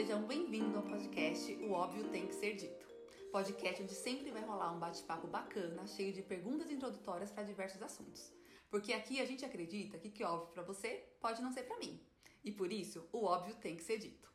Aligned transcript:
sejam 0.00 0.22
bem-vindos 0.22 0.74
ao 0.74 0.82
podcast 0.82 1.52
O 1.56 1.72
Óbvio 1.72 2.04
Tem 2.04 2.26
Que 2.26 2.34
Ser 2.34 2.56
Dito. 2.56 2.86
Podcast 3.30 3.82
onde 3.82 3.92
sempre 3.92 4.30
vai 4.30 4.42
rolar 4.42 4.72
um 4.72 4.78
bate-papo 4.78 5.26
bacana, 5.26 5.86
cheio 5.86 6.10
de 6.10 6.22
perguntas 6.22 6.70
introdutórias 6.70 7.30
para 7.30 7.42
diversos 7.42 7.82
assuntos. 7.82 8.32
Porque 8.70 8.94
aqui 8.94 9.20
a 9.20 9.26
gente 9.26 9.44
acredita 9.44 9.98
que 9.98 10.08
o 10.08 10.10
que 10.10 10.22
é 10.22 10.26
óbvio 10.26 10.54
para 10.54 10.62
você 10.62 11.06
pode 11.20 11.42
não 11.42 11.52
ser 11.52 11.64
para 11.64 11.76
mim. 11.76 12.00
E 12.42 12.50
por 12.50 12.72
isso, 12.72 13.06
o 13.12 13.26
óbvio 13.26 13.54
tem 13.56 13.76
que 13.76 13.82
ser 13.82 13.98
dito. 13.98 14.26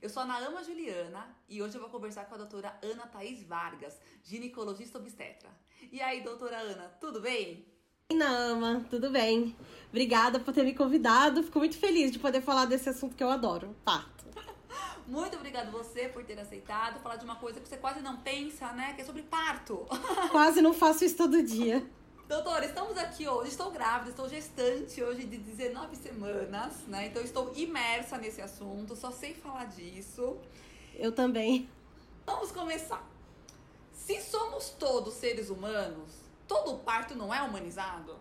Eu 0.00 0.08
sou 0.08 0.22
a 0.22 0.26
Naama 0.26 0.62
Juliana 0.62 1.36
e 1.48 1.60
hoje 1.60 1.74
eu 1.74 1.80
vou 1.80 1.90
conversar 1.90 2.26
com 2.26 2.36
a 2.36 2.38
doutora 2.38 2.78
Ana 2.80 3.08
Thaís 3.08 3.42
Vargas, 3.42 3.98
ginecologista 4.22 4.98
obstetra. 4.98 5.50
E 5.90 6.00
aí, 6.00 6.22
doutora 6.22 6.56
Ana, 6.56 6.88
tudo 7.00 7.20
bem? 7.20 7.66
Naama, 8.12 8.86
tudo 8.88 9.10
bem? 9.10 9.56
Obrigada 9.88 10.38
por 10.38 10.54
ter 10.54 10.62
me 10.62 10.72
convidado. 10.72 11.42
Fico 11.42 11.58
muito 11.58 11.78
feliz 11.78 12.12
de 12.12 12.20
poder 12.20 12.42
falar 12.42 12.66
desse 12.66 12.88
assunto 12.88 13.16
que 13.16 13.24
eu 13.24 13.28
adoro, 13.28 13.74
parto. 13.84 14.19
Muito 15.10 15.36
obrigada 15.36 15.72
você 15.72 16.08
por 16.08 16.24
ter 16.24 16.38
aceitado 16.38 17.00
falar 17.00 17.16
de 17.16 17.24
uma 17.24 17.34
coisa 17.34 17.58
que 17.58 17.68
você 17.68 17.76
quase 17.76 18.00
não 18.00 18.18
pensa, 18.18 18.72
né? 18.72 18.92
Que 18.92 19.02
é 19.02 19.04
sobre 19.04 19.22
parto. 19.22 19.84
Quase 20.30 20.62
não 20.62 20.72
faço 20.72 21.04
isso 21.04 21.16
todo 21.16 21.42
dia. 21.42 21.84
Doutora, 22.28 22.64
estamos 22.64 22.96
aqui 22.96 23.26
hoje, 23.26 23.50
estou 23.50 23.72
grávida, 23.72 24.10
estou 24.10 24.28
gestante 24.28 25.02
hoje 25.02 25.24
de 25.24 25.36
19 25.36 25.96
semanas, 25.96 26.86
né? 26.86 27.08
Então 27.08 27.20
estou 27.24 27.52
imersa 27.56 28.18
nesse 28.18 28.40
assunto, 28.40 28.94
só 28.94 29.10
sei 29.10 29.34
falar 29.34 29.64
disso. 29.64 30.36
Eu 30.94 31.10
também. 31.10 31.68
Vamos 32.24 32.52
começar. 32.52 33.04
Se 33.92 34.20
somos 34.20 34.70
todos 34.78 35.14
seres 35.14 35.50
humanos, 35.50 36.12
todo 36.46 36.78
parto 36.84 37.16
não 37.16 37.34
é 37.34 37.42
humanizado? 37.42 38.16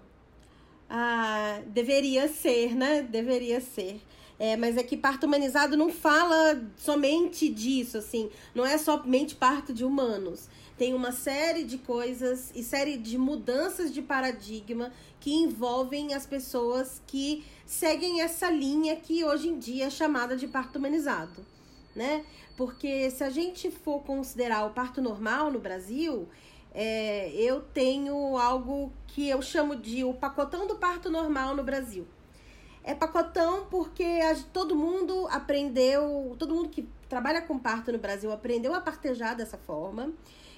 Ah, 0.89 1.61
deveria 1.67 2.27
ser, 2.27 2.73
né? 2.73 3.03
Deveria 3.03 3.61
ser. 3.61 4.01
É, 4.39 4.55
mas 4.55 4.77
é 4.77 4.83
que 4.83 4.95
parto 4.95 5.25
humanizado 5.25 5.75
não 5.75 5.91
fala 5.91 6.63
somente 6.77 7.49
disso, 7.49 7.97
assim. 7.97 8.31
Não 8.55 8.65
é 8.65 8.77
somente 8.77 9.35
parto 9.35 9.73
de 9.73 9.83
humanos. 9.83 10.47
Tem 10.77 10.93
uma 10.93 11.11
série 11.11 11.65
de 11.65 11.77
coisas 11.77 12.53
e 12.55 12.63
série 12.63 12.95
de 12.95 13.17
mudanças 13.17 13.93
de 13.93 14.01
paradigma 14.01 14.93
que 15.19 15.33
envolvem 15.33 16.13
as 16.13 16.25
pessoas 16.25 17.01
que 17.05 17.43
seguem 17.65 18.21
essa 18.21 18.49
linha 18.49 18.95
que 18.95 19.25
hoje 19.25 19.49
em 19.49 19.59
dia 19.59 19.87
é 19.87 19.89
chamada 19.89 20.37
de 20.37 20.47
parto 20.47 20.77
humanizado, 20.77 21.45
né? 21.93 22.23
Porque 22.55 23.11
se 23.11 23.25
a 23.25 23.29
gente 23.29 23.69
for 23.69 24.01
considerar 24.03 24.65
o 24.65 24.69
parto 24.69 25.01
normal 25.01 25.51
no 25.51 25.59
Brasil, 25.59 26.29
é, 26.73 27.29
eu 27.33 27.59
tenho 27.59 28.37
algo 28.37 28.93
que 29.05 29.27
eu 29.27 29.41
chamo 29.41 29.75
de 29.75 30.05
o 30.05 30.13
pacotão 30.13 30.65
do 30.65 30.75
parto 30.75 31.09
normal 31.09 31.53
no 31.53 31.63
Brasil 31.63 32.07
é 32.83 32.93
pacotão 32.93 33.65
porque 33.69 34.19
todo 34.53 34.75
mundo 34.75 35.27
aprendeu, 35.29 36.35
todo 36.39 36.55
mundo 36.55 36.69
que 36.69 36.87
trabalha 37.07 37.41
com 37.41 37.57
parto 37.57 37.91
no 37.91 37.97
Brasil 37.97 38.31
aprendeu 38.31 38.73
a 38.73 38.81
partejar 38.81 39.35
dessa 39.35 39.57
forma. 39.57 40.13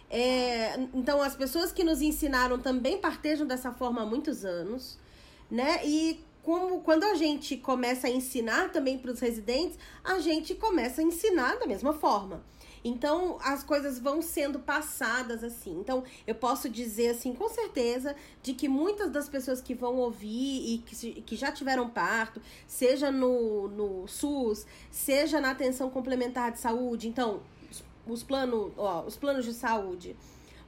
É, 0.10 0.78
então, 0.94 1.22
as 1.22 1.36
pessoas 1.36 1.72
que 1.72 1.84
nos 1.84 2.02
ensinaram 2.02 2.60
também 2.60 2.98
partejam 2.98 3.48
dessa 3.48 3.72
forma 3.72 4.02
há 4.02 4.06
muitos 4.06 4.44
anos, 4.44 5.00
né? 5.50 5.80
E 5.86 6.24
como 6.44 6.82
quando 6.82 7.06
a 7.06 7.16
gente 7.16 7.56
começa 7.56 8.08
a 8.08 8.10
ensinar 8.10 8.72
também 8.72 8.98
para 8.98 9.12
os 9.12 9.20
residentes, 9.20 9.78
a 10.04 10.20
gente 10.20 10.54
começa 10.56 11.02
a 11.02 11.04
ensinar 11.04 11.58
da 11.60 11.66
mesma 11.66 11.94
forma. 11.94 12.44
Então, 12.84 13.38
as 13.44 13.64
coisas 13.64 14.00
vão 14.00 14.22
sendo 14.22 14.60
passadas 14.60 15.44
assim. 15.44 15.80
Então, 15.80 16.04
eu 16.26 16.34
posso 16.34 16.70
dizer 16.70 17.10
assim, 17.10 17.34
com 17.34 17.48
certeza, 17.48 18.16
de 18.42 18.54
que 18.54 18.68
muitas 18.68 19.12
das 19.12 19.30
pessoas 19.30 19.62
que 19.62 19.76
vão 19.76 19.98
ouvir 19.98 20.74
e 20.74 20.78
que, 20.80 21.22
que 21.22 21.36
já 21.36 21.52
tiveram 21.52 21.90
parto, 21.90 22.42
seja 22.68 23.12
no, 23.12 23.68
no 23.68 24.08
SUS, 24.08 24.66
seja 24.90 25.40
na 25.40 25.52
atenção 25.52 25.90
complementar 25.90 26.52
de 26.52 26.60
saúde, 26.60 27.08
então, 27.08 27.42
os, 28.08 28.24
plano, 28.24 28.74
ó, 28.78 29.04
os 29.04 29.16
planos 29.16 29.46
de 29.46 29.54
saúde. 29.54 30.16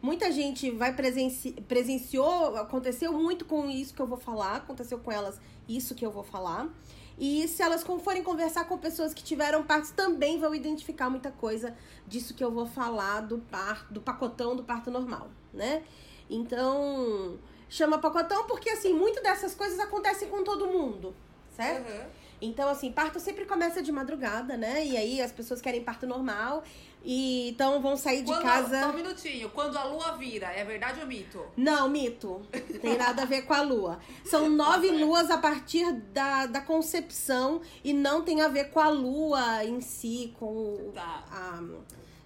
Muita 0.02 0.32
gente 0.32 0.70
vai 0.70 0.94
presenci 0.94 1.54
presenciou, 1.68 2.58
aconteceu 2.58 3.14
muito 3.14 3.46
com 3.46 3.70
isso 3.70 3.94
que 3.94 4.02
eu 4.02 4.08
vou 4.08 4.18
falar, 4.18 4.58
aconteceu 4.58 5.00
com 5.00 5.10
elas 5.10 5.40
isso 5.68 5.96
que 5.96 6.06
eu 6.06 6.12
vou 6.12 6.24
falar. 6.24 6.70
E 7.18 7.48
se 7.48 7.62
elas 7.62 7.84
forem 7.84 8.24
conversar 8.24 8.66
com 8.66 8.78
pessoas 8.78 9.14
que 9.14 9.24
tiveram 9.24 9.64
partos, 9.64 9.92
também 9.92 10.40
vão 10.40 10.54
identificar 10.54 11.10
muita 11.10 11.32
coisa 11.32 11.76
disso 12.08 12.34
que 12.34 12.44
eu 12.44 12.52
vou 12.52 12.66
falar 12.66 13.22
do 13.22 13.38
parto, 13.38 13.94
do 13.94 14.02
pacotão 14.02 14.56
do 14.56 14.64
parto 14.64 14.90
normal, 14.90 15.30
né? 15.54 15.84
Então, 16.30 17.38
chama 17.70 18.00
pacotão 18.00 18.46
porque 18.48 18.70
assim, 18.70 18.94
muitas 18.94 19.22
dessas 19.22 19.54
coisas 19.54 19.80
acontecem 19.80 20.28
com 20.30 20.44
todo 20.44 20.68
mundo, 20.68 21.16
certo? 21.56 21.90
Uhum. 21.90 22.23
Então, 22.44 22.68
assim, 22.68 22.92
parto 22.92 23.20
sempre 23.20 23.46
começa 23.46 23.82
de 23.82 23.92
madrugada, 23.92 24.58
né? 24.58 24.86
E 24.86 24.98
aí 24.98 25.22
as 25.22 25.32
pessoas 25.32 25.62
querem 25.62 25.82
parto 25.82 26.06
normal. 26.06 26.64
E 27.06 27.50
então 27.50 27.82
vão 27.82 27.98
sair 27.98 28.22
de 28.22 28.32
Quando, 28.32 28.44
casa. 28.44 28.82
Só 28.82 28.90
um 28.90 28.96
minutinho. 28.96 29.50
Quando 29.50 29.78
a 29.78 29.84
lua 29.84 30.18
vira, 30.18 30.48
é 30.48 30.64
verdade 30.64 31.00
ou 31.00 31.08
mito? 31.08 31.46
Não, 31.56 31.90
mito. 31.90 32.42
Tem 32.82 32.98
nada 32.98 33.24
a 33.24 33.26
ver 33.26 33.44
com 33.44 33.54
a 33.54 33.62
lua. 33.62 34.00
São 34.26 34.50
nove 34.50 34.90
luas 34.90 35.30
a 35.30 35.38
partir 35.38 35.92
da, 36.14 36.46
da 36.46 36.62
concepção 36.62 37.62
e 37.84 37.94
não 37.94 38.24
tem 38.24 38.42
a 38.42 38.48
ver 38.48 38.70
com 38.72 38.80
a 38.80 38.90
lua 38.90 39.64
em 39.66 39.82
si, 39.82 40.34
com 40.40 40.92
tá. 40.94 41.24
a, 41.30 41.62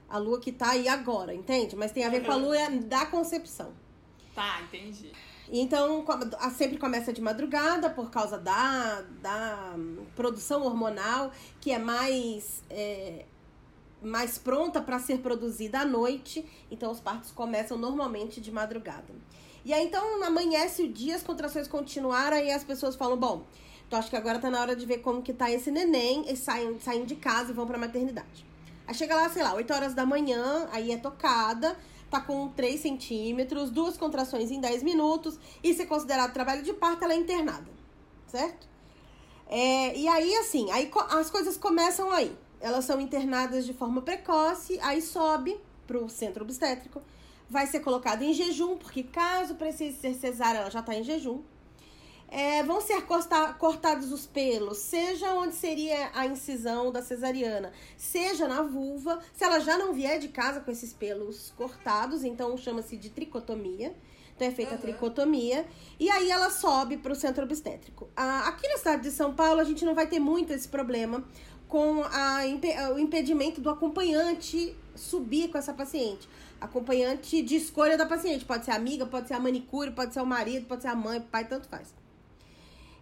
a 0.09 0.17
lua 0.17 0.39
que 0.39 0.51
tá 0.51 0.71
aí 0.71 0.87
agora, 0.87 1.33
entende? 1.33 1.75
Mas 1.75 1.91
tem 1.91 2.05
a 2.05 2.09
ver 2.09 2.23
com 2.23 2.31
a 2.31 2.35
lua 2.35 2.69
da 2.83 3.05
concepção. 3.05 3.73
Tá, 4.35 4.61
entendi. 4.61 5.11
Então, 5.49 6.03
sempre 6.55 6.77
começa 6.77 7.13
de 7.13 7.21
madrugada 7.21 7.89
por 7.89 8.11
causa 8.11 8.37
da, 8.37 9.01
da 9.21 9.75
produção 10.15 10.63
hormonal, 10.63 11.31
que 11.61 11.71
é 11.71 11.79
mais, 11.79 12.63
é, 12.69 13.25
mais 14.01 14.37
pronta 14.37 14.81
para 14.81 14.99
ser 14.99 15.19
produzida 15.19 15.79
à 15.79 15.85
noite. 15.85 16.45
Então, 16.69 16.91
os 16.91 16.99
partos 16.99 17.31
começam 17.31 17.77
normalmente 17.77 18.41
de 18.41 18.51
madrugada. 18.51 19.13
E 19.63 19.73
aí, 19.73 19.85
então, 19.85 20.23
amanhece 20.23 20.83
o 20.83 20.91
dia, 20.91 21.15
as 21.15 21.23
contrações 21.23 21.67
continuaram, 21.67 22.37
e 22.37 22.51
as 22.51 22.63
pessoas 22.63 22.95
falam: 22.95 23.17
bom, 23.17 23.43
então 23.87 23.97
acho 23.97 24.09
que 24.09 24.15
agora 24.17 24.39
tá 24.39 24.49
na 24.49 24.59
hora 24.59 24.75
de 24.75 24.85
ver 24.85 24.99
como 24.99 25.21
que 25.21 25.33
tá 25.33 25.49
esse 25.49 25.71
neném, 25.71 26.29
e 26.29 26.35
saem, 26.35 26.77
saem 26.79 27.05
de 27.05 27.15
casa 27.15 27.51
e 27.51 27.53
vão 27.53 27.65
pra 27.65 27.77
maternidade. 27.77 28.45
Aí 28.85 28.93
chega 28.93 29.15
lá, 29.15 29.29
sei 29.29 29.43
lá, 29.43 29.53
8 29.53 29.73
horas 29.73 29.93
da 29.93 30.05
manhã, 30.05 30.67
aí 30.71 30.91
é 30.91 30.97
tocada 30.97 31.77
tá 32.09 32.21
com 32.21 32.49
3 32.49 32.79
centímetros, 32.79 33.69
duas 33.69 33.97
contrações 33.97 34.51
em 34.51 34.59
10 34.59 34.83
minutos, 34.83 35.39
e 35.63 35.73
se 35.73 35.85
considerado 35.85 36.33
trabalho 36.33 36.63
de 36.63 36.73
parto, 36.73 37.03
ela 37.03 37.13
é 37.13 37.17
internada, 37.17 37.67
certo? 38.27 38.67
É, 39.47 39.97
e 39.97 40.07
aí, 40.07 40.35
assim, 40.37 40.69
aí 40.71 40.91
as 41.11 41.29
coisas 41.29 41.57
começam 41.57 42.11
aí. 42.11 42.35
Elas 42.59 42.85
são 42.85 42.99
internadas 42.99 43.65
de 43.65 43.73
forma 43.73 44.01
precoce, 44.01 44.79
aí 44.81 45.01
sobe 45.01 45.59
pro 45.85 46.09
centro 46.09 46.43
obstétrico, 46.43 47.01
vai 47.49 47.65
ser 47.67 47.79
colocada 47.79 48.23
em 48.23 48.33
jejum, 48.33 48.77
porque 48.77 49.03
caso 49.03 49.55
precise 49.55 49.97
ser 49.97 50.13
cesárea, 50.15 50.59
ela 50.59 50.71
já 50.71 50.81
tá 50.81 50.95
em 50.95 51.03
jejum. 51.03 51.41
É, 52.29 52.61
vão 52.61 52.81
ser 52.81 53.01
corta, 53.03 53.53
cortados 53.53 54.11
os 54.11 54.25
pelos, 54.25 54.79
seja 54.79 55.33
onde 55.33 55.55
seria 55.55 56.11
a 56.13 56.25
incisão 56.25 56.91
da 56.91 57.01
cesariana, 57.01 57.71
seja 57.95 58.47
na 58.47 58.61
vulva. 58.61 59.19
Se 59.33 59.45
ela 59.45 59.59
já 59.59 59.77
não 59.77 59.93
vier 59.93 60.19
de 60.19 60.27
casa 60.27 60.59
com 60.59 60.69
esses 60.69 60.91
pelos 60.91 61.51
cortados, 61.51 62.23
então 62.23 62.57
chama-se 62.57 62.97
de 62.97 63.09
tricotomia. 63.09 63.95
Então 64.35 64.47
é 64.47 64.51
feita 64.51 64.73
uhum. 64.73 64.77
a 64.77 64.81
tricotomia. 64.81 65.65
E 65.99 66.09
aí 66.09 66.29
ela 66.29 66.49
sobe 66.49 66.97
para 66.97 67.11
o 67.11 67.15
centro 67.15 67.43
obstétrico. 67.43 68.09
Aqui 68.15 68.67
na 68.67 68.77
cidade 68.77 69.03
de 69.03 69.11
São 69.11 69.33
Paulo, 69.33 69.59
a 69.59 69.63
gente 69.63 69.83
não 69.83 69.95
vai 69.95 70.05
ter 70.05 70.19
muito 70.19 70.53
esse 70.53 70.67
problema 70.67 71.23
com 71.67 72.03
a, 72.03 72.41
o 72.93 72.99
impedimento 72.99 73.59
do 73.59 73.69
acompanhante 73.69 74.75
subir 74.95 75.49
com 75.49 75.57
essa 75.57 75.73
paciente. 75.73 76.27
Acompanhante 76.61 77.41
de 77.41 77.55
escolha 77.55 77.97
da 77.97 78.05
paciente. 78.05 78.45
Pode 78.45 78.65
ser 78.65 78.71
amiga, 78.71 79.05
pode 79.05 79.27
ser 79.27 79.33
a 79.33 79.39
manicure, 79.39 79.91
pode 79.91 80.13
ser 80.13 80.21
o 80.21 80.25
marido, 80.25 80.65
pode 80.67 80.81
ser 80.81 80.89
a 80.89 80.95
mãe, 80.95 81.19
o 81.19 81.21
pai, 81.21 81.47
tanto 81.47 81.67
faz. 81.67 81.93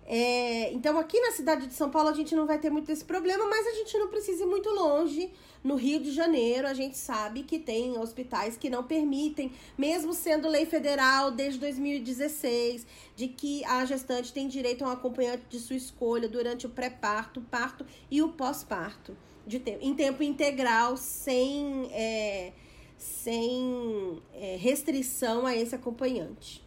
É, 0.08 0.72
então, 0.72 1.00
aqui 1.00 1.20
na 1.20 1.32
cidade 1.32 1.66
de 1.66 1.74
São 1.74 1.90
Paulo, 1.90 2.10
a 2.10 2.14
gente 2.14 2.36
não 2.36 2.46
vai 2.46 2.60
ter 2.60 2.70
muito 2.70 2.92
esse 2.92 3.04
problema, 3.04 3.48
mas 3.48 3.66
a 3.66 3.72
gente 3.72 3.98
não 3.98 4.08
precisa 4.08 4.44
ir 4.44 4.46
muito 4.46 4.70
longe. 4.70 5.32
No 5.64 5.74
Rio 5.76 6.00
de 6.00 6.12
Janeiro, 6.12 6.68
a 6.68 6.76
gente 6.76 6.96
sabe 6.96 7.42
que 7.42 7.58
tem 7.58 7.98
hospitais 7.98 8.56
que 8.56 8.70
não 8.70 8.84
permitem, 8.84 9.52
mesmo 9.76 10.14
sendo 10.14 10.48
lei 10.48 10.64
federal 10.68 11.32
desde 11.32 11.60
2016, 11.60 12.86
de 13.16 13.28
que 13.28 13.66
a 13.66 13.84
gestante 13.84 14.32
tem 14.32 14.48
direito 14.48 14.86
a 14.86 14.90
um 14.90 14.92
acompanhante 14.92 15.46
de 15.50 15.60
sua 15.60 15.76
escolha 15.76 16.30
durante 16.30 16.68
o 16.68 16.70
pré-parto, 16.70 17.42
parto 17.50 17.84
e 18.12 18.22
o 18.22 18.30
pós-parto, 18.30 19.18
tempo, 19.64 19.80
em 19.82 19.96
tempo 19.96 20.22
integral, 20.22 20.98
sem, 20.98 21.90
é, 21.92 22.54
sem 22.96 24.22
é, 24.36 24.58
restrição 24.58 25.48
a 25.48 25.56
esse 25.56 25.74
acompanhante. 25.74 26.65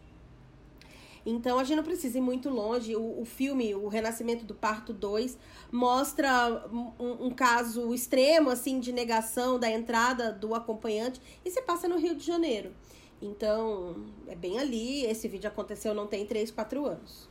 Então 1.30 1.58
a 1.58 1.64
gente 1.64 1.76
não 1.76 1.84
precisa 1.84 2.16
ir 2.16 2.22
muito 2.22 2.48
longe. 2.48 2.96
O, 2.96 3.20
o 3.20 3.25
filme, 3.26 3.75
O 3.75 3.86
Renascimento 3.86 4.46
do 4.46 4.54
Parto 4.54 4.94
2, 4.94 5.36
mostra 5.70 6.66
um, 6.72 7.26
um, 7.26 7.30
caso 7.30 7.92
extremo, 7.92 8.48
assim, 8.48 8.80
de 8.80 8.92
negação 8.92 9.58
da 9.58 9.70
entrada 9.70 10.32
do 10.32 10.54
acompanhante 10.54 11.20
e 11.44 11.50
se 11.50 11.60
passa 11.60 11.86
no 11.86 11.98
Rio 11.98 12.14
de 12.14 12.25
Janeiro. 12.25 12.72
Então, 13.20 14.06
é 14.26 14.34
bem 14.34 14.58
ali. 14.58 15.04
Esse 15.04 15.28
vídeo 15.28 15.48
aconteceu 15.48 15.92
não 15.92 16.06
tem 16.06 16.25
3, 16.25 16.50
4 16.50 16.86
anos. 16.86 17.28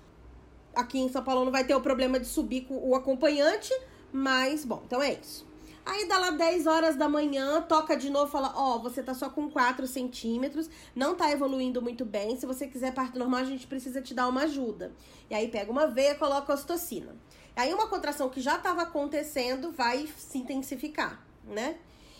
Aqui 0.75 0.99
em 0.99 1.09
São 1.09 1.23
Paulo 1.23 1.43
não 1.43 1.51
vai 1.51 1.63
ter 1.63 1.73
o 1.73 1.81
problema 1.81 2.19
de 2.19 2.27
subir 2.27 2.65
com 2.65 2.77
o 2.77 2.93
acompanhante, 2.93 3.73
mas, 4.13 4.63
bom, 4.63 4.83
então 4.85 5.01
é 5.01 5.13
isso. 5.13 5.43
Aí 5.87 6.05
dá 6.05 6.19
lá 6.19 6.31
10 6.31 6.67
horas 6.67 6.97
da 6.97 7.07
manhã, 7.07 7.61
toca 7.61 7.95
de 7.95 8.09
novo, 8.09 8.29
fala: 8.29 8.51
Ó, 8.55 8.75
oh, 8.75 8.79
você 8.79 9.01
tá 9.01 9.13
só 9.13 9.29
com 9.29 9.49
4 9.49 9.87
centímetros, 9.87 10.69
não 10.93 11.15
tá 11.15 11.31
evoluindo 11.31 11.81
muito 11.81 12.03
bem. 12.03 12.35
Se 12.35 12.45
você 12.45 12.67
quiser 12.67 12.93
parto 12.93 13.17
normal, 13.17 13.39
a 13.39 13.45
gente 13.45 13.65
precisa 13.65 14.01
te 14.01 14.13
dar 14.13 14.27
uma 14.27 14.41
ajuda. 14.41 14.91
E 15.29 15.33
aí 15.33 15.47
pega 15.47 15.71
uma 15.71 15.87
veia, 15.87 16.13
coloca 16.15 16.53
ocitocina. 16.53 17.15
Aí 17.55 17.73
uma 17.73 17.87
contração 17.87 18.29
que 18.29 18.41
já 18.41 18.57
estava 18.57 18.81
acontecendo 18.81 19.71
vai 19.71 20.09
se 20.17 20.37
intensificar, 20.37 21.25
né? 21.45 21.77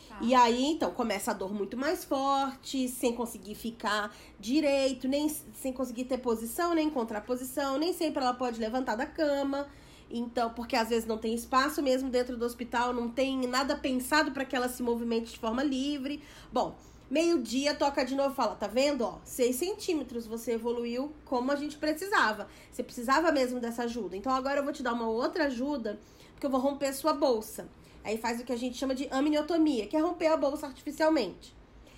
Tá. 0.08 0.20
E 0.22 0.34
aí, 0.34 0.66
então, 0.68 0.90
começa 0.92 1.32
a 1.32 1.34
dor 1.34 1.54
muito 1.54 1.76
mais 1.76 2.06
forte, 2.06 2.88
sem 2.88 3.14
conseguir 3.14 3.56
ficar 3.56 4.16
direito, 4.40 5.10
nem 5.10 5.28
sem 5.28 5.74
conseguir 5.74 6.06
ter 6.06 6.20
posição, 6.20 6.74
nem 6.74 6.90
contraposição, 6.90 7.78
nem 7.78 7.92
sempre 7.92 8.24
ela 8.24 8.34
pode 8.34 8.62
levantar 8.62 8.96
da 8.96 9.06
cama. 9.06 9.68
Então, 10.10 10.52
porque 10.54 10.76
às 10.76 10.90
vezes 10.90 11.06
não 11.06 11.18
tem 11.18 11.34
espaço 11.34 11.82
mesmo 11.82 12.10
dentro 12.10 12.38
do 12.38 12.46
hospital, 12.46 12.94
não 12.94 13.10
tem 13.10 13.46
nada 13.48 13.76
pensado 13.76 14.32
para 14.32 14.46
que 14.46 14.56
ela 14.56 14.70
se 14.70 14.82
movimente 14.82 15.34
de 15.34 15.40
forma 15.40 15.64
livre. 15.64 16.24
Bom, 16.52 16.76
meio-dia 17.10 17.76
toca 17.76 18.06
de 18.06 18.16
novo 18.16 18.32
e 18.32 18.36
fala: 18.36 18.56
tá 18.56 18.68
vendo? 18.68 19.04
Ó, 19.04 19.20
6 19.24 19.56
centímetros 19.56 20.26
você 20.26 20.54
evoluiu 20.54 21.12
como 21.26 21.52
a 21.52 21.56
gente 21.56 21.78
precisava. 21.78 22.48
Você 22.72 22.84
precisava 22.84 23.32
mesmo 23.32 23.60
dessa 23.60 23.84
ajuda. 23.84 24.16
Então 24.16 24.32
agora 24.32 24.60
eu 24.60 24.64
vou 24.64 24.74
te 24.74 24.82
dar 24.84 24.94
uma 24.94 25.10
outra 25.10 25.46
ajuda, 25.46 26.00
porque 26.34 26.46
eu 26.46 26.52
vou 26.52 26.60
romper 26.60 26.94
sua 26.94 27.14
bolsa. 27.14 27.68
Aí 28.04 28.18
faz 28.18 28.40
o 28.40 28.46
que 28.46 28.54
a 28.54 28.58
gente 28.58 28.78
chama 28.78 28.96
de 28.96 29.08
amniotomia, 29.12 29.88
que 29.88 29.98
é 29.98 30.00
romper 30.00 30.28
a 30.28 30.38
bolsa 30.38 30.68
artificialmente. 30.68 31.54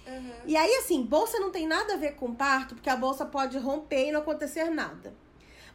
Uhum. 0.07 0.31
E 0.47 0.57
aí, 0.57 0.73
assim, 0.77 1.03
bolsa 1.03 1.39
não 1.39 1.51
tem 1.51 1.67
nada 1.67 1.94
a 1.94 1.97
ver 1.97 2.15
com 2.15 2.33
parto, 2.33 2.73
porque 2.73 2.89
a 2.89 2.95
bolsa 2.95 3.27
pode 3.27 3.59
romper 3.59 4.07
e 4.07 4.12
não 4.12 4.21
acontecer 4.21 4.71
nada. 4.71 5.13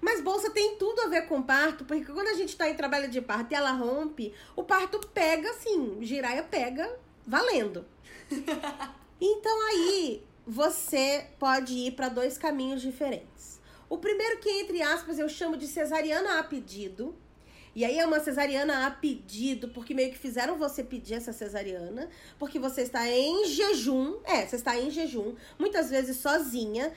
Mas 0.04 0.20
bolsa 0.20 0.50
tem 0.50 0.76
tudo 0.76 1.00
a 1.00 1.06
ver 1.06 1.26
com 1.26 1.40
parto, 1.40 1.82
porque 1.86 2.04
quando 2.04 2.28
a 2.28 2.34
gente 2.34 2.50
está 2.50 2.68
em 2.68 2.74
trabalho 2.74 3.08
de 3.08 3.22
parto 3.22 3.50
e 3.50 3.54
ela 3.54 3.72
rompe, 3.72 4.34
o 4.54 4.62
parto 4.62 5.00
pega 5.14 5.48
assim, 5.48 5.96
giraia 6.02 6.42
pega 6.42 6.94
valendo. 7.26 7.86
então 9.18 9.66
aí 9.68 10.22
você 10.46 11.26
pode 11.38 11.72
ir 11.72 11.92
para 11.92 12.10
dois 12.10 12.36
caminhos 12.36 12.82
diferentes. 12.82 13.58
O 13.88 13.96
primeiro 13.96 14.40
que 14.40 14.50
entre 14.50 14.82
aspas 14.82 15.18
eu 15.18 15.26
chamo 15.26 15.56
de 15.56 15.66
cesariana 15.66 16.38
a 16.38 16.42
pedido. 16.42 17.16
E 17.74 17.82
aí 17.84 17.98
é 17.98 18.06
uma 18.06 18.20
cesariana 18.20 18.86
a 18.86 18.90
pedido, 18.90 19.68
porque 19.70 19.94
meio 19.94 20.12
que 20.12 20.18
fizeram 20.18 20.56
você 20.56 20.84
pedir 20.84 21.14
essa 21.14 21.32
cesariana, 21.32 22.08
porque 22.38 22.56
você 22.56 22.82
está 22.82 23.08
em 23.10 23.46
jejum, 23.46 24.20
é, 24.22 24.46
você 24.46 24.54
está 24.54 24.78
em 24.78 24.90
jejum, 24.90 25.34
muitas 25.58 25.90
vezes 25.90 26.18
sozinha, 26.18 26.92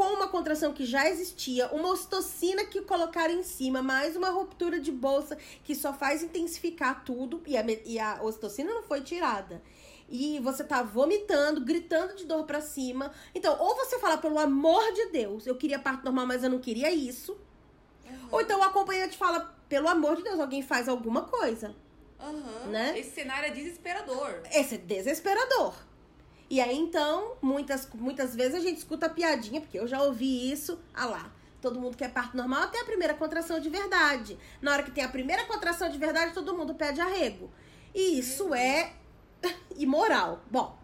com 0.00 0.14
uma 0.14 0.28
contração 0.28 0.72
que 0.72 0.86
já 0.86 1.10
existia, 1.10 1.68
uma 1.72 1.90
ostocina 1.90 2.64
que 2.64 2.80
colocaram 2.80 3.34
em 3.34 3.42
cima, 3.42 3.82
mais 3.82 4.16
uma 4.16 4.30
ruptura 4.30 4.80
de 4.80 4.90
bolsa 4.90 5.36
que 5.62 5.74
só 5.74 5.92
faz 5.92 6.22
intensificar 6.22 7.04
tudo 7.04 7.42
e 7.46 7.54
a, 7.54 7.62
e 7.84 7.98
a 7.98 8.18
ostocina 8.22 8.72
não 8.72 8.82
foi 8.82 9.02
tirada. 9.02 9.60
E 10.08 10.40
você 10.40 10.64
tá 10.64 10.82
vomitando, 10.82 11.60
gritando 11.60 12.16
de 12.16 12.24
dor 12.24 12.44
para 12.44 12.62
cima. 12.62 13.12
Então, 13.34 13.54
ou 13.60 13.76
você 13.76 13.98
fala, 13.98 14.16
pelo 14.16 14.38
amor 14.38 14.90
de 14.94 15.10
Deus, 15.10 15.46
eu 15.46 15.54
queria 15.54 15.78
parto 15.78 16.02
normal, 16.02 16.26
mas 16.26 16.42
eu 16.42 16.48
não 16.48 16.60
queria 16.60 16.90
isso. 16.90 17.38
Uhum. 18.06 18.28
Ou 18.32 18.40
então 18.40 18.58
o 18.58 18.62
acompanhante 18.62 19.18
fala, 19.18 19.54
pelo 19.68 19.86
amor 19.86 20.16
de 20.16 20.22
Deus, 20.22 20.40
alguém 20.40 20.62
faz 20.62 20.88
alguma 20.88 21.24
coisa. 21.24 21.76
Uhum. 22.18 22.70
Né? 22.70 22.98
Esse 22.98 23.10
cenário 23.10 23.48
é 23.48 23.50
desesperador. 23.50 24.40
Esse 24.50 24.76
é 24.76 24.78
desesperador. 24.78 25.74
E 26.50 26.60
aí, 26.60 26.76
então, 26.76 27.36
muitas, 27.40 27.88
muitas 27.94 28.34
vezes 28.34 28.56
a 28.56 28.60
gente 28.60 28.78
escuta 28.78 29.06
a 29.06 29.08
piadinha, 29.08 29.60
porque 29.60 29.78
eu 29.78 29.86
já 29.86 30.02
ouvi 30.02 30.50
isso, 30.50 30.80
ah 30.92 31.06
lá, 31.06 31.32
todo 31.62 31.78
mundo 31.78 31.96
quer 31.96 32.10
parto 32.12 32.36
normal 32.36 32.64
até 32.64 32.80
a 32.80 32.84
primeira 32.84 33.14
contração 33.14 33.60
de 33.60 33.70
verdade. 33.70 34.36
Na 34.60 34.72
hora 34.72 34.82
que 34.82 34.90
tem 34.90 35.04
a 35.04 35.08
primeira 35.08 35.44
contração 35.44 35.88
de 35.88 35.96
verdade, 35.96 36.34
todo 36.34 36.56
mundo 36.56 36.74
pede 36.74 37.00
arrego. 37.00 37.48
E 37.94 38.18
isso 38.18 38.52
é 38.52 38.92
imoral. 39.78 40.40
Bom. 40.50 40.76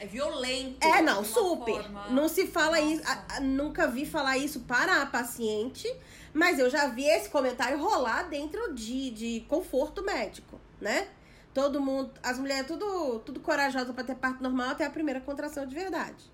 É 0.00 0.06
violento. 0.06 0.82
É, 0.82 1.02
não, 1.02 1.22
super. 1.22 1.82
Forma... 1.82 2.08
Não 2.08 2.26
se 2.26 2.46
fala 2.46 2.80
Nossa. 2.80 2.92
isso. 2.94 3.02
A, 3.06 3.36
a, 3.36 3.40
nunca 3.40 3.86
vi 3.86 4.06
falar 4.06 4.38
isso 4.38 4.60
para 4.60 5.02
a 5.02 5.06
paciente, 5.06 5.86
mas 6.32 6.58
eu 6.58 6.70
já 6.70 6.86
vi 6.86 7.04
esse 7.04 7.28
comentário 7.28 7.78
rolar 7.78 8.22
dentro 8.24 8.72
de, 8.72 9.10
de 9.10 9.40
conforto 9.48 10.02
médico, 10.02 10.58
né? 10.80 11.08
Todo 11.54 11.80
mundo, 11.80 12.12
as 12.20 12.36
mulheres 12.36 12.66
tudo, 12.66 13.20
tudo 13.20 13.38
corajosa 13.38 13.92
para 13.94 14.02
ter 14.02 14.16
parto 14.16 14.42
normal 14.42 14.70
até 14.70 14.84
a 14.84 14.90
primeira 14.90 15.20
contração 15.20 15.64
de 15.64 15.72
verdade. 15.72 16.24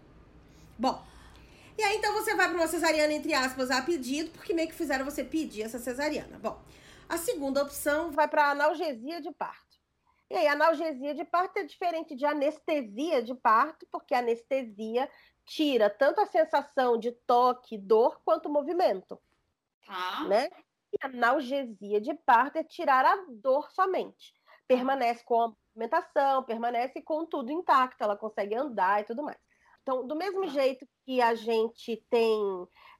Bom, 0.79 1.05
e 1.77 1.83
aí 1.83 1.99
então 1.99 2.15
você 2.15 2.35
vai 2.35 2.49
para 2.49 2.57
uma 2.57 2.67
cesariana 2.67 3.13
entre 3.13 3.35
aspas 3.35 3.71
a 3.71 3.83
pedido, 3.83 4.31
porque 4.31 4.55
meio 4.55 4.69
que 4.69 4.75
fizeram 4.75 5.05
você 5.05 5.23
pedir 5.23 5.63
essa 5.63 5.79
cesariana. 5.79 6.39
Bom, 6.39 6.59
a 7.07 7.19
segunda 7.19 7.63
opção 7.63 8.11
vai 8.11 8.27
para 8.27 8.51
analgesia 8.51 9.21
de 9.21 9.31
parto. 9.31 9.79
E 10.31 10.37
aí, 10.37 10.47
analgesia 10.47 11.13
de 11.13 11.25
parto 11.25 11.59
é 11.59 11.65
diferente 11.65 12.15
de 12.15 12.25
anestesia 12.25 13.21
de 13.21 13.35
parto, 13.35 13.85
porque 13.91 14.15
a 14.15 14.21
anestesia 14.21 15.11
tira 15.45 15.91
tanto 15.91 16.21
a 16.21 16.27
sensação 16.27 16.97
de 16.97 17.11
toque, 17.11 17.77
dor, 17.77 18.21
quanto 18.25 18.49
movimento. 18.49 19.21
Tá. 19.85 20.25
Né? 20.29 20.49
E 20.93 20.97
a 21.03 21.09
analgesia 21.09 22.01
de 22.01 22.15
parto 22.15 22.57
é 22.57 22.63
tirar 22.63 23.05
a 23.05 23.25
dor 23.29 23.71
somente 23.73 24.40
permanece 24.71 25.25
com 25.25 25.43
a 25.43 25.53
movimentação, 25.75 26.45
permanece 26.45 27.03
com 27.03 27.27
tudo 27.27 27.51
intacto, 27.51 28.05
ela 28.05 28.17
consegue 28.17 28.55
andar 28.55 29.01
e 29.01 29.05
tudo 29.05 29.25
mais. 29.25 29.37
Então, 29.83 30.07
do 30.07 30.15
mesmo 30.15 30.43
tá. 30.43 30.47
jeito 30.47 30.87
que 31.05 31.21
a 31.21 31.35
gente 31.35 31.97
tem 32.09 32.41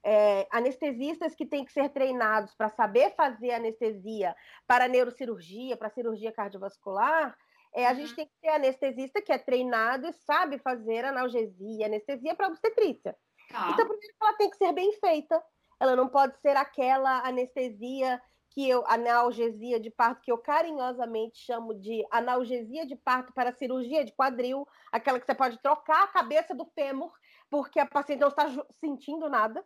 é, 0.05 0.49
anestesistas 0.51 1.33
que 1.33 1.47
têm 1.47 1.65
que 1.65 1.73
ser 1.73 1.89
treinados 1.91 2.53
para 2.57 2.71
saber 2.71 3.15
fazer 3.15 3.53
anestesia 3.53 4.35
para 4.67 4.89
neurocirurgia, 4.89 5.77
para 5.77 5.91
cirurgia 5.91 6.33
cardiovascular, 6.33 7.37
é, 7.73 7.87
a 7.87 7.91
uhum. 7.91 7.97
gente 7.99 8.17
tem 8.17 8.27
que 8.27 8.33
ter 8.43 8.49
anestesista 8.49 9.23
que 9.23 9.33
é 9.33 9.39
treinado 9.39 10.09
e 10.09 10.13
sabe 10.13 10.59
fazer 10.59 11.05
analgesia, 11.05 11.87
anestesia 11.87 12.35
para 12.35 12.49
obstetrícia. 12.49 13.17
Tá. 13.49 13.71
Então, 13.71 13.87
primeiro, 13.87 14.15
ela 14.21 14.33
tem 14.33 14.51
que 14.51 14.57
ser 14.57 14.73
bem 14.73 14.93
feita. 14.95 15.41
Ela 15.79 15.95
não 15.95 16.09
pode 16.09 16.37
ser 16.41 16.57
aquela 16.57 17.21
anestesia 17.21 18.21
que 18.51 18.69
eu 18.69 18.85
analgesia 18.87 19.79
de 19.81 19.91
parto 19.91 20.21
que 20.23 20.33
eu 20.33 20.39
carinhosamente 20.39 21.39
chamo 21.39 21.73
de 21.75 22.05
analgesia 22.11 22.85
de 22.85 22.97
parto 22.97 23.33
para 23.33 23.53
cirurgia 23.53 24.05
de 24.05 24.13
quadril, 24.13 24.67
aquela 24.93 25.19
que 25.21 25.27
você 25.27 25.35
pode 25.35 25.59
trocar 25.63 26.05
a 26.05 26.09
cabeça 26.09 26.55
do 26.55 26.67
fêmur 26.75 27.13
porque 27.51 27.81
a 27.81 27.87
paciente 27.87 28.21
não 28.21 28.29
está 28.29 28.47
sentindo 28.81 29.29
nada, 29.29 29.65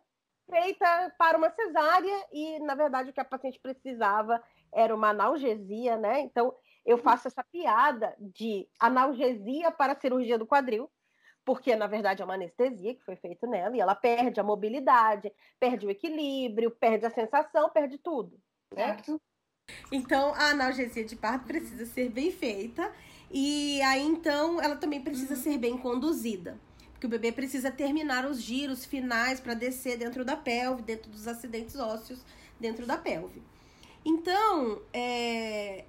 feita 0.49 1.13
para 1.17 1.37
uma 1.37 1.49
cesárea 1.51 2.27
e 2.31 2.59
na 2.59 2.75
verdade 2.75 3.09
o 3.09 3.13
que 3.13 3.19
a 3.19 3.25
paciente 3.25 3.59
precisava 3.59 4.41
era 4.73 4.93
uma 4.93 5.09
analgesia, 5.09 5.97
né? 5.97 6.19
Então 6.21 6.53
eu 6.85 6.97
faço 6.97 7.27
essa 7.27 7.43
piada 7.43 8.15
de 8.19 8.67
analgesia 8.79 9.71
para 9.71 9.99
cirurgia 9.99 10.37
do 10.37 10.45
quadril, 10.45 10.91
porque 11.43 11.75
na 11.75 11.87
verdade 11.87 12.21
é 12.21 12.25
uma 12.25 12.35
anestesia 12.35 12.95
que 12.95 13.03
foi 13.03 13.15
feita 13.15 13.47
nela 13.47 13.75
e 13.75 13.79
ela 13.79 13.95
perde 13.95 14.39
a 14.39 14.43
mobilidade, 14.43 15.31
perde 15.59 15.85
o 15.87 15.91
equilíbrio, 15.91 16.71
perde 16.71 17.05
a 17.05 17.11
sensação, 17.11 17.69
perde 17.69 17.97
tudo. 17.97 18.39
Certo? 18.73 19.21
Então, 19.91 20.33
a 20.35 20.49
analgesia 20.49 21.03
de 21.03 21.15
parto 21.15 21.45
precisa 21.45 21.85
ser 21.85 22.09
bem 22.09 22.31
feita 22.31 22.91
e 23.31 23.81
aí 23.81 24.03
então 24.03 24.61
ela 24.61 24.75
também 24.75 25.01
precisa 25.01 25.35
uhum. 25.35 25.41
ser 25.41 25.57
bem 25.57 25.77
conduzida. 25.77 26.59
Porque 26.91 27.07
o 27.07 27.09
bebê 27.09 27.31
precisa 27.31 27.71
terminar 27.71 28.25
os 28.25 28.41
giros 28.41 28.85
finais 28.85 29.39
para 29.39 29.53
descer 29.53 29.97
dentro 29.97 30.23
da 30.23 30.35
pelve, 30.35 30.81
dentro 30.81 31.11
dos 31.11 31.27
acidentes 31.27 31.75
ósseos, 31.75 32.23
dentro 32.59 32.85
da 32.85 32.97
pelve. 32.97 33.43
Então, 34.05 34.81
é, 34.93 35.85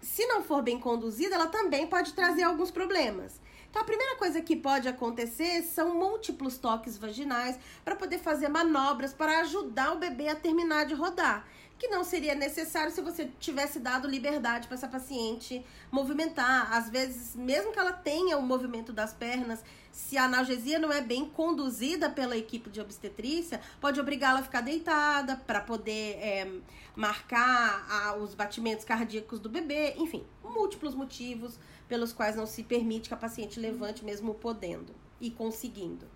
se 0.00 0.24
não 0.26 0.44
for 0.44 0.62
bem 0.62 0.78
conduzida, 0.78 1.34
ela 1.34 1.48
também 1.48 1.86
pode 1.86 2.12
trazer 2.12 2.42
alguns 2.42 2.70
problemas. 2.70 3.40
Então, 3.68 3.82
a 3.82 3.84
primeira 3.84 4.16
coisa 4.16 4.40
que 4.40 4.54
pode 4.54 4.88
acontecer 4.88 5.62
são 5.62 5.94
múltiplos 5.94 6.58
toques 6.58 6.96
vaginais 6.96 7.58
para 7.84 7.96
poder 7.96 8.18
fazer 8.18 8.48
manobras 8.48 9.12
para 9.12 9.40
ajudar 9.40 9.92
o 9.92 9.98
bebê 9.98 10.28
a 10.28 10.36
terminar 10.36 10.86
de 10.86 10.94
rodar 10.94 11.46
que 11.78 11.88
não 11.88 12.02
seria 12.02 12.34
necessário 12.34 12.90
se 12.90 13.00
você 13.00 13.30
tivesse 13.38 13.78
dado 13.78 14.08
liberdade 14.08 14.66
para 14.66 14.76
essa 14.76 14.88
paciente 14.88 15.64
movimentar. 15.90 16.72
Às 16.72 16.88
vezes, 16.88 17.36
mesmo 17.36 17.72
que 17.72 17.78
ela 17.78 17.92
tenha 17.92 18.38
o 18.38 18.42
movimento 18.42 18.92
das 18.92 19.12
pernas, 19.12 19.62
se 19.92 20.16
a 20.16 20.24
analgesia 20.24 20.78
não 20.78 20.92
é 20.92 21.00
bem 21.00 21.28
conduzida 21.28 22.08
pela 22.08 22.36
equipe 22.36 22.70
de 22.70 22.80
obstetrícia, 22.80 23.60
pode 23.80 24.00
obrigá-la 24.00 24.40
a 24.40 24.42
ficar 24.42 24.62
deitada 24.62 25.36
para 25.36 25.60
poder 25.60 26.16
é, 26.18 26.50
marcar 26.94 27.86
a, 27.90 28.16
os 28.16 28.34
batimentos 28.34 28.84
cardíacos 28.84 29.38
do 29.38 29.48
bebê, 29.48 29.94
enfim, 29.98 30.24
múltiplos 30.42 30.94
motivos 30.94 31.58
pelos 31.88 32.12
quais 32.12 32.36
não 32.36 32.46
se 32.46 32.62
permite 32.62 33.08
que 33.08 33.14
a 33.14 33.18
paciente 33.18 33.60
levante 33.60 34.04
mesmo 34.04 34.34
podendo 34.34 34.94
e 35.20 35.30
conseguindo. 35.30 36.06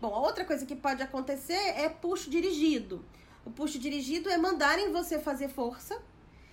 Bom, 0.00 0.14
a 0.14 0.20
outra 0.20 0.44
coisa 0.44 0.66
que 0.66 0.74
pode 0.74 1.02
acontecer 1.02 1.52
é 1.52 1.88
puxo 1.88 2.28
dirigido. 2.28 3.04
O 3.44 3.50
puxo 3.50 3.78
dirigido 3.78 4.30
é 4.30 4.36
mandarem 4.36 4.92
você 4.92 5.18
fazer 5.18 5.48
força 5.48 6.00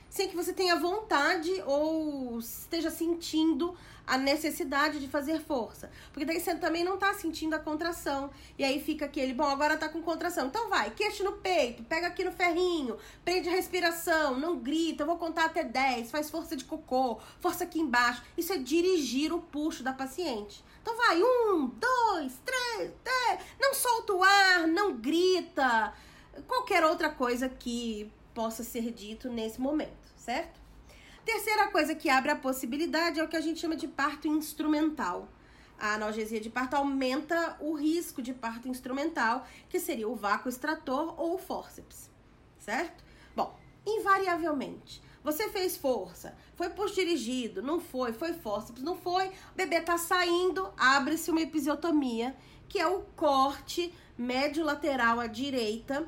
sem 0.09 0.27
que 0.27 0.35
você 0.35 0.51
tenha 0.51 0.75
vontade 0.75 1.51
ou 1.65 2.39
esteja 2.39 2.89
sentindo 2.89 3.75
a 4.07 4.17
necessidade 4.17 4.99
de 4.99 5.07
fazer 5.07 5.39
força. 5.39 5.91
Porque 6.11 6.25
daí 6.25 6.39
você 6.39 6.55
também 6.55 6.83
não 6.83 6.97
tá 6.97 7.13
sentindo 7.13 7.53
a 7.53 7.59
contração. 7.59 8.31
E 8.57 8.63
aí 8.63 8.81
fica 8.81 9.05
aquele, 9.05 9.35
bom, 9.35 9.45
agora 9.45 9.77
tá 9.77 9.87
com 9.87 10.01
contração. 10.01 10.47
Então 10.47 10.67
vai, 10.67 10.89
queixo 10.89 11.23
no 11.23 11.33
peito, 11.33 11.83
pega 11.83 12.07
aqui 12.07 12.23
no 12.23 12.31
ferrinho, 12.31 12.97
prende 13.23 13.47
a 13.47 13.51
respiração, 13.51 14.39
não 14.39 14.57
grita, 14.57 15.03
eu 15.03 15.07
vou 15.07 15.17
contar 15.17 15.45
até 15.45 15.63
10, 15.63 16.09
faz 16.09 16.27
força 16.31 16.55
de 16.55 16.65
cocô, 16.65 17.19
força 17.39 17.65
aqui 17.65 17.79
embaixo. 17.79 18.23
Isso 18.35 18.51
é 18.51 18.57
dirigir 18.57 19.31
o 19.31 19.39
puxo 19.39 19.83
da 19.83 19.93
paciente. 19.93 20.63
Então 20.81 20.97
vai, 20.97 21.21
um, 21.21 21.67
dois, 21.67 22.33
três, 22.43 22.91
dez. 23.03 23.39
Não 23.59 23.75
solta 23.75 24.13
o 24.13 24.23
ar, 24.23 24.67
não 24.67 24.93
grita. 24.93 25.93
Qualquer 26.47 26.83
outra 26.83 27.09
coisa 27.09 27.49
que 27.49 28.11
possa 28.33 28.63
ser 28.63 28.91
dito 28.91 29.29
nesse 29.29 29.59
momento, 29.59 30.13
certo? 30.15 30.59
Terceira 31.25 31.67
coisa 31.67 31.93
que 31.93 32.09
abre 32.09 32.31
a 32.31 32.35
possibilidade 32.35 33.19
é 33.19 33.23
o 33.23 33.27
que 33.27 33.35
a 33.35 33.41
gente 33.41 33.59
chama 33.59 33.75
de 33.75 33.87
parto 33.87 34.27
instrumental. 34.27 35.27
A 35.77 35.93
analgesia 35.93 36.39
de 36.39 36.49
parto 36.49 36.75
aumenta 36.75 37.55
o 37.59 37.73
risco 37.73 38.21
de 38.21 38.33
parto 38.33 38.67
instrumental, 38.67 39.47
que 39.69 39.79
seria 39.79 40.09
o 40.09 40.15
vácuo 40.15 40.49
extrator 40.49 41.13
ou 41.17 41.35
o 41.35 41.37
fórceps, 41.37 42.09
certo? 42.57 43.03
Bom, 43.35 43.57
invariavelmente, 43.85 45.01
você 45.23 45.49
fez 45.49 45.77
força, 45.77 46.35
foi 46.55 46.69
push 46.69 46.95
dirigido, 46.95 47.61
não 47.61 47.79
foi, 47.79 48.11
foi 48.11 48.33
fórceps, 48.33 48.81
não 48.81 48.95
foi, 48.95 49.27
o 49.27 49.55
bebê 49.55 49.79
tá 49.81 49.97
saindo, 49.97 50.69
abre-se 50.77 51.29
uma 51.31 51.41
episiotomia, 51.41 52.35
que 52.67 52.79
é 52.79 52.87
o 52.87 53.01
corte 53.15 53.93
médio 54.19 54.65
lateral 54.65 55.17
à 55.17 55.27
direita 55.27 56.05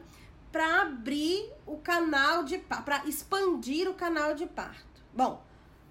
para 0.51 0.81
abrir 0.81 1.49
o 1.65 1.77
canal 1.77 2.43
de 2.43 2.57
para 2.57 3.05
expandir 3.05 3.89
o 3.89 3.93
canal 3.93 4.35
de 4.35 4.45
parto. 4.45 5.01
Bom, 5.13 5.41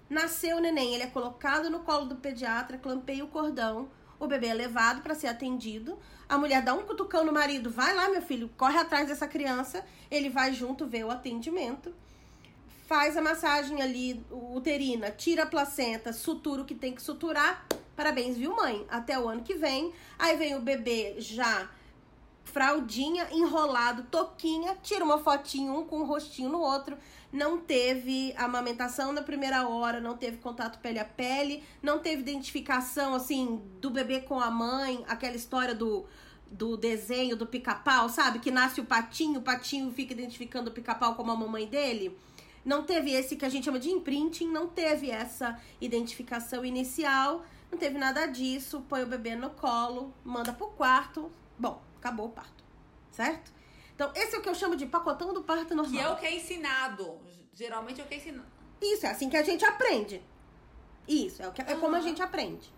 nasceu 0.07 0.57
o 0.57 0.59
neném, 0.59 0.93
ele 0.93 1.03
é 1.03 1.07
colocado 1.07 1.67
no 1.67 1.79
colo 1.79 2.05
do 2.05 2.17
pediatra, 2.17 2.77
clampeia 2.77 3.25
o 3.25 3.27
cordão, 3.27 3.89
o 4.19 4.27
bebê 4.27 4.47
é 4.47 4.53
levado 4.53 5.01
para 5.01 5.15
ser 5.15 5.27
atendido. 5.27 5.97
A 6.29 6.37
mulher 6.37 6.61
dá 6.61 6.75
um 6.75 6.83
cutucão 6.83 7.25
no 7.25 7.33
marido, 7.33 7.71
vai 7.71 7.95
lá, 7.95 8.07
meu 8.07 8.21
filho, 8.21 8.51
corre 8.55 8.77
atrás 8.77 9.07
dessa 9.07 9.27
criança. 9.27 9.83
Ele 10.11 10.29
vai 10.29 10.53
junto 10.53 10.85
ver 10.85 11.03
o 11.03 11.09
atendimento. 11.09 11.91
Faz 12.85 13.17
a 13.17 13.21
massagem 13.21 13.81
ali 13.81 14.23
uterina, 14.29 15.09
tira 15.09 15.43
a 15.43 15.47
placenta, 15.47 16.13
sutura 16.13 16.61
o 16.61 16.65
que 16.65 16.75
tem 16.75 16.93
que 16.93 17.01
suturar. 17.01 17.65
Parabéns, 17.95 18.37
viu, 18.37 18.55
mãe? 18.55 18.85
Até 18.89 19.17
o 19.17 19.27
ano 19.27 19.41
que 19.41 19.55
vem. 19.55 19.91
Aí 20.19 20.37
vem 20.37 20.55
o 20.55 20.61
bebê 20.61 21.15
já 21.17 21.67
fraldinha, 22.51 23.27
enrolado, 23.31 24.03
toquinha, 24.03 24.77
tira 24.81 25.03
uma 25.03 25.17
fotinho 25.17 25.77
um 25.77 25.85
com 25.85 25.97
o 25.97 26.01
um 26.01 26.05
rostinho 26.05 26.49
no 26.49 26.59
outro 26.59 26.97
não 27.31 27.57
teve 27.57 28.33
amamentação 28.35 29.13
na 29.13 29.21
primeira 29.21 29.67
hora, 29.67 30.01
não 30.01 30.17
teve 30.17 30.37
contato 30.37 30.79
pele 30.79 30.99
a 30.99 31.05
pele, 31.05 31.63
não 31.81 31.99
teve 31.99 32.21
identificação 32.21 33.13
assim 33.13 33.61
do 33.79 33.89
bebê 33.89 34.19
com 34.19 34.39
a 34.39 34.51
mãe, 34.51 35.03
aquela 35.07 35.35
história 35.35 35.73
do 35.73 36.05
do 36.53 36.75
desenho 36.75 37.37
do 37.37 37.47
pica-pau, 37.47 38.09
sabe? 38.09 38.39
Que 38.39 38.51
nasce 38.51 38.81
o 38.81 38.85
patinho, 38.85 39.39
o 39.39 39.41
patinho 39.41 39.89
fica 39.93 40.11
identificando 40.11 40.69
o 40.69 40.73
pica-pau 40.73 41.15
como 41.15 41.31
a 41.31 41.35
mamãe 41.35 41.65
dele. 41.65 42.17
Não 42.65 42.83
teve 42.83 43.09
esse 43.13 43.37
que 43.37 43.45
a 43.45 43.49
gente 43.49 43.63
chama 43.63 43.79
de 43.79 43.89
imprinting, 43.89 44.49
não 44.49 44.67
teve 44.67 45.09
essa 45.09 45.57
identificação 45.79 46.65
inicial, 46.65 47.45
não 47.71 47.79
teve 47.79 47.97
nada 47.97 48.25
disso. 48.25 48.83
Põe 48.89 49.03
o 49.03 49.07
bebê 49.07 49.33
no 49.33 49.51
colo, 49.51 50.13
manda 50.25 50.51
pro 50.51 50.67
quarto. 50.67 51.31
Bom, 51.57 51.81
acabou 52.01 52.25
o 52.25 52.31
parto, 52.31 52.63
certo? 53.11 53.53
Então, 53.95 54.11
esse 54.15 54.35
é 54.35 54.39
o 54.39 54.41
que 54.41 54.49
eu 54.49 54.55
chamo 54.55 54.75
de 54.75 54.87
pacotão 54.87 55.31
do 55.31 55.43
parto 55.43 55.75
normal. 55.75 55.93
Que 55.93 55.99
é 55.99 56.09
o 56.09 56.17
que 56.17 56.25
é 56.25 56.35
ensinado. 56.35 57.19
Geralmente 57.53 58.01
é 58.01 58.03
o 58.03 58.07
que 58.07 58.15
é 58.15 58.17
ensinado. 58.17 58.49
Isso, 58.81 59.05
é 59.05 59.11
assim 59.11 59.29
que 59.29 59.37
a 59.37 59.43
gente 59.43 59.63
aprende. 59.63 60.21
Isso, 61.07 61.43
é, 61.43 61.47
o 61.47 61.51
que, 61.51 61.61
é 61.61 61.75
como 61.75 61.95
a 61.95 62.01
gente 62.01 62.21
aprende. 62.21 62.73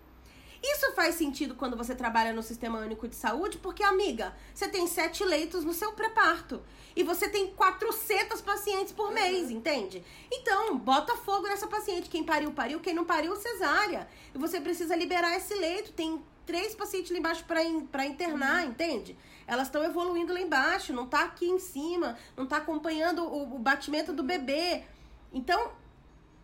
Isso 0.62 0.92
faz 0.92 1.14
sentido 1.14 1.54
quando 1.54 1.76
você 1.76 1.94
trabalha 1.94 2.32
no 2.32 2.42
Sistema 2.42 2.78
Único 2.78 3.06
de 3.06 3.14
Saúde, 3.14 3.58
porque, 3.58 3.82
amiga, 3.82 4.34
você 4.54 4.66
tem 4.68 4.86
sete 4.86 5.22
leitos 5.24 5.64
no 5.64 5.74
seu 5.74 5.92
pré-parto. 5.92 6.62
E 6.96 7.02
você 7.02 7.28
tem 7.28 7.48
400 7.54 8.40
pacientes 8.40 8.92
por 8.92 9.08
uhum. 9.08 9.14
mês, 9.14 9.50
entende? 9.50 10.04
Então, 10.30 10.78
bota 10.78 11.16
fogo 11.16 11.48
nessa 11.48 11.66
paciente. 11.66 12.08
Quem 12.08 12.24
pariu, 12.24 12.52
pariu. 12.52 12.80
Quem 12.80 12.94
não 12.94 13.04
pariu, 13.04 13.36
cesárea. 13.36 14.08
E 14.34 14.38
você 14.38 14.60
precisa 14.60 14.96
liberar 14.96 15.36
esse 15.36 15.54
leito. 15.54 15.92
Tem 15.92 16.22
três 16.46 16.74
pacientes 16.74 17.10
lá 17.10 17.18
embaixo 17.18 17.44
para 17.44 18.06
internar, 18.06 18.64
uhum. 18.64 18.70
entende? 18.70 19.16
Elas 19.46 19.68
estão 19.68 19.82
evoluindo 19.84 20.32
lá 20.32 20.40
embaixo, 20.40 20.92
não 20.92 21.06
tá 21.06 21.24
aqui 21.24 21.46
em 21.46 21.58
cima, 21.58 22.16
não 22.36 22.46
tá 22.46 22.58
acompanhando 22.58 23.24
o, 23.24 23.56
o 23.56 23.58
batimento 23.58 24.12
do 24.12 24.22
bebê. 24.22 24.84
Então, 25.32 25.72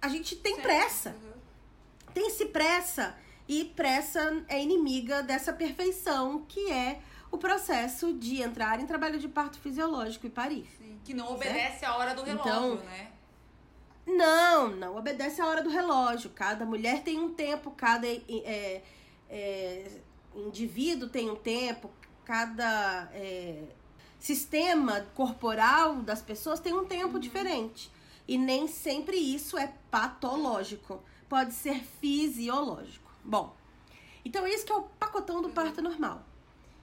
a 0.01 0.09
gente 0.09 0.37
tem 0.37 0.55
certo. 0.55 0.67
pressa. 0.67 1.11
Uhum. 1.11 1.33
Tem-se 2.13 2.47
pressa. 2.47 3.17
E 3.49 3.65
pressa 3.65 4.45
é 4.49 4.63
inimiga 4.63 5.23
dessa 5.23 5.53
perfeição 5.53 6.45
que 6.47 6.71
é 6.71 7.01
o 7.31 7.39
processo 7.39 8.13
de 8.13 8.43
entrar 8.43 8.81
em 8.81 8.87
trabalho 8.87 9.19
de 9.19 9.29
parto 9.29 9.59
fisiológico 9.59 10.27
e 10.27 10.31
parir. 10.31 10.69
Sim, 10.79 11.01
que 11.05 11.15
não 11.15 11.33
obedece 11.33 11.85
a 11.85 11.97
hora 11.97 12.15
do 12.15 12.23
relógio, 12.23 12.53
então, 12.53 12.75
né? 12.77 13.11
Não, 14.07 14.69
não 14.69 14.97
obedece 14.97 15.41
a 15.41 15.47
hora 15.47 15.63
do 15.63 15.71
relógio. 15.71 16.31
Cada 16.31 16.65
mulher 16.65 17.03
tem 17.03 17.19
um 17.19 17.33
tempo, 17.33 17.71
cada 17.71 18.07
é, 18.07 18.83
é, 19.31 19.87
indivíduo 20.35 21.09
tem 21.09 21.31
um 21.31 21.37
tempo, 21.37 21.91
cada 22.25 23.09
é, 23.15 23.63
sistema 24.19 25.07
corporal 25.15 25.97
das 26.03 26.21
pessoas 26.21 26.61
tem 26.61 26.75
um 26.75 26.85
tempo 26.85 27.15
uhum. 27.15 27.21
diferente. 27.21 27.91
E 28.29 28.37
nem 28.37 28.69
sempre 28.69 29.17
isso 29.17 29.57
é 29.57 29.73
patológico. 29.91 31.03
Pode 31.29 31.55
ser 31.55 31.83
fisiológico. 32.01 33.11
Bom, 33.25 33.55
então 34.25 34.47
isso 34.47 34.67
que 34.67 34.73
é 34.73 34.77
o 34.77 34.83
pacotão 34.83 35.41
do 35.41 35.49
uhum. 35.49 35.55
parto 35.55 35.81
normal. 35.81 36.27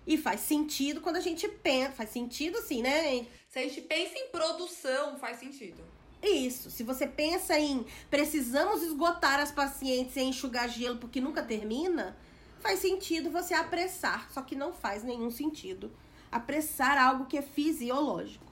E 0.05 0.17
faz 0.17 0.39
sentido 0.39 1.01
quando 1.01 1.17
a 1.17 1.21
gente 1.21 1.47
pensa. 1.47 1.91
Faz 1.91 2.09
sentido 2.09 2.61
sim, 2.61 2.81
né? 2.81 3.27
Se 3.49 3.59
a 3.59 3.61
gente 3.61 3.81
pensa 3.81 4.17
em 4.17 4.29
produção, 4.29 5.17
faz 5.17 5.37
sentido. 5.37 5.83
Isso. 6.23 6.71
Se 6.71 6.83
você 6.83 7.05
pensa 7.05 7.59
em 7.59 7.85
precisamos 8.09 8.81
esgotar 8.81 9.39
as 9.39 9.51
pacientes 9.51 10.15
e 10.15 10.21
enxugar 10.21 10.67
gelo 10.69 10.97
porque 10.97 11.21
nunca 11.21 11.43
termina, 11.43 12.17
faz 12.59 12.79
sentido 12.79 13.29
você 13.29 13.53
apressar, 13.53 14.29
só 14.31 14.41
que 14.41 14.55
não 14.55 14.73
faz 14.73 15.03
nenhum 15.03 15.31
sentido 15.31 15.91
apressar 16.31 16.97
algo 16.97 17.25
que 17.25 17.37
é 17.37 17.41
fisiológico. 17.41 18.45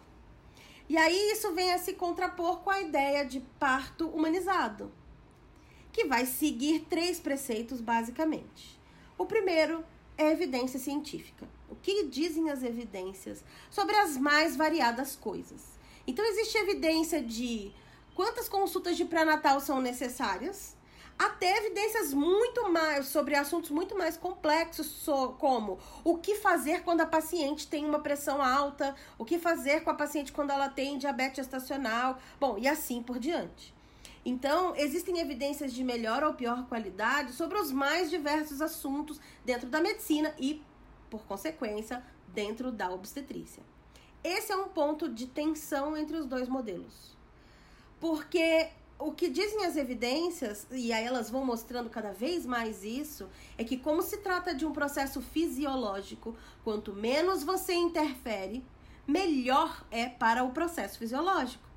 E 0.88 0.98
aí 0.98 1.32
isso 1.32 1.52
vem 1.54 1.74
a 1.74 1.80
se 1.80 1.94
contrapor 1.94 2.60
com 2.60 2.70
a 2.70 2.82
ideia 2.82 3.26
de 3.26 3.40
parto 3.60 4.08
humanizado, 4.08 4.92
que 5.92 6.06
vai 6.06 6.26
seguir 6.26 6.82
três 6.82 7.20
preceitos 7.20 7.82
basicamente. 7.82 8.80
O 9.18 9.26
primeiro 9.26 9.84
é 10.18 10.32
evidência 10.32 10.80
científica. 10.80 11.48
O 11.70 11.76
que 11.76 12.06
dizem 12.06 12.50
as 12.50 12.64
evidências 12.64 13.44
sobre 13.72 13.96
as 13.96 14.16
mais 14.18 14.56
variadas 14.56 15.16
coisas? 15.16 15.62
Então 16.06 16.24
existe 16.24 16.58
evidência 16.58 17.22
de 17.22 17.72
quantas 18.14 18.48
consultas 18.48 18.96
de 18.96 19.06
pré-natal 19.06 19.60
são 19.60 19.82
necessárias, 19.82 20.75
até 21.18 21.58
evidências 21.58 22.14
muito 22.14 22.70
mais 22.72 23.08
sobre 23.08 23.36
assuntos 23.36 23.70
muito 23.70 23.98
mais 23.98 24.18
complexos, 24.18 25.06
como 25.40 25.80
o 26.04 26.18
que 26.18 26.36
fazer 26.36 26.84
quando 26.84 27.02
a 27.02 27.06
paciente 27.06 27.68
tem 27.68 27.86
uma 27.86 28.00
pressão 28.00 28.42
alta, 28.42 28.96
o 29.18 29.24
que 29.24 29.40
fazer 29.40 29.82
com 29.82 29.90
a 29.90 29.94
paciente 29.94 30.32
quando 30.32 30.52
ela 30.52 30.70
tem 30.70 30.98
diabetes 30.98 31.38
gestacional, 31.38 32.18
bom, 32.40 32.58
e 32.58 32.68
assim 32.68 33.02
por 33.02 33.18
diante. 33.18 33.74
Então, 34.26 34.76
existem 34.76 35.20
evidências 35.20 35.72
de 35.72 35.84
melhor 35.84 36.24
ou 36.24 36.34
pior 36.34 36.66
qualidade 36.68 37.32
sobre 37.32 37.60
os 37.60 37.72
mais 37.72 38.10
diversos 38.10 38.60
assuntos 38.60 39.20
dentro 39.46 39.70
da 39.70 39.80
medicina 39.80 40.34
e, 40.40 40.62
por 41.12 41.22
consequência, 41.26 42.04
dentro 42.30 42.72
da 42.72 42.90
obstetrícia. 42.90 43.62
Esse 44.24 44.52
é 44.52 44.58
um 44.58 44.68
ponto 44.68 45.08
de 45.08 45.28
tensão 45.28 45.96
entre 45.96 46.18
os 46.18 46.26
dois 46.26 46.50
modelos. 46.50 47.16
Porque 48.00 48.70
o 48.98 49.12
que 49.12 49.30
dizem 49.30 49.66
as 49.66 49.76
evidências, 49.76 50.66
e 50.72 50.94
aí 50.94 51.04
elas 51.04 51.30
vão 51.30 51.46
mostrando 51.46 51.90
cada 51.90 52.14
vez 52.14 52.46
mais 52.46 52.84
isso, 52.84 53.28
é 53.58 53.64
que, 53.64 53.78
como 53.78 54.02
se 54.02 54.18
trata 54.18 54.54
de 54.54 54.66
um 54.66 54.72
processo 54.72 55.22
fisiológico, 55.22 56.36
quanto 56.64 56.94
menos 56.94 57.44
você 57.44 57.74
interfere, 57.74 58.64
melhor 59.06 59.86
é 59.92 60.08
para 60.08 60.44
o 60.44 60.52
processo 60.52 60.98
fisiológico. 60.98 61.68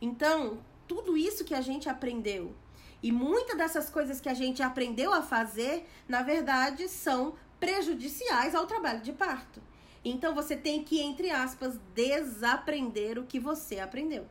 Então, 0.00 0.58
tudo 0.88 1.16
isso 1.16 1.44
que 1.44 1.54
a 1.54 1.60
gente 1.60 1.88
aprendeu 1.88 2.54
e 3.02 3.12
muitas 3.12 3.56
dessas 3.56 3.88
coisas 3.88 4.20
que 4.20 4.28
a 4.28 4.34
gente 4.34 4.62
aprendeu 4.62 5.12
a 5.12 5.22
fazer, 5.22 5.88
na 6.08 6.22
verdade, 6.22 6.88
são 6.88 7.34
prejudiciais 7.58 8.54
ao 8.54 8.66
trabalho 8.66 9.00
de 9.00 9.12
parto. 9.12 9.62
Então, 10.04 10.34
você 10.34 10.56
tem 10.56 10.82
que, 10.82 11.00
entre 11.00 11.30
aspas, 11.30 11.78
desaprender 11.94 13.18
o 13.18 13.26
que 13.26 13.38
você 13.38 13.78
aprendeu. 13.78 14.26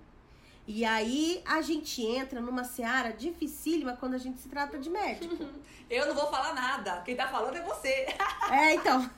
E 0.71 0.85
aí 0.85 1.41
a 1.47 1.63
gente 1.63 2.05
entra 2.05 2.39
numa 2.39 2.63
seara 2.63 3.11
dificílima 3.11 3.97
quando 3.97 4.13
a 4.13 4.19
gente 4.19 4.39
se 4.39 4.47
trata 4.47 4.77
de 4.77 4.87
médico. 4.87 5.35
Eu 5.89 6.05
não 6.05 6.13
vou 6.13 6.27
falar 6.29 6.53
nada. 6.53 7.01
Quem 7.01 7.15
tá 7.15 7.27
falando 7.27 7.55
é 7.55 7.61
você. 7.63 8.05
É, 8.51 8.75
então. 8.75 9.09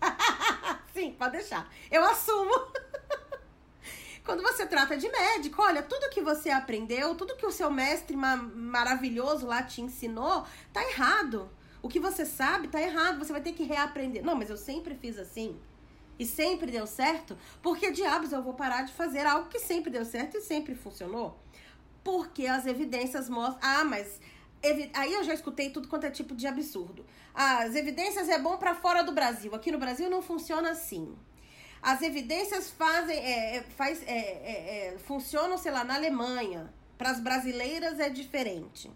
Sim, 0.94 1.12
pode 1.12 1.32
deixar. 1.32 1.70
Eu 1.90 2.02
assumo. 2.02 2.50
Quando 4.24 4.42
você 4.42 4.64
trata 4.64 4.96
de 4.96 5.06
médico, 5.10 5.60
olha, 5.60 5.82
tudo 5.82 6.08
que 6.08 6.22
você 6.22 6.48
aprendeu, 6.48 7.14
tudo 7.14 7.36
que 7.36 7.44
o 7.44 7.52
seu 7.52 7.70
mestre 7.70 8.16
ma 8.16 8.36
maravilhoso 8.36 9.46
lá 9.46 9.62
te 9.62 9.82
ensinou, 9.82 10.46
tá 10.72 10.82
errado. 10.82 11.50
O 11.82 11.90
que 11.90 12.00
você 12.00 12.24
sabe 12.24 12.68
tá 12.68 12.80
errado, 12.80 13.18
você 13.18 13.32
vai 13.32 13.42
ter 13.42 13.52
que 13.52 13.64
reaprender. 13.64 14.24
Não, 14.24 14.34
mas 14.34 14.48
eu 14.48 14.56
sempre 14.56 14.94
fiz 14.94 15.18
assim. 15.18 15.60
E 16.18 16.24
sempre 16.24 16.70
deu 16.70 16.86
certo. 16.86 17.36
Porque 17.62 17.90
diabos 17.90 18.32
eu 18.32 18.42
vou 18.42 18.54
parar 18.54 18.82
de 18.82 18.92
fazer 18.92 19.26
algo 19.26 19.48
que 19.48 19.58
sempre 19.58 19.90
deu 19.90 20.04
certo 20.04 20.36
e 20.36 20.40
sempre 20.40 20.74
funcionou? 20.74 21.38
Porque 22.02 22.46
as 22.46 22.66
evidências 22.66 23.28
mostram. 23.28 23.58
Ah, 23.62 23.84
mas 23.84 24.20
Aí 24.94 25.12
eu 25.12 25.22
já 25.22 25.34
escutei 25.34 25.70
tudo 25.70 25.86
quanto 25.86 26.04
é 26.04 26.10
tipo 26.10 26.34
de 26.34 26.46
absurdo. 26.46 27.04
As 27.34 27.74
evidências 27.74 28.28
é 28.28 28.38
bom 28.38 28.56
para 28.56 28.74
fora 28.74 29.02
do 29.02 29.12
Brasil. 29.12 29.54
Aqui 29.54 29.70
no 29.70 29.78
Brasil 29.78 30.10
não 30.10 30.22
funciona 30.22 30.70
assim. 30.70 31.14
As 31.80 32.02
evidências 32.02 32.70
fazem, 32.70 33.16
é, 33.16 33.56
é 33.56 33.62
faz, 33.62 34.02
é, 34.02 34.12
é, 34.12 34.94
é, 34.94 34.98
funcionam, 34.98 35.56
sei 35.56 35.70
lá, 35.70 35.84
na 35.84 35.94
Alemanha. 35.94 36.72
Para 36.98 37.10
as 37.10 37.20
brasileiras 37.20 38.00
é 38.00 38.08
diferente. 38.08 38.90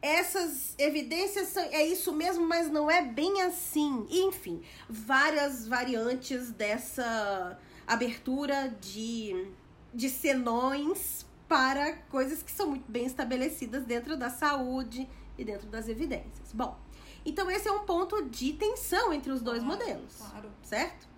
Essas 0.00 0.74
evidências 0.78 1.48
são, 1.48 1.62
é 1.64 1.84
isso 1.84 2.12
mesmo, 2.12 2.46
mas 2.46 2.70
não 2.70 2.90
é 2.90 3.02
bem 3.02 3.42
assim. 3.42 4.06
Enfim, 4.08 4.62
várias 4.88 5.66
variantes 5.66 6.52
dessa 6.52 7.58
abertura 7.86 8.68
de, 8.80 9.50
de 9.92 10.08
senões 10.08 11.26
para 11.48 11.94
coisas 12.10 12.42
que 12.42 12.52
são 12.52 12.68
muito 12.68 12.90
bem 12.90 13.06
estabelecidas 13.06 13.84
dentro 13.84 14.16
da 14.16 14.30
saúde 14.30 15.08
e 15.36 15.44
dentro 15.44 15.66
das 15.66 15.88
evidências. 15.88 16.52
Bom, 16.52 16.78
então 17.24 17.50
esse 17.50 17.66
é 17.66 17.72
um 17.72 17.80
ponto 17.80 18.22
de 18.26 18.52
tensão 18.52 19.12
entre 19.12 19.32
os 19.32 19.40
dois 19.40 19.62
claro, 19.62 19.78
modelos, 19.78 20.16
claro. 20.16 20.50
certo? 20.62 21.08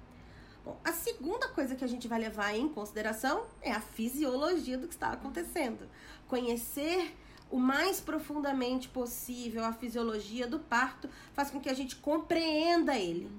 Bom, 0.64 0.78
a 0.84 0.92
segunda 0.92 1.48
coisa 1.48 1.74
que 1.74 1.84
a 1.84 1.88
gente 1.88 2.06
vai 2.06 2.20
levar 2.20 2.54
em 2.54 2.68
consideração 2.68 3.46
é 3.60 3.72
a 3.72 3.80
fisiologia 3.80 4.78
do 4.78 4.86
que 4.86 4.94
está 4.94 5.10
acontecendo. 5.10 5.88
Conhecer 6.28 7.16
o 7.50 7.58
mais 7.58 8.00
profundamente 8.00 8.88
possível 8.88 9.64
a 9.64 9.72
fisiologia 9.72 10.46
do 10.46 10.58
parto 10.58 11.08
faz 11.32 11.50
com 11.50 11.60
que 11.60 11.68
a 11.68 11.74
gente 11.74 11.96
compreenda 11.96 12.96
ele. 12.96 13.30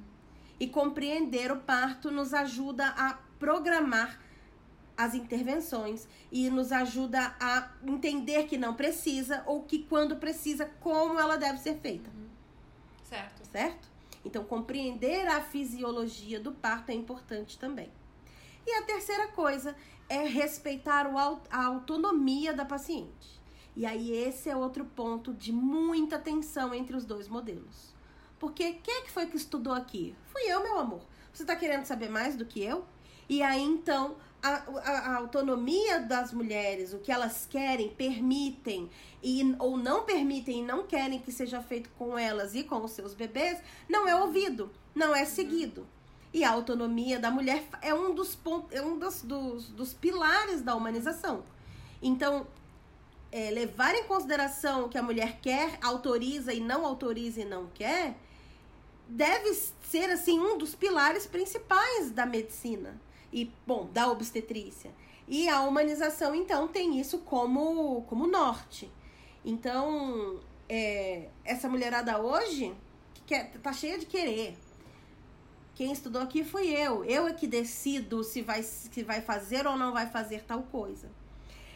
E 0.59 0.67
compreender 0.67 1.51
o 1.51 1.57
parto 1.57 2.11
nos 2.11 2.33
ajuda 2.33 2.87
a 2.89 3.17
programar 3.39 4.19
as 4.95 5.15
intervenções 5.15 6.07
e 6.31 6.49
nos 6.49 6.71
ajuda 6.71 7.35
a 7.39 7.71
entender 7.83 8.43
que 8.43 8.57
não 8.57 8.75
precisa 8.75 9.43
ou 9.47 9.63
que 9.63 9.79
quando 9.79 10.17
precisa, 10.17 10.69
como 10.79 11.19
ela 11.19 11.37
deve 11.37 11.57
ser 11.57 11.79
feita. 11.79 12.09
Uhum. 12.09 12.29
Certo. 13.03 13.41
Certo? 13.51 13.89
Então, 14.23 14.43
compreender 14.43 15.27
a 15.27 15.41
fisiologia 15.41 16.39
do 16.39 16.51
parto 16.51 16.91
é 16.91 16.93
importante 16.93 17.57
também. 17.57 17.89
E 18.67 18.71
a 18.75 18.83
terceira 18.83 19.29
coisa 19.29 19.75
é 20.07 20.23
respeitar 20.27 21.07
o, 21.07 21.17
a 21.17 21.65
autonomia 21.65 22.53
da 22.53 22.63
paciente. 22.63 23.40
E 23.75 23.85
aí, 23.85 24.11
esse 24.11 24.49
é 24.49 24.55
outro 24.55 24.85
ponto 24.85 25.33
de 25.33 25.51
muita 25.51 26.19
tensão 26.19 26.73
entre 26.73 26.95
os 26.95 27.05
dois 27.05 27.27
modelos. 27.27 27.93
Porque 28.37 28.73
quem 28.73 28.95
é 28.95 29.01
que 29.03 29.11
foi 29.11 29.27
que 29.27 29.37
estudou 29.37 29.73
aqui? 29.73 30.15
Fui 30.27 30.41
eu, 30.43 30.61
meu 30.63 30.79
amor. 30.79 31.01
Você 31.31 31.43
está 31.43 31.55
querendo 31.55 31.85
saber 31.85 32.09
mais 32.09 32.35
do 32.35 32.45
que 32.45 32.61
eu? 32.61 32.85
E 33.29 33.41
aí, 33.41 33.61
então, 33.61 34.17
a, 34.43 34.49
a, 34.49 34.91
a, 34.91 35.15
autonomia 35.17 35.99
das 35.99 36.33
mulheres, 36.33 36.93
o 36.93 36.99
que 36.99 37.11
elas 37.11 37.45
querem, 37.49 37.89
permitem 37.89 38.89
e, 39.23 39.55
ou 39.59 39.77
não 39.77 40.03
permitem 40.03 40.59
e 40.59 40.63
não 40.63 40.83
querem 40.85 41.19
que 41.19 41.31
seja 41.31 41.61
feito 41.61 41.89
com 41.91 42.17
elas 42.17 42.55
e 42.55 42.63
com 42.63 42.83
os 42.83 42.91
seus 42.91 43.13
bebês, 43.13 43.61
não 43.87 44.07
é 44.07 44.15
ouvido, 44.15 44.71
não 44.93 45.15
é 45.15 45.23
seguido. 45.23 45.87
E 46.33 46.43
a 46.43 46.51
autonomia 46.51 47.19
da 47.19 47.29
mulher 47.29 47.63
é 47.81 47.93
um 47.93 48.13
dos 48.13 48.35
pontos, 48.35 48.71
é 48.71 48.81
um 48.81 48.97
dos, 48.97 49.21
dos, 49.21 49.69
dos 49.69 49.93
pilares 49.93 50.61
da 50.61 50.75
humanização. 50.75 51.43
Então, 52.01 52.47
é, 53.31 53.49
levar 53.49 53.95
em 53.95 54.03
consideração 54.03 54.85
o 54.85 54.89
que 54.89 54.97
a 54.97 55.03
mulher 55.03 55.39
quer, 55.41 55.77
autoriza 55.81 56.53
e 56.53 56.59
não 56.59 56.85
autoriza 56.85 57.41
e 57.41 57.45
não 57.45 57.67
quer, 57.67 58.15
deve 59.07 59.53
ser 59.53 60.09
assim 60.09 60.39
um 60.39 60.57
dos 60.57 60.75
pilares 60.75 61.25
principais 61.25 62.11
da 62.11 62.25
medicina 62.25 62.99
e, 63.31 63.51
bom, 63.65 63.87
da 63.91 64.11
obstetrícia. 64.11 64.91
E 65.27 65.47
a 65.47 65.61
humanização, 65.61 66.35
então, 66.35 66.67
tem 66.67 66.99
isso 66.99 67.19
como, 67.19 68.01
como 68.03 68.27
norte. 68.27 68.91
Então, 69.45 70.39
é, 70.67 71.29
essa 71.45 71.69
mulherada 71.69 72.19
hoje 72.19 72.73
que 73.13 73.21
quer, 73.21 73.51
tá 73.59 73.71
cheia 73.71 73.97
de 73.97 74.05
querer. 74.05 74.57
Quem 75.73 75.91
estudou 75.91 76.21
aqui 76.21 76.43
fui 76.43 76.69
eu. 76.69 77.05
Eu 77.05 77.27
é 77.27 77.33
que 77.33 77.47
decido 77.47 78.23
se 78.23 78.41
vai, 78.41 78.61
se 78.61 79.03
vai 79.03 79.21
fazer 79.21 79.65
ou 79.65 79.77
não 79.77 79.93
vai 79.93 80.07
fazer 80.07 80.43
tal 80.43 80.63
coisa. 80.63 81.09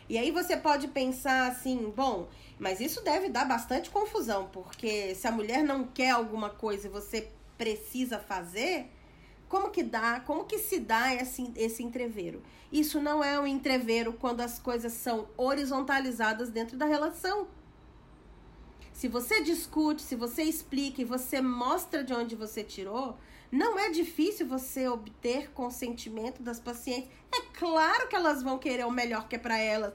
E 0.08 0.18
aí 0.18 0.32
você 0.32 0.56
pode 0.56 0.88
pensar 0.88 1.52
assim, 1.52 1.92
bom, 1.96 2.28
mas 2.60 2.80
isso 2.80 3.04
deve 3.04 3.30
dar 3.30 3.46
bastante 3.46 3.90
confusão, 3.90 4.50
porque 4.52 5.16
se 5.16 5.28
a 5.28 5.32
mulher 5.32 5.64
não 5.64 5.86
quer 5.86 6.12
alguma 6.12 6.50
coisa 6.50 6.88
e 6.88 6.90
você 6.90 7.30
precisa 7.58 8.20
fazer, 8.20 8.92
como 9.50 9.70
que 9.70 9.82
dá, 9.82 10.20
como 10.20 10.46
que 10.46 10.60
se 10.60 10.80
dá 10.80 11.14
esse, 11.14 11.52
esse 11.56 11.84
entreveiro? 11.84 12.44
Isso 12.72 13.02
não 13.02 13.24
é 13.24 13.40
um 13.40 13.48
entreveiro 13.48 14.14
quando 14.14 14.42
as 14.42 14.60
coisas 14.60 14.94
são 14.94 15.28
horizontalizadas 15.38 16.50
dentro 16.50 16.78
da 16.78 16.86
relação. 16.86 17.48
Se 18.94 19.08
você 19.08 19.42
discute, 19.42 20.02
se 20.02 20.16
você 20.16 20.44
explica 20.44 21.02
e 21.02 21.06
você 21.06 21.42
mostra 21.42 22.04
de 22.04 22.14
onde 22.14 22.36
você 22.36 22.64
tirou, 22.64 23.18
não 23.52 23.78
é 23.80 23.90
difícil 23.90 24.48
você 24.48 24.88
obter 24.88 25.52
consentimento 25.52 26.42
das 26.42 26.60
pacientes. 26.60 27.10
É 27.34 27.42
claro 27.58 28.08
que 28.08 28.16
elas 28.16 28.42
vão 28.44 28.58
querer 28.58 28.86
o 28.86 28.92
melhor 28.92 29.28
que 29.28 29.36
é 29.36 29.40
para 29.40 29.58
elas, 29.58 29.94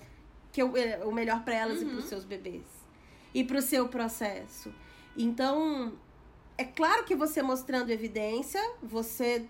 que 0.52 0.62
o, 0.62 0.76
é, 0.76 1.04
o 1.04 1.12
melhor 1.12 1.44
para 1.44 1.54
elas 1.54 1.80
uhum. 1.80 1.88
e 1.88 1.90
para 1.90 1.98
os 1.98 2.04
seus 2.06 2.24
bebês 2.24 2.62
e 3.34 3.44
para 3.44 3.58
o 3.58 3.62
seu 3.62 3.88
processo. 3.88 4.72
Então, 5.16 5.92
é 6.56 6.64
claro 6.64 7.04
que 7.04 7.14
você 7.14 7.42
mostrando 7.42 7.90
evidência, 7.90 8.60
você, 8.82 9.46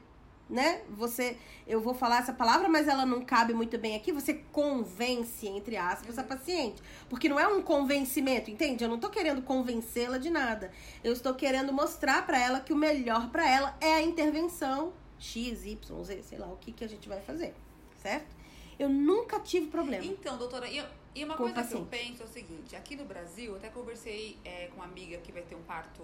né? 0.50 0.82
Você, 0.90 1.36
eu 1.66 1.80
vou 1.80 1.94
falar 1.94 2.18
essa 2.18 2.32
palavra, 2.32 2.68
mas 2.68 2.88
ela 2.88 3.06
não 3.06 3.24
cabe 3.24 3.54
muito 3.54 3.78
bem 3.78 3.94
aqui. 3.94 4.12
Você 4.12 4.34
convence, 4.52 5.46
entre 5.46 5.76
aspas, 5.76 6.18
a 6.18 6.24
paciente. 6.24 6.82
Porque 7.08 7.28
não 7.28 7.38
é 7.38 7.46
um 7.46 7.62
convencimento, 7.62 8.50
entende? 8.50 8.82
Eu 8.82 8.90
não 8.90 8.98
tô 8.98 9.08
querendo 9.08 9.40
convencê-la 9.42 10.18
de 10.18 10.28
nada. 10.28 10.72
Eu 11.02 11.12
estou 11.12 11.34
querendo 11.34 11.72
mostrar 11.72 12.26
para 12.26 12.38
ela 12.38 12.60
que 12.60 12.72
o 12.72 12.76
melhor 12.76 13.30
para 13.30 13.48
ela 13.48 13.76
é 13.80 13.94
a 13.94 14.02
intervenção 14.02 14.92
X, 15.18 15.64
Y, 15.64 16.04
Z, 16.04 16.22
sei 16.22 16.38
lá 16.38 16.46
o 16.48 16.56
que, 16.56 16.72
que 16.72 16.84
a 16.84 16.88
gente 16.88 17.08
vai 17.08 17.20
fazer, 17.20 17.54
certo? 17.96 18.34
Eu 18.78 18.88
nunca 18.88 19.38
tive 19.38 19.66
problema. 19.66 20.04
Então, 20.04 20.36
doutora, 20.38 20.66
e, 20.68 20.82
e 21.14 21.24
uma 21.24 21.36
coisa 21.36 21.62
que 21.62 21.74
eu 21.74 21.84
penso 21.84 22.22
é 22.22 22.24
o 22.24 22.28
seguinte: 22.28 22.74
aqui 22.74 22.96
no 22.96 23.04
Brasil, 23.04 23.54
até 23.54 23.68
conversei 23.68 24.38
é, 24.42 24.68
com 24.68 24.76
uma 24.76 24.86
amiga 24.86 25.18
que 25.18 25.30
vai 25.30 25.42
ter 25.42 25.54
um 25.54 25.62
parto 25.62 26.02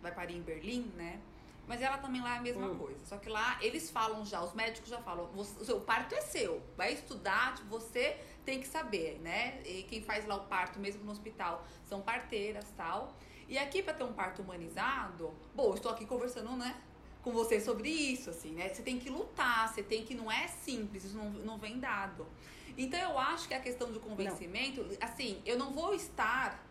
vai 0.00 0.12
parir 0.12 0.36
em 0.36 0.42
Berlim, 0.42 0.90
né? 0.96 1.20
Mas 1.66 1.80
ela 1.80 1.98
também 1.98 2.20
lá 2.20 2.34
é 2.34 2.38
a 2.38 2.42
mesma 2.42 2.66
hum. 2.66 2.76
coisa. 2.76 3.04
Só 3.06 3.16
que 3.16 3.28
lá 3.28 3.58
eles 3.60 3.90
falam 3.90 4.24
já, 4.24 4.42
os 4.42 4.52
médicos 4.52 4.88
já 4.88 4.98
falam, 4.98 5.30
o 5.34 5.44
seu 5.44 5.80
parto 5.80 6.14
é 6.14 6.20
seu. 6.20 6.62
Vai 6.76 6.92
estudar, 6.92 7.54
tipo, 7.54 7.68
você 7.68 8.18
tem 8.44 8.60
que 8.60 8.66
saber, 8.66 9.20
né? 9.20 9.60
E 9.64 9.84
quem 9.84 10.02
faz 10.02 10.26
lá 10.26 10.36
o 10.36 10.44
parto 10.46 10.78
mesmo 10.80 11.04
no 11.04 11.12
hospital 11.12 11.64
são 11.86 12.00
parteiras 12.02 12.66
tal. 12.76 13.16
E 13.48 13.58
aqui 13.58 13.82
para 13.82 13.94
ter 13.94 14.04
um 14.04 14.12
parto 14.12 14.42
humanizado, 14.42 15.32
bom, 15.54 15.74
estou 15.74 15.92
aqui 15.92 16.04
conversando, 16.04 16.50
né? 16.56 16.80
Com 17.22 17.32
você 17.32 17.60
sobre 17.60 17.88
isso, 17.88 18.30
assim, 18.30 18.52
né? 18.52 18.68
Você 18.68 18.82
tem 18.82 18.98
que 18.98 19.08
lutar, 19.08 19.72
você 19.72 19.82
tem 19.82 20.04
que. 20.04 20.14
Não 20.14 20.30
é 20.30 20.48
simples, 20.48 21.04
isso 21.04 21.16
não, 21.16 21.30
não 21.30 21.58
vem 21.58 21.78
dado. 21.78 22.26
Então 22.76 22.98
eu 22.98 23.18
acho 23.18 23.46
que 23.46 23.54
a 23.54 23.60
questão 23.60 23.92
do 23.92 24.00
convencimento, 24.00 24.82
não. 24.82 24.96
assim, 25.00 25.40
eu 25.44 25.58
não 25.58 25.72
vou 25.72 25.94
estar 25.94 26.64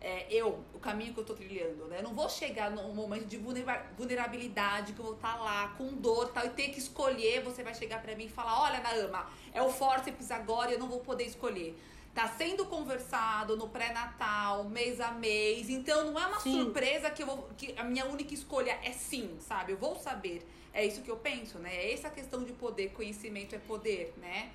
é, 0.00 0.26
eu, 0.30 0.64
o 0.72 0.78
caminho 0.78 1.12
que 1.12 1.20
eu 1.20 1.24
tô 1.24 1.34
trilhando, 1.34 1.84
né? 1.86 1.98
Eu 1.98 2.04
não 2.04 2.14
vou 2.14 2.28
chegar 2.28 2.70
num 2.70 2.94
momento 2.94 3.26
de 3.26 3.36
vulnerabilidade, 3.36 4.94
que 4.94 4.98
eu 4.98 5.04
vou 5.04 5.14
estar 5.14 5.34
tá 5.34 5.42
lá 5.42 5.68
com 5.76 5.88
dor 5.88 6.28
tal, 6.28 6.46
e 6.46 6.50
ter 6.50 6.70
que 6.70 6.78
escolher. 6.78 7.42
Você 7.42 7.62
vai 7.62 7.74
chegar 7.74 8.00
para 8.00 8.16
mim 8.16 8.24
e 8.24 8.28
falar: 8.28 8.62
Olha, 8.62 8.80
Naama, 8.80 9.28
é 9.52 9.60
o 9.60 9.68
fórceps 9.68 10.30
agora 10.30 10.70
e 10.70 10.74
eu 10.74 10.78
não 10.78 10.88
vou 10.88 11.00
poder 11.00 11.24
escolher. 11.24 11.78
Tá 12.14 12.26
sendo 12.26 12.64
conversado 12.64 13.56
no 13.56 13.68
pré-natal, 13.68 14.64
mês 14.64 15.00
a 15.00 15.12
mês. 15.12 15.68
Então 15.68 16.10
não 16.10 16.18
é 16.18 16.26
uma 16.26 16.40
sim. 16.40 16.52
surpresa 16.54 17.10
que, 17.10 17.22
eu 17.22 17.26
vou, 17.26 17.48
que 17.56 17.74
a 17.76 17.84
minha 17.84 18.06
única 18.06 18.32
escolha 18.32 18.78
é 18.82 18.92
sim, 18.92 19.36
sabe? 19.38 19.72
Eu 19.72 19.76
vou 19.76 19.96
saber. 19.96 20.42
É 20.72 20.84
isso 20.84 21.02
que 21.02 21.10
eu 21.10 21.16
penso, 21.16 21.58
né? 21.58 21.74
É 21.74 21.92
essa 21.92 22.08
questão 22.08 22.42
de 22.42 22.52
poder, 22.52 22.92
conhecimento 22.92 23.54
é 23.54 23.58
poder, 23.58 24.14
né? 24.16 24.50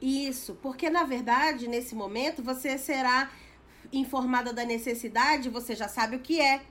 Isso, 0.00 0.54
porque 0.62 0.90
na 0.90 1.04
verdade, 1.04 1.68
nesse 1.68 1.94
momento, 1.94 2.42
você 2.42 2.76
será 2.78 3.30
informada 3.92 4.52
da 4.52 4.64
necessidade, 4.64 5.48
você 5.48 5.74
já 5.74 5.88
sabe 5.88 6.16
o 6.16 6.20
que 6.20 6.40
é. 6.40 6.62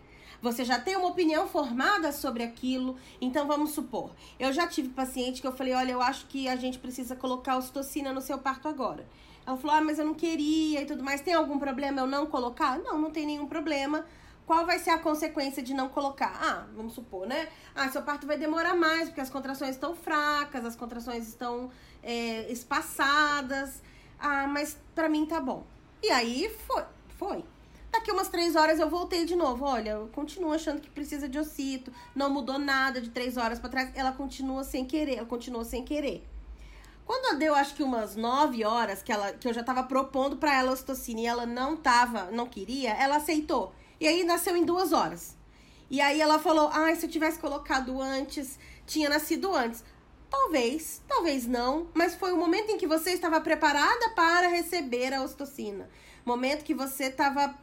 Você 0.41 0.63
já 0.63 0.79
tem 0.79 0.95
uma 0.95 1.07
opinião 1.09 1.47
formada 1.47 2.11
sobre 2.11 2.43
aquilo. 2.43 2.97
Então 3.19 3.45
vamos 3.45 3.71
supor, 3.71 4.11
eu 4.39 4.53
já 4.53 4.67
tive 4.67 4.89
paciente 4.89 5.41
que 5.41 5.47
eu 5.47 5.51
falei, 5.51 5.73
olha, 5.73 5.91
eu 5.91 6.01
acho 6.01 6.27
que 6.27 6.47
a 6.47 6.55
gente 6.55 6.79
precisa 6.79 7.15
colocar 7.15 7.57
ocitocina 7.57 8.13
no 8.13 8.21
seu 8.21 8.37
parto 8.37 8.67
agora. 8.67 9.05
Ela 9.45 9.57
falou, 9.57 9.75
ah, 9.75 9.81
mas 9.81 9.97
eu 9.97 10.05
não 10.05 10.13
queria 10.13 10.81
e 10.81 10.85
tudo 10.85 11.03
mais. 11.03 11.21
Tem 11.21 11.33
algum 11.33 11.57
problema 11.57 12.01
eu 12.01 12.07
não 12.07 12.27
colocar? 12.27 12.77
Não, 12.79 12.99
não 12.99 13.11
tem 13.11 13.25
nenhum 13.25 13.47
problema. 13.47 14.05
qual 14.45 14.65
vai 14.65 14.79
ser 14.79 14.91
a 14.91 14.97
consequência 14.97 15.61
de 15.61 15.73
não 15.73 15.89
colocar? 15.89 16.31
Ah, 16.41 16.67
vamos 16.75 16.93
supor, 16.93 17.27
né? 17.27 17.49
Ah, 17.75 17.89
seu 17.89 18.01
parto 18.01 18.25
vai 18.25 18.37
demorar 18.37 18.75
mais, 18.75 19.09
porque 19.09 19.21
as 19.21 19.29
contrações 19.29 19.71
estão 19.71 19.95
fracas, 19.95 20.65
as 20.65 20.75
contrações 20.75 21.27
estão 21.27 21.69
é, 22.01 22.51
espaçadas. 22.51 23.81
Ah, 24.19 24.47
mas 24.47 24.77
pra 24.95 25.09
mim 25.09 25.25
tá 25.25 25.39
bom. 25.39 25.65
E 26.01 26.09
aí 26.09 26.49
foi, 26.67 26.83
foi. 27.19 27.43
Daqui 27.91 28.11
umas 28.11 28.29
três 28.29 28.55
horas 28.55 28.79
eu 28.79 28.89
voltei 28.89 29.25
de 29.25 29.35
novo. 29.35 29.65
Olha, 29.65 29.91
eu 29.91 30.07
continuo 30.13 30.53
achando 30.53 30.79
que 30.79 30.89
precisa 30.89 31.27
de 31.27 31.37
ocito. 31.37 31.91
Não 32.15 32.29
mudou 32.29 32.57
nada 32.57 33.01
de 33.01 33.09
três 33.09 33.35
horas 33.35 33.59
para 33.59 33.69
trás. 33.69 33.91
Ela 33.93 34.13
continua 34.13 34.63
sem 34.63 34.85
querer, 34.85 35.17
ela 35.17 35.27
continua 35.27 35.65
sem 35.65 35.83
querer. 35.83 36.25
Quando 37.05 37.39
deu, 37.39 37.55
acho 37.55 37.73
que 37.73 37.83
umas 37.83 38.15
nove 38.15 38.63
horas 38.63 39.01
que, 39.01 39.11
ela, 39.11 39.33
que 39.33 39.47
eu 39.47 39.53
já 39.53 39.63
tava 39.63 39.83
propondo 39.83 40.37
para 40.37 40.55
ela 40.55 40.71
ocitocina 40.71 41.19
e 41.19 41.25
ela 41.25 41.45
não 41.45 41.75
tava, 41.75 42.29
não 42.31 42.45
queria, 42.45 42.91
ela 42.91 43.15
aceitou. 43.15 43.73
E 43.99 44.07
aí 44.07 44.23
nasceu 44.23 44.55
em 44.55 44.63
duas 44.63 44.93
horas. 44.93 45.35
E 45.89 45.99
aí 45.99 46.21
ela 46.21 46.37
falou: 46.37 46.69
ah, 46.71 46.93
se 46.95 47.07
eu 47.07 47.09
tivesse 47.09 47.39
colocado 47.39 47.99
antes, 47.99 48.59
tinha 48.85 49.09
nascido 49.09 49.53
antes. 49.55 49.83
Talvez, 50.29 51.01
talvez 51.07 51.47
não, 51.47 51.87
mas 51.95 52.13
foi 52.13 52.31
o 52.31 52.37
momento 52.37 52.69
em 52.69 52.77
que 52.77 52.85
você 52.85 53.11
estava 53.11 53.41
preparada 53.41 54.11
para 54.11 54.47
receber 54.47 55.11
a 55.11 55.23
ocitocina. 55.23 55.89
Momento 56.29 56.63
que 56.63 56.75
você 56.75 57.05
estava 57.05 57.55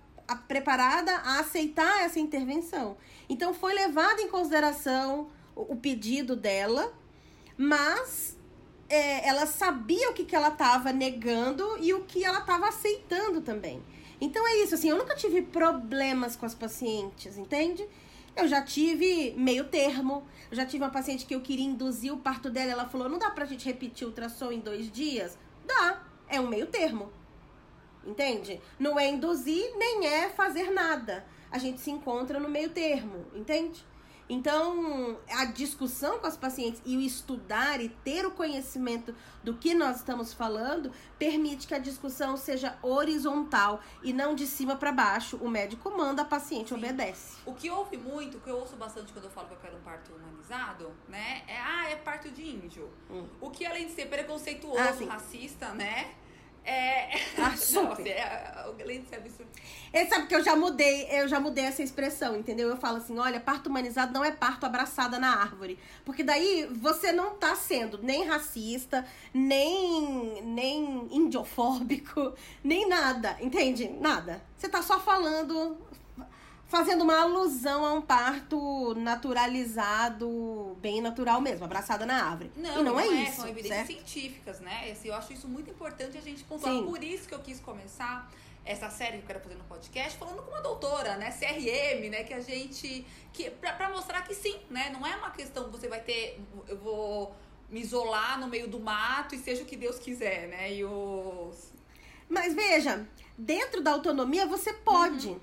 preparada 0.49 1.13
a 1.19 1.39
aceitar 1.39 2.03
essa 2.03 2.19
intervenção. 2.19 2.97
Então 3.29 3.55
foi 3.55 3.73
levado 3.73 4.19
em 4.21 4.29
consideração 4.29 5.31
o, 5.55 5.75
o 5.75 5.77
pedido 5.77 6.35
dela, 6.35 6.93
mas 7.57 8.37
é, 8.89 9.29
ela 9.29 9.47
sabia 9.47 10.11
o 10.11 10.13
que, 10.13 10.25
que 10.25 10.35
ela 10.35 10.49
estava 10.49 10.93
negando 10.93 11.79
e 11.81 11.95
o 11.95 12.03
que 12.03 12.25
ela 12.25 12.41
estava 12.41 12.69
aceitando 12.69 13.41
também. 13.41 13.81
Então 14.21 14.45
é 14.49 14.57
isso, 14.57 14.75
assim, 14.75 14.91
eu 14.91 14.99
nunca 14.99 15.15
tive 15.15 15.43
problemas 15.43 16.35
com 16.35 16.45
as 16.45 16.55
pacientes, 16.55 17.39
entende? 17.39 17.87
Eu 18.35 18.49
já 18.49 18.61
tive 18.61 19.33
meio 19.37 19.65
termo. 19.69 20.27
Eu 20.51 20.57
já 20.57 20.67
tive 20.67 20.83
uma 20.83 20.91
paciente 20.91 21.25
que 21.25 21.35
eu 21.35 21.41
queria 21.41 21.65
induzir 21.65 22.13
o 22.13 22.19
parto 22.19 22.51
dela. 22.51 22.73
Ela 22.73 22.89
falou: 22.89 23.09
não 23.09 23.19
dá 23.19 23.31
pra 23.31 23.47
gente 23.47 23.65
repetir 23.65 24.07
o 24.07 24.11
ultrassom 24.11 24.53
em 24.53 24.61
dois 24.61 24.91
dias? 24.91 25.39
Dá. 25.65 26.03
É 26.29 26.39
um 26.41 26.49
meio 26.49 26.67
termo. 26.67 27.11
Entende? 28.07 28.61
Não 28.79 28.99
é 28.99 29.09
induzir, 29.09 29.77
nem 29.77 30.07
é 30.07 30.29
fazer 30.31 30.71
nada. 30.71 31.25
A 31.51 31.59
gente 31.59 31.81
se 31.81 31.91
encontra 31.91 32.39
no 32.39 32.49
meio 32.49 32.71
termo, 32.71 33.27
entende? 33.35 33.85
Então, 34.29 35.19
a 35.31 35.45
discussão 35.45 36.19
com 36.19 36.27
as 36.27 36.37
pacientes 36.37 36.83
e 36.85 36.97
o 36.97 37.01
estudar 37.01 37.81
e 37.81 37.89
ter 37.89 38.27
o 38.27 38.33
conhecimento 38.33 39.15
do 39.45 39.55
que 39.55 39.73
nós 39.73 39.99
estamos 39.99 40.33
falando 40.33 40.91
permite 41.17 41.67
que 41.67 41.75
a 41.75 41.79
discussão 41.79 42.37
seja 42.37 42.77
horizontal 42.83 43.81
e 44.03 44.13
não 44.13 44.35
de 44.35 44.47
cima 44.47 44.75
para 44.75 44.91
baixo. 44.91 45.37
O 45.37 45.49
médico 45.49 45.97
manda, 45.97 46.23
a 46.23 46.25
paciente 46.25 46.71
Sim. 46.71 46.75
obedece. 46.75 47.37
O 47.47 47.55
que 47.55 47.71
ouve 47.71 47.97
muito, 47.97 48.39
o 48.39 48.41
que 48.41 48.51
eu 48.51 48.57
ouço 48.57 48.75
bastante 48.75 49.13
quando 49.13 49.27
eu 49.27 49.31
falo 49.31 49.47
que 49.47 49.55
eu 49.55 49.59
quero 49.59 49.77
um 49.77 49.83
parto 49.83 50.13
humanizado, 50.13 50.93
né? 51.09 51.43
É, 51.47 51.61
ah, 51.61 51.91
é 51.91 51.97
parto 51.97 52.29
de 52.31 52.43
índio. 52.43 52.91
Hum. 53.09 53.27
O 53.41 53.51
que 53.51 53.65
além 53.65 53.87
de 53.87 53.93
ser 53.93 54.07
preconceituoso, 54.07 55.05
ah, 55.05 55.13
racista, 55.13 55.69
né? 55.69 56.15
É. 56.67 57.17
Ah, 57.39 57.55
super. 57.57 57.89
Nossa, 57.89 58.09
é, 58.09 59.03
ser 59.09 59.17
absurdo. 59.17 59.51
Ele 59.93 60.09
sabe 60.11 60.27
que 60.27 60.35
eu 60.35 60.43
já 60.43 60.57
mudei, 60.57 61.07
eu 61.11 61.29
já 61.29 61.39
mudei 61.39 61.65
essa 61.65 61.83
expressão, 61.83 62.37
entendeu? 62.37 62.69
Eu 62.69 62.77
falo 62.77 62.99
assim, 62.99 63.19
olha, 63.19 63.41
parto 63.41 63.69
humanizado 63.69 64.13
não 64.13 64.25
é 64.25 64.33
parto 64.33 64.67
abraçada 64.67 65.19
na 65.19 65.41
árvore. 65.41 65.79
Porque 66.05 66.23
daí 66.23 66.67
você 66.71 67.13
não 67.13 67.37
tá 67.37 67.55
sendo 67.55 67.99
nem 68.03 68.27
racista, 68.27 69.07
nem, 69.33 70.43
nem 70.43 71.09
indiofóbico, 71.11 72.35
nem 72.63 72.89
nada, 72.89 73.37
entende? 73.41 73.89
Nada. 73.89 74.43
Você 74.59 74.69
tá 74.69 74.83
só 74.83 74.99
falando 74.99 75.79
fazendo 76.67 77.03
uma 77.03 77.21
alusão 77.21 77.85
a 77.85 77.93
um 77.93 78.03
parto 78.03 78.95
naturalizado, 78.95 80.77
bem 80.81 81.01
natural 81.01 81.41
mesmo, 81.41 81.65
abraçada 81.65 82.05
na 82.05 82.25
árvore. 82.25 82.51
Não, 82.57 82.81
e 82.81 82.83
não, 82.83 82.85
não 82.85 83.01
é, 83.01 83.07
é, 83.07 83.23
isso. 83.23 83.37
São 83.37 83.49
evidências 83.49 83.87
certo? 83.87 83.87
científicas, 83.87 84.61
né? 84.61 84.91
Assim, 84.91 85.09
eu 85.09 85.15
acho 85.15 85.33
isso 85.33 85.49
muito 85.49 85.71
importante 85.71 86.19
a 86.19 86.21
gente 86.21 86.43
pontuar. 86.45 86.73
Sim. 86.73 86.85
Por 86.85 87.03
isso 87.03 87.29
que 87.29 87.35
eu 87.35 87.39
quis 87.39 87.61
começar 87.61 88.31
essa 88.65 88.91
série 88.91 89.19
que 89.19 89.23
eu 89.23 89.27
quero 89.29 89.41
fazer 89.41 89.55
no 89.55 89.65
podcast, 89.65 90.19
falando 90.19 90.43
com 90.43 90.51
uma 90.51 90.61
doutora, 90.61 91.17
né, 91.17 91.31
CRM, 91.31 92.11
né, 92.11 92.25
que 92.25 92.35
a 92.35 92.41
gente, 92.41 93.07
que 93.33 93.49
pra, 93.49 93.73
pra 93.73 93.89
mostrar 93.89 94.23
que 94.23 94.35
sim, 94.35 94.59
né, 94.69 94.91
não 94.91 95.07
é 95.07 95.15
uma 95.15 95.31
questão 95.31 95.67
que 95.67 95.71
você 95.71 95.87
vai 95.87 96.01
ter, 96.01 96.41
eu 96.67 96.77
vou 96.77 97.33
me 97.71 97.81
isolar 97.81 98.41
no 98.41 98.49
meio 98.49 98.67
do 98.67 98.81
mato 98.81 99.37
e 99.37 99.39
seja 99.39 99.63
o 99.63 99.67
que 99.67 99.77
Deus 99.77 100.01
quiser, 100.01 100.49
né, 100.49 100.75
e 100.75 100.85
os... 100.85 101.73
Mas 102.29 102.55
veja, 102.55 103.07
dentro 103.39 103.81
da 103.81 103.93
autonomia 103.93 104.47
você 104.47 104.73
pode... 104.73 105.29
Uhum 105.29 105.41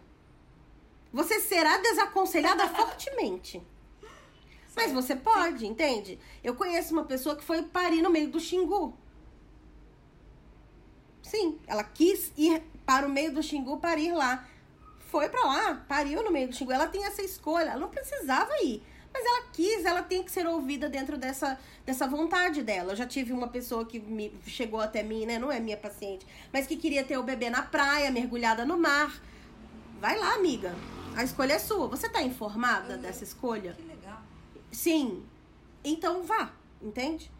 você 1.13 1.39
será 1.39 1.77
desaconselhada 1.77 2.67
fortemente. 2.75 3.61
Mas 4.75 4.91
você 4.91 5.15
pode, 5.15 5.67
entende? 5.67 6.19
Eu 6.43 6.55
conheço 6.55 6.93
uma 6.93 7.03
pessoa 7.03 7.35
que 7.35 7.43
foi 7.43 7.61
parir 7.61 8.01
no 8.01 8.09
meio 8.09 8.29
do 8.29 8.39
Xingu. 8.39 8.97
Sim, 11.21 11.59
ela 11.67 11.83
quis 11.83 12.33
ir 12.35 12.63
para 12.85 13.05
o 13.05 13.09
meio 13.09 13.31
do 13.31 13.43
Xingu 13.43 13.77
parir 13.77 14.11
lá. 14.11 14.47
Foi 14.99 15.29
para 15.29 15.45
lá, 15.45 15.85
pariu 15.87 16.23
no 16.23 16.31
meio 16.31 16.47
do 16.49 16.55
Xingu. 16.55 16.71
Ela 16.71 16.87
tem 16.87 17.05
essa 17.05 17.21
escolha, 17.21 17.69
ela 17.69 17.79
não 17.79 17.89
precisava 17.89 18.51
ir. 18.63 18.81
Mas 19.13 19.23
ela 19.23 19.43
quis, 19.53 19.85
ela 19.85 20.01
tem 20.01 20.23
que 20.23 20.31
ser 20.31 20.47
ouvida 20.47 20.89
dentro 20.89 21.19
dessa, 21.19 21.59
dessa 21.85 22.07
vontade 22.07 22.63
dela. 22.63 22.93
Eu 22.93 22.95
já 22.95 23.05
tive 23.05 23.31
uma 23.31 23.47
pessoa 23.47 23.85
que 23.85 23.99
me, 23.99 24.33
chegou 24.47 24.81
até 24.81 25.03
mim, 25.03 25.27
né? 25.27 25.37
Não 25.37 25.51
é 25.51 25.59
minha 25.59 25.77
paciente, 25.77 26.25
mas 26.51 26.65
que 26.65 26.75
queria 26.75 27.03
ter 27.03 27.19
o 27.19 27.23
bebê 27.23 27.47
na 27.51 27.61
praia, 27.61 28.09
mergulhada 28.09 28.65
no 28.65 28.75
mar. 28.75 29.21
Vai 30.03 30.19
lá, 30.19 30.33
amiga. 30.33 30.75
A 31.15 31.23
escolha 31.23 31.53
é 31.53 31.59
sua. 31.59 31.87
Você 31.87 32.09
tá 32.09 32.21
informada 32.21 32.97
dessa 32.97 33.23
escolha? 33.23 33.71
Que 33.71 33.83
legal. 33.83 34.21
Sim. 34.69 35.25
Então 35.81 36.23
vá, 36.23 36.51
entende? 36.81 37.31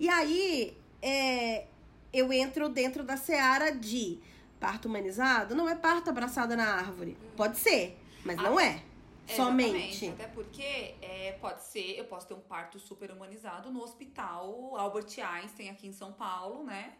E 0.00 0.08
aí, 0.08 0.76
é, 1.00 1.68
eu 2.12 2.32
entro 2.32 2.68
dentro 2.68 3.04
da 3.04 3.16
seara 3.16 3.70
de 3.70 4.18
parto 4.58 4.88
humanizado. 4.88 5.54
Não 5.54 5.68
é 5.68 5.76
parto 5.76 6.10
abraçada 6.10 6.56
na 6.56 6.64
árvore. 6.64 7.16
Uhum. 7.22 7.36
Pode 7.36 7.56
ser, 7.56 7.96
mas 8.24 8.36
não 8.36 8.58
é. 8.58 8.82
Somente. 9.36 10.08
Até 10.08 10.26
porque 10.26 10.96
é, 11.00 11.38
pode 11.40 11.62
ser, 11.62 11.96
eu 11.96 12.06
posso 12.06 12.26
ter 12.26 12.34
um 12.34 12.40
parto 12.40 12.80
super 12.80 13.12
humanizado 13.12 13.70
no 13.70 13.80
hospital 13.80 14.76
Albert 14.76 15.20
Einstein 15.20 15.70
aqui 15.70 15.86
em 15.86 15.92
São 15.92 16.12
Paulo, 16.12 16.64
né? 16.64 16.94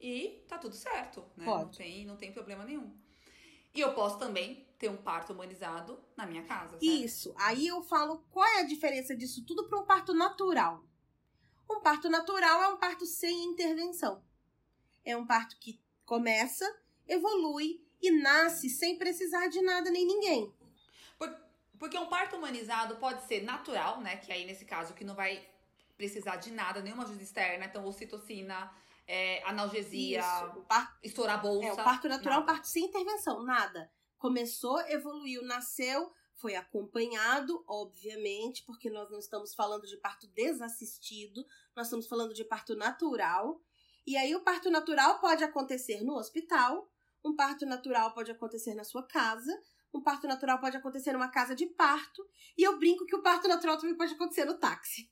E 0.00 0.44
tá 0.48 0.58
tudo 0.58 0.74
certo, 0.74 1.22
né? 1.36 1.44
Pode. 1.44 1.62
Não 1.62 1.70
tem, 1.70 2.04
não 2.04 2.16
tem 2.16 2.32
problema 2.32 2.64
nenhum. 2.64 2.92
E 3.74 3.80
eu 3.80 3.94
posso 3.94 4.18
também 4.18 4.66
ter 4.78 4.88
um 4.88 4.96
parto 4.96 5.32
humanizado 5.32 5.98
na 6.16 6.26
minha 6.26 6.42
casa. 6.42 6.70
Certo? 6.70 6.82
Isso. 6.82 7.34
Aí 7.36 7.66
eu 7.66 7.82
falo 7.82 8.24
qual 8.30 8.46
é 8.46 8.60
a 8.60 8.66
diferença 8.66 9.14
disso 9.14 9.44
tudo 9.44 9.68
para 9.68 9.78
um 9.78 9.84
parto 9.84 10.14
natural. 10.14 10.84
Um 11.70 11.80
parto 11.80 12.08
natural 12.08 12.62
é 12.62 12.68
um 12.68 12.78
parto 12.78 13.06
sem 13.06 13.44
intervenção. 13.44 14.22
É 15.04 15.16
um 15.16 15.26
parto 15.26 15.56
que 15.58 15.80
começa, 16.04 16.64
evolui 17.06 17.80
e 18.02 18.10
nasce 18.10 18.68
sem 18.68 18.98
precisar 18.98 19.48
de 19.48 19.60
nada 19.62 19.90
nem 19.90 20.06
ninguém. 20.06 20.52
Porque 21.80 21.96
um 21.96 22.08
parto 22.08 22.36
humanizado 22.36 22.96
pode 22.96 23.22
ser 23.26 23.42
natural, 23.42 24.02
né? 24.02 24.18
Que 24.18 24.30
aí, 24.30 24.44
nesse 24.44 24.66
caso, 24.66 24.92
que 24.92 25.02
não 25.02 25.14
vai 25.14 25.42
precisar 25.96 26.36
de 26.36 26.50
nada, 26.50 26.82
nenhuma 26.82 27.04
ajuda 27.04 27.22
externa. 27.22 27.64
Então, 27.64 27.86
ocitocina, 27.86 28.70
é, 29.10 29.42
analgesia, 29.44 30.22
par... 30.68 30.98
estourar 31.02 31.38
a 31.38 31.42
bolsa. 31.42 31.68
É, 31.68 31.72
o 31.72 31.76
parto 31.76 32.08
natural 32.08 32.40
é 32.40 32.42
um 32.42 32.46
parto 32.46 32.68
sem 32.68 32.84
intervenção, 32.84 33.42
nada 33.42 33.90
começou, 34.20 34.78
evoluiu, 34.82 35.42
nasceu, 35.42 36.12
foi 36.34 36.54
acompanhado, 36.54 37.64
obviamente, 37.66 38.62
porque 38.64 38.90
nós 38.90 39.10
não 39.10 39.18
estamos 39.18 39.54
falando 39.54 39.86
de 39.86 39.96
parto 39.96 40.26
desassistido, 40.28 41.44
nós 41.74 41.86
estamos 41.86 42.06
falando 42.06 42.34
de 42.34 42.44
parto 42.44 42.76
natural. 42.76 43.60
E 44.06 44.18
aí 44.18 44.34
o 44.34 44.42
parto 44.42 44.70
natural 44.70 45.18
pode 45.20 45.42
acontecer 45.42 46.02
no 46.02 46.16
hospital, 46.16 46.86
um 47.24 47.34
parto 47.34 47.64
natural 47.64 48.12
pode 48.12 48.30
acontecer 48.30 48.74
na 48.74 48.84
sua 48.84 49.02
casa, 49.02 49.58
um 49.92 50.02
parto 50.02 50.26
natural 50.26 50.60
pode 50.60 50.76
acontecer 50.76 51.12
numa 51.12 51.28
casa 51.28 51.54
de 51.54 51.66
parto, 51.66 52.22
e 52.56 52.62
eu 52.62 52.78
brinco 52.78 53.06
que 53.06 53.16
o 53.16 53.22
parto 53.22 53.48
natural 53.48 53.78
também 53.78 53.96
pode 53.96 54.12
acontecer 54.12 54.44
no 54.44 54.58
táxi. 54.58 55.10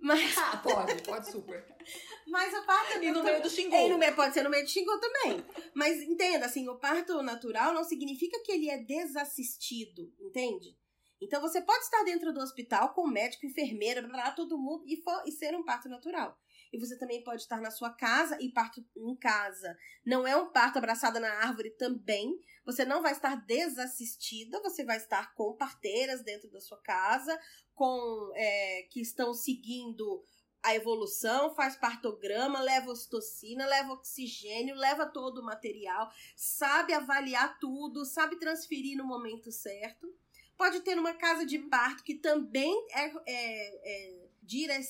Mas... 0.00 0.36
Ah, 0.38 0.56
pode, 0.58 1.02
pode 1.02 1.30
super. 1.30 1.64
Mas 2.26 2.52
o 2.54 2.62
parto 2.66 3.02
E 3.02 3.10
no 3.10 3.24
meio 3.24 3.42
do 3.42 3.48
xingu. 3.48 3.74
E 3.74 3.88
no 3.88 3.98
meio, 3.98 4.14
pode 4.14 4.34
ser 4.34 4.42
no 4.42 4.50
meio 4.50 4.64
do 4.64 4.70
xingu 4.70 4.98
também. 5.00 5.44
Mas 5.74 6.00
entenda, 6.02 6.46
assim, 6.46 6.68
o 6.68 6.76
parto 6.76 7.22
natural 7.22 7.72
não 7.72 7.84
significa 7.84 8.38
que 8.44 8.52
ele 8.52 8.68
é 8.68 8.78
desassistido, 8.78 10.12
entende? 10.20 10.76
Então 11.20 11.40
você 11.40 11.60
pode 11.60 11.82
estar 11.84 12.04
dentro 12.04 12.32
do 12.32 12.40
hospital 12.40 12.94
com 12.94 13.06
médico, 13.06 13.46
enfermeira, 13.46 14.02
blá, 14.02 14.10
blá, 14.10 14.30
todo 14.30 14.58
mundo 14.58 14.84
e, 14.86 14.96
for, 15.02 15.22
e 15.26 15.32
ser 15.32 15.54
um 15.54 15.64
parto 15.64 15.88
natural. 15.88 16.38
E 16.72 16.78
você 16.78 16.98
também 16.98 17.22
pode 17.22 17.42
estar 17.42 17.60
na 17.60 17.70
sua 17.70 17.90
casa 17.90 18.36
e 18.40 18.50
parto 18.52 18.84
em 18.96 19.16
casa. 19.16 19.76
Não 20.04 20.26
é 20.26 20.36
um 20.36 20.50
parto 20.50 20.78
abraçada 20.78 21.18
na 21.18 21.30
árvore 21.44 21.70
também. 21.70 22.38
Você 22.64 22.84
não 22.84 23.02
vai 23.02 23.12
estar 23.12 23.34
desassistida, 23.46 24.60
você 24.60 24.84
vai 24.84 24.96
estar 24.96 25.34
com 25.34 25.56
parteiras 25.56 26.22
dentro 26.22 26.50
da 26.50 26.60
sua 26.60 26.78
casa, 26.82 27.38
com 27.74 28.32
é, 28.34 28.82
que 28.90 29.00
estão 29.00 29.32
seguindo 29.32 30.22
a 30.62 30.74
evolução, 30.74 31.54
faz 31.54 31.76
partograma, 31.76 32.60
leva 32.60 32.90
ocitocina, 32.90 33.66
leva 33.66 33.92
oxigênio, 33.92 34.74
leva 34.74 35.06
todo 35.06 35.38
o 35.38 35.44
material, 35.44 36.10
sabe 36.36 36.92
avaliar 36.92 37.58
tudo, 37.58 38.04
sabe 38.04 38.36
transferir 38.38 38.96
no 38.96 39.04
momento 39.04 39.50
certo. 39.52 40.12
Pode 40.56 40.80
ter 40.80 40.98
uma 40.98 41.14
casa 41.14 41.46
de 41.46 41.58
parto 41.58 42.02
que 42.02 42.16
também 42.16 42.74
é, 42.90 43.06
é, 43.06 43.14
é, 43.28 44.17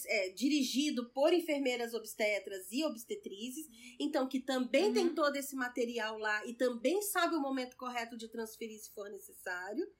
é 0.07 0.29
dirigido 0.31 1.11
por 1.11 1.33
enfermeiras 1.33 1.95
obstetras 1.95 2.71
e 2.71 2.85
obstetrizes, 2.85 3.67
então 3.99 4.29
que 4.29 4.41
também 4.41 4.87
uhum. 4.87 4.93
tem 4.93 5.15
todo 5.15 5.37
esse 5.37 5.57
material 5.57 6.19
lá 6.19 6.47
e 6.47 6.55
também 6.55 7.03
sabe 7.03 7.35
o 7.35 7.41
momento 7.41 7.77
correto 7.77 8.17
de 8.17 8.29
transferir 8.29 8.79
se 8.79 8.93
for 8.93 9.11
necessário. 9.11 9.91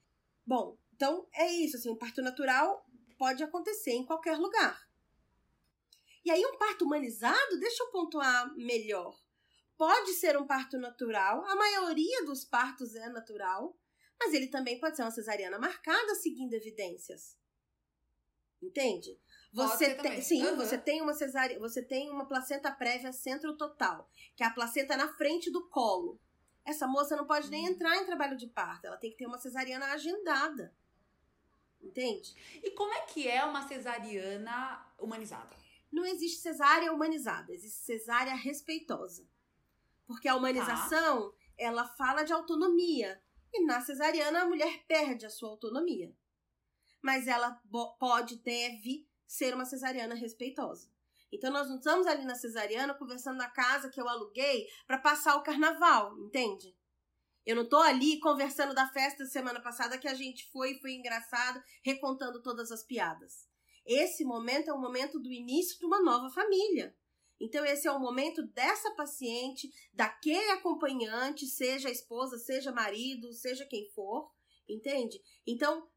Bom, 0.45 0.77
então 0.93 1.27
é 1.33 1.51
isso, 1.51 1.77
assim, 1.77 1.89
o 1.89 1.97
parto 1.97 2.21
natural 2.21 2.85
pode 3.17 3.43
acontecer 3.43 3.91
em 3.91 4.05
qualquer 4.05 4.37
lugar. 4.37 4.79
E 6.23 6.31
aí, 6.31 6.45
um 6.45 6.57
parto 6.57 6.85
humanizado, 6.85 7.59
deixa 7.59 7.83
eu 7.83 7.91
pontuar 7.91 8.55
melhor. 8.55 9.17
Pode 9.77 10.13
ser 10.13 10.37
um 10.37 10.45
parto 10.45 10.77
natural, 10.77 11.43
a 11.45 11.55
maioria 11.55 12.25
dos 12.25 12.43
partos 12.43 12.95
é 12.95 13.09
natural, 13.09 13.77
mas 14.19 14.33
ele 14.33 14.47
também 14.47 14.79
pode 14.79 14.97
ser 14.97 15.03
uma 15.03 15.11
cesariana 15.11 15.57
marcada 15.57 16.15
seguindo 16.15 16.53
evidências. 16.53 17.37
Entende? 18.61 19.17
Você 19.51 19.95
tem, 19.95 20.21
sim, 20.21 20.45
uhum. 20.45 20.55
você 20.55 20.77
tem 20.77 21.01
uma 21.01 21.13
cesárea, 21.13 21.57
você 21.59 21.81
tem 21.81 22.09
uma 22.11 22.27
placenta 22.27 22.71
prévia 22.71 23.11
centro 23.11 23.57
total, 23.57 24.07
que 24.35 24.43
é 24.43 24.45
a 24.45 24.51
placenta 24.51 24.95
na 24.95 25.11
frente 25.13 25.51
do 25.51 25.67
colo. 25.69 26.19
Essa 26.63 26.87
moça 26.87 27.15
não 27.15 27.25
pode 27.25 27.49
nem 27.49 27.65
uhum. 27.65 27.73
entrar 27.73 27.97
em 27.97 28.05
trabalho 28.05 28.37
de 28.37 28.47
parto, 28.47 28.85
ela 28.85 28.97
tem 28.97 29.09
que 29.09 29.17
ter 29.17 29.25
uma 29.25 29.39
cesariana 29.39 29.87
agendada. 29.87 30.75
Entende? 31.81 32.35
E 32.61 32.71
como 32.71 32.93
é 32.93 33.01
que 33.01 33.27
é 33.27 33.43
uma 33.43 33.67
cesariana 33.67 34.85
humanizada? 34.99 35.55
Não 35.91 36.05
existe 36.05 36.41
cesárea 36.41 36.93
humanizada, 36.93 37.51
existe 37.51 37.79
cesárea 37.79 38.35
respeitosa. 38.35 39.27
Porque 40.05 40.27
a 40.27 40.35
humanização, 40.35 41.31
tá. 41.31 41.37
ela 41.57 41.87
fala 41.87 42.23
de 42.23 42.33
autonomia. 42.33 43.21
E 43.51 43.63
na 43.63 43.81
cesariana 43.81 44.41
a 44.41 44.45
mulher 44.45 44.83
perde 44.87 45.25
a 45.25 45.29
sua 45.29 45.49
autonomia. 45.49 46.13
Mas 47.01 47.27
ela 47.27 47.59
pode, 47.97 48.37
deve 48.37 49.08
ser 49.29 49.53
uma 49.53 49.63
cesariana 49.63 50.15
respeitosa. 50.15 50.89
Então 51.31 51.51
nós 51.51 51.69
não 51.69 51.77
estamos 51.77 52.07
ali 52.07 52.25
na 52.25 52.33
cesariana 52.33 52.95
conversando 52.95 53.37
na 53.37 53.47
casa 53.47 53.87
que 53.87 54.01
eu 54.01 54.09
aluguei 54.09 54.67
para 54.87 54.97
passar 54.97 55.35
o 55.35 55.43
carnaval, 55.43 56.17
entende? 56.17 56.75
Eu 57.45 57.55
não 57.55 57.69
tô 57.69 57.77
ali 57.77 58.19
conversando 58.19 58.73
da 58.73 58.87
festa 58.89 59.25
semana 59.27 59.61
passada 59.61 59.99
que 59.99 60.07
a 60.07 60.15
gente 60.15 60.49
foi 60.51 60.71
e 60.71 60.79
foi 60.79 60.93
engraçado, 60.93 61.61
recontando 61.83 62.41
todas 62.41 62.71
as 62.71 62.83
piadas. 62.83 63.47
Esse 63.85 64.25
momento 64.25 64.69
é 64.69 64.73
o 64.73 64.81
momento 64.81 65.19
do 65.19 65.31
início 65.31 65.77
de 65.77 65.85
uma 65.85 66.01
nova 66.01 66.29
família. 66.31 66.95
Então, 67.39 67.63
esse 67.63 67.87
é 67.87 67.91
o 67.91 67.99
momento 67.99 68.43
dessa 68.47 68.91
paciente, 68.95 69.71
daquele 69.93 70.51
acompanhante, 70.51 71.45
seja 71.45 71.89
esposa, 71.89 72.37
seja 72.37 72.71
marido, 72.71 73.31
seja 73.31 73.65
quem 73.65 73.87
for, 73.91 74.29
entende? 74.67 75.21
Então, 75.47 75.87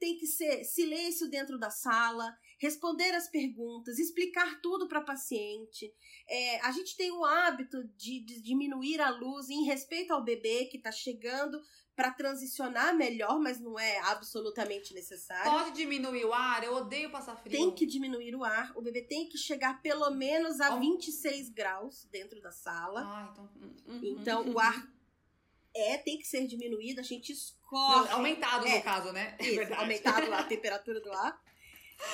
tem 0.00 0.16
que 0.16 0.26
ser 0.26 0.64
silêncio 0.64 1.28
dentro 1.28 1.58
da 1.58 1.70
sala, 1.70 2.34
responder 2.60 3.14
as 3.14 3.26
perguntas, 3.26 3.98
explicar 3.98 4.60
tudo 4.60 4.86
para 4.86 5.00
a 5.00 5.04
paciente. 5.04 5.90
É, 6.28 6.60
a 6.60 6.70
gente 6.72 6.94
tem 6.94 7.10
o 7.10 7.24
hábito 7.24 7.82
de, 7.96 8.20
de, 8.20 8.42
diminuir 8.42 9.00
a 9.00 9.08
luz 9.08 9.48
em 9.48 9.64
respeito 9.64 10.12
ao 10.12 10.22
bebê 10.22 10.66
que 10.66 10.76
está 10.76 10.92
chegando 10.92 11.58
para 11.96 12.10
transicionar 12.10 12.94
melhor, 12.94 13.40
mas 13.40 13.58
não 13.58 13.78
é 13.78 13.98
absolutamente 14.00 14.92
necessário. 14.92 15.50
Pode 15.50 15.72
diminuir 15.72 16.26
o 16.26 16.34
ar? 16.34 16.62
Eu 16.62 16.74
odeio 16.76 17.10
passar 17.10 17.34
frio. 17.36 17.50
Tem 17.50 17.70
que 17.70 17.86
diminuir 17.86 18.36
o 18.36 18.44
ar. 18.44 18.76
O 18.76 18.82
bebê 18.82 19.02
tem 19.02 19.26
que 19.26 19.38
chegar 19.38 19.80
pelo 19.80 20.10
menos 20.10 20.60
a 20.60 20.74
oh. 20.74 20.80
26 20.80 21.48
graus 21.48 22.06
dentro 22.10 22.42
da 22.42 22.52
sala. 22.52 23.02
Ah, 23.04 23.28
então. 23.32 23.50
Hum, 23.56 23.76
hum, 23.88 24.00
então 24.02 24.42
hum, 24.42 24.52
o 24.52 24.58
ar 24.58 24.86
é, 25.74 25.96
tem 25.96 26.18
que 26.18 26.26
ser 26.26 26.46
diminuído, 26.46 27.00
a 27.00 27.04
gente 27.04 27.32
escorre. 27.32 28.08
Não, 28.08 28.16
aumentado 28.16 28.66
é, 28.66 28.76
no 28.76 28.82
caso, 28.82 29.12
né? 29.12 29.36
É 29.38 29.48
isso, 29.48 29.74
aumentado 29.74 30.32
a 30.34 30.42
temperatura 30.44 31.00
do 31.00 31.10
ar. 31.12 31.40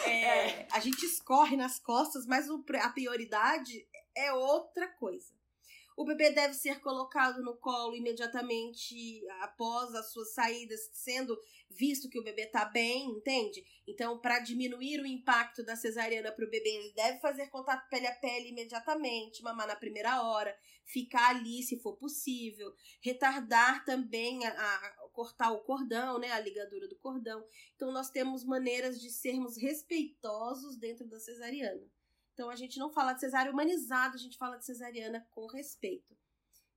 É, 0.05 0.11
é. 0.11 0.69
A 0.73 0.81
gente 0.81 1.05
escorre 1.05 1.57
nas 1.57 1.79
costas, 1.79 2.27
mas 2.27 2.49
a 2.49 2.89
prioridade 2.91 3.87
é 4.15 4.33
outra 4.33 4.89
coisa. 4.89 5.37
O 5.97 6.05
bebê 6.05 6.31
deve 6.31 6.53
ser 6.53 6.81
colocado 6.81 7.43
no 7.43 7.57
colo 7.57 7.97
imediatamente 7.97 9.27
após 9.41 9.95
as 9.95 10.13
suas 10.13 10.35
saídas, 10.35 10.91
sendo 10.93 11.35
visto 11.71 12.11
que 12.11 12.19
o 12.19 12.23
bebê 12.23 12.43
está 12.43 12.67
bem, 12.67 13.07
entende? 13.09 13.65
Então, 13.87 14.19
para 14.19 14.39
diminuir 14.39 15.01
o 15.01 15.07
impacto 15.07 15.65
da 15.65 15.75
cesariana 15.75 16.31
para 16.31 16.45
o 16.45 16.51
bebê, 16.51 16.69
ele 16.69 16.93
deve 16.93 17.19
fazer 17.21 17.47
contato 17.49 17.89
pele 17.89 18.07
a 18.07 18.15
pele 18.15 18.51
imediatamente, 18.51 19.43
mamar 19.43 19.67
na 19.67 19.75
primeira 19.75 20.23
hora, 20.23 20.55
ficar 20.85 21.31
ali 21.31 21.63
se 21.63 21.81
for 21.81 21.97
possível, 21.97 22.75
retardar 23.01 23.83
também 23.87 24.45
a, 24.45 24.51
a 24.51 25.06
cortar 25.17 25.51
o 25.51 25.65
cordão, 25.65 26.19
né, 26.19 26.31
a 26.31 26.39
ligadura 26.39 26.87
do 26.87 26.97
cordão. 26.97 27.43
Então, 27.75 27.91
nós 27.91 28.11
temos 28.11 28.45
maneiras 28.45 29.01
de 29.01 29.11
sermos 29.11 29.57
respeitosos 29.57 30.77
dentro 30.77 31.09
da 31.09 31.19
cesariana. 31.19 31.91
Então 32.37 32.51
a 32.51 32.55
gente 32.55 32.79
não 32.79 32.93
fala 32.93 33.15
de 33.15 33.21
cesárea 33.21 33.51
humanizado, 33.51 34.15
a 34.15 34.19
gente 34.19 34.37
fala 34.37 34.59
de 34.59 34.67
cesariana 34.67 35.27
com 35.31 35.47
respeito. 35.47 36.15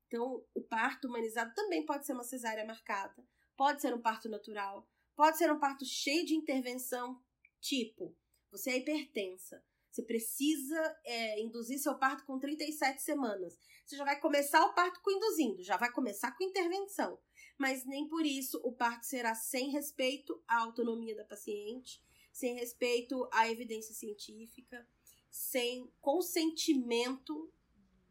Então, 0.08 0.42
o 0.56 0.62
parto 0.62 1.10
humanizado 1.10 1.54
também 1.54 1.86
pode 1.86 2.06
ser 2.06 2.14
uma 2.14 2.24
cesárea 2.24 2.66
marcada, 2.66 3.28
pode 3.58 3.82
ser 3.82 3.94
um 3.94 4.02
parto 4.02 4.30
natural, 4.30 4.88
pode 5.18 5.38
ser 5.38 5.52
um 5.52 5.60
parto 5.60 5.84
cheio 5.84 6.26
de 6.26 6.34
intervenção, 6.34 7.22
tipo, 7.60 8.16
você 8.50 8.72
é 8.72 8.78
hipertensa, 8.78 9.62
você 9.92 10.02
precisa 10.02 10.98
é, 11.04 11.42
induzir 11.42 11.78
seu 11.78 12.00
parto 12.00 12.26
com 12.26 12.40
37 12.40 13.02
semanas. 13.02 13.60
Você 13.86 13.98
já 13.98 14.06
vai 14.06 14.18
começar 14.18 14.64
o 14.66 14.74
parto 14.74 15.02
com 15.02 15.12
induzindo, 15.12 15.62
já 15.62 15.76
vai 15.76 15.92
começar 15.92 16.32
com 16.38 16.44
intervenção. 16.46 17.20
Mas 17.60 17.86
nem 17.86 18.08
por 18.08 18.26
isso 18.26 18.60
o 18.64 18.72
parto 18.72 19.06
será 19.06 19.36
sem 19.36 19.70
respeito 19.70 20.42
à 20.48 20.62
autonomia 20.62 21.16
da 21.16 21.24
paciente, 21.24 22.02
sem 22.32 22.56
respeito 22.56 23.30
à 23.32 23.48
evidência 23.48 23.94
científica 23.94 24.88
sem 25.30 25.92
consentimento 26.02 27.52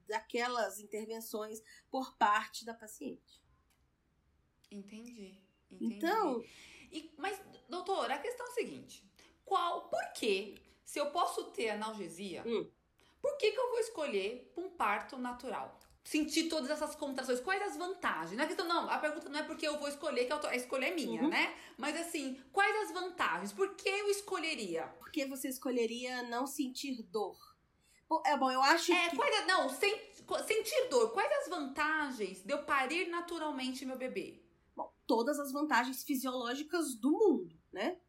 daquelas 0.07 0.79
intervenções 0.79 1.63
por 1.91 2.17
parte 2.17 2.65
da 2.65 2.73
paciente. 2.73 3.43
Entendi. 4.71 5.41
entendi. 5.71 5.97
Então. 5.97 6.43
E, 6.91 7.13
mas, 7.19 7.39
doutora, 7.69 8.15
a 8.15 8.19
questão 8.19 8.47
é 8.47 8.49
a 8.51 8.53
seguinte: 8.53 9.05
qual, 9.45 9.89
por 9.89 10.13
que, 10.13 10.57
se 10.85 10.99
eu 10.99 11.11
posso 11.11 11.51
ter 11.51 11.71
analgesia, 11.71 12.43
hum. 12.47 12.71
por 13.21 13.37
que, 13.37 13.53
que 13.53 13.59
eu 13.59 13.71
vou 13.71 13.81
escolher 13.81 14.51
um 14.57 14.71
parto 14.71 15.19
natural? 15.19 15.78
Sentir 16.09 16.49
todas 16.49 16.71
essas 16.71 16.94
contrações. 16.94 17.38
Quais 17.38 17.61
as 17.61 17.77
vantagens? 17.77 18.35
Não 18.35 18.44
é 18.44 18.47
questão, 18.47 18.66
não, 18.66 18.88
a 18.88 18.99
pergunta 18.99 19.29
não 19.29 19.40
é 19.40 19.42
porque 19.42 19.68
eu 19.68 19.79
vou 19.79 19.88
escolher, 19.88 20.25
que 20.25 20.33
a 20.33 20.57
escolha 20.57 20.87
é 20.87 20.94
minha, 20.94 21.23
uhum. 21.23 21.29
né? 21.29 21.55
Mas 21.77 22.01
assim, 22.01 22.42
quais 22.51 22.75
as 22.88 22.94
vantagens? 22.94 23.53
Por 23.53 23.75
que 23.75 23.90
eu 23.90 24.09
escolheria? 24.09 24.85
Por 24.99 25.11
que 25.11 25.27
você 25.27 25.49
escolheria 25.49 26.23
não 26.23 26.47
sentir 26.47 27.03
dor? 27.03 27.37
É 28.25 28.38
bom, 28.38 28.51
eu 28.51 28.62
acho 28.62 28.90
é, 28.90 29.11
que. 29.11 29.16
Quais, 29.16 29.47
não, 29.47 29.68
sem, 29.68 30.01
sentir 30.47 30.88
dor. 30.88 31.12
Quais 31.12 31.31
as 31.42 31.49
vantagens 31.51 32.42
de 32.42 32.55
eu 32.55 32.64
parir 32.64 33.09
naturalmente 33.09 33.85
meu 33.85 33.99
bebê? 33.99 34.42
Bom, 34.75 34.90
todas 35.07 35.38
as 35.38 35.53
vantagens 35.53 36.03
fisiológicas 36.05 36.94
do 36.94 37.11
mundo, 37.11 37.55
né? 37.71 38.01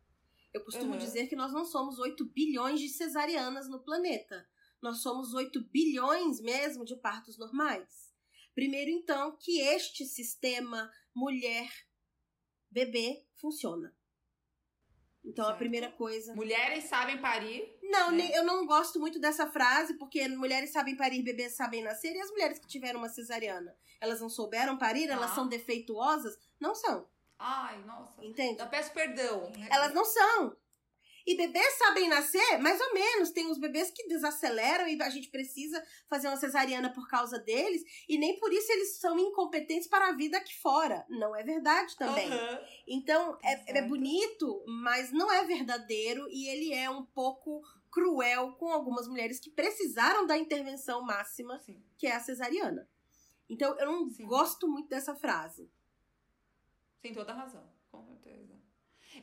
Eu 0.53 0.63
costumo 0.63 0.93
uhum. 0.93 0.97
dizer 0.97 1.27
que 1.27 1.35
nós 1.35 1.51
não 1.51 1.65
somos 1.65 1.99
8 1.99 2.23
bilhões 2.27 2.79
de 2.79 2.87
cesarianas 2.87 3.67
no 3.67 3.83
planeta 3.83 4.47
nós 4.81 5.01
somos 5.01 5.33
8 5.33 5.61
bilhões 5.69 6.39
mesmo 6.41 6.85
de 6.85 6.95
partos 6.95 7.37
normais. 7.37 8.09
Primeiro, 8.53 8.89
então, 8.91 9.37
que 9.37 9.59
este 9.59 10.05
sistema 10.05 10.91
mulher-bebê 11.15 11.75
funciona. 13.35 13.95
Então, 15.23 15.45
certo. 15.45 15.55
a 15.55 15.59
primeira 15.59 15.91
coisa. 15.91 16.33
Mulheres 16.33 16.85
sabem 16.85 17.19
parir? 17.19 17.77
Não, 17.83 18.11
né? 18.11 18.29
eu 18.33 18.43
não 18.43 18.65
gosto 18.65 18.99
muito 18.99 19.19
dessa 19.19 19.49
frase, 19.51 19.97
porque 19.97 20.27
mulheres 20.29 20.71
sabem 20.71 20.95
parir, 20.95 21.21
bebês 21.23 21.55
sabem 21.55 21.83
nascer, 21.83 22.15
e 22.15 22.21
as 22.21 22.31
mulheres 22.31 22.59
que 22.59 22.67
tiveram 22.67 22.99
uma 22.99 23.09
cesariana, 23.09 23.75
elas 23.99 24.21
não 24.21 24.29
souberam 24.29 24.77
parir, 24.77 25.09
ah. 25.09 25.13
elas 25.13 25.31
são 25.31 25.47
defeituosas? 25.47 26.37
Não 26.59 26.73
são. 26.73 27.07
Ai, 27.37 27.81
nossa. 27.83 28.23
Entende? 28.23 28.59
Eu 28.59 28.67
peço 28.67 28.91
perdão. 28.91 29.51
Elas 29.69 29.93
não 29.93 30.03
são. 30.03 30.57
E 31.25 31.35
bebês 31.35 31.77
sabem 31.77 32.07
nascer, 32.07 32.57
mais 32.59 32.79
ou 32.79 32.93
menos. 32.93 33.31
Tem 33.31 33.49
os 33.49 33.57
bebês 33.57 33.91
que 33.91 34.07
desaceleram 34.07 34.87
e 34.87 35.01
a 35.01 35.09
gente 35.09 35.29
precisa 35.29 35.83
fazer 36.07 36.27
uma 36.27 36.37
cesariana 36.37 36.91
por 36.91 37.07
causa 37.07 37.39
deles. 37.39 37.83
E 38.07 38.17
nem 38.17 38.39
por 38.39 38.51
isso 38.53 38.71
eles 38.71 38.97
são 38.97 39.17
incompetentes 39.19 39.87
para 39.87 40.09
a 40.09 40.13
vida 40.13 40.37
aqui 40.37 40.55
fora. 40.59 41.05
Não 41.09 41.35
é 41.35 41.43
verdade 41.43 41.95
também. 41.97 42.31
Uhum. 42.31 42.59
Então, 42.87 43.37
é, 43.43 43.79
é 43.79 43.81
bonito, 43.81 44.63
mas 44.67 45.11
não 45.11 45.31
é 45.31 45.43
verdadeiro. 45.43 46.27
E 46.29 46.47
ele 46.47 46.73
é 46.73 46.89
um 46.89 47.05
pouco 47.05 47.61
cruel 47.91 48.53
com 48.53 48.71
algumas 48.71 49.07
mulheres 49.07 49.39
que 49.39 49.49
precisaram 49.49 50.25
da 50.25 50.37
intervenção 50.37 51.01
máxima, 51.01 51.59
Sim. 51.59 51.81
que 51.97 52.07
é 52.07 52.15
a 52.15 52.19
cesariana. 52.19 52.87
Então, 53.49 53.77
eu 53.79 53.85
não 53.87 54.09
Sim. 54.09 54.25
gosto 54.25 54.67
muito 54.67 54.89
dessa 54.89 55.15
frase. 55.15 55.69
Tem 57.01 57.13
toda 57.13 57.33
razão, 57.33 57.67
com 57.89 58.03
certeza. 58.03 58.48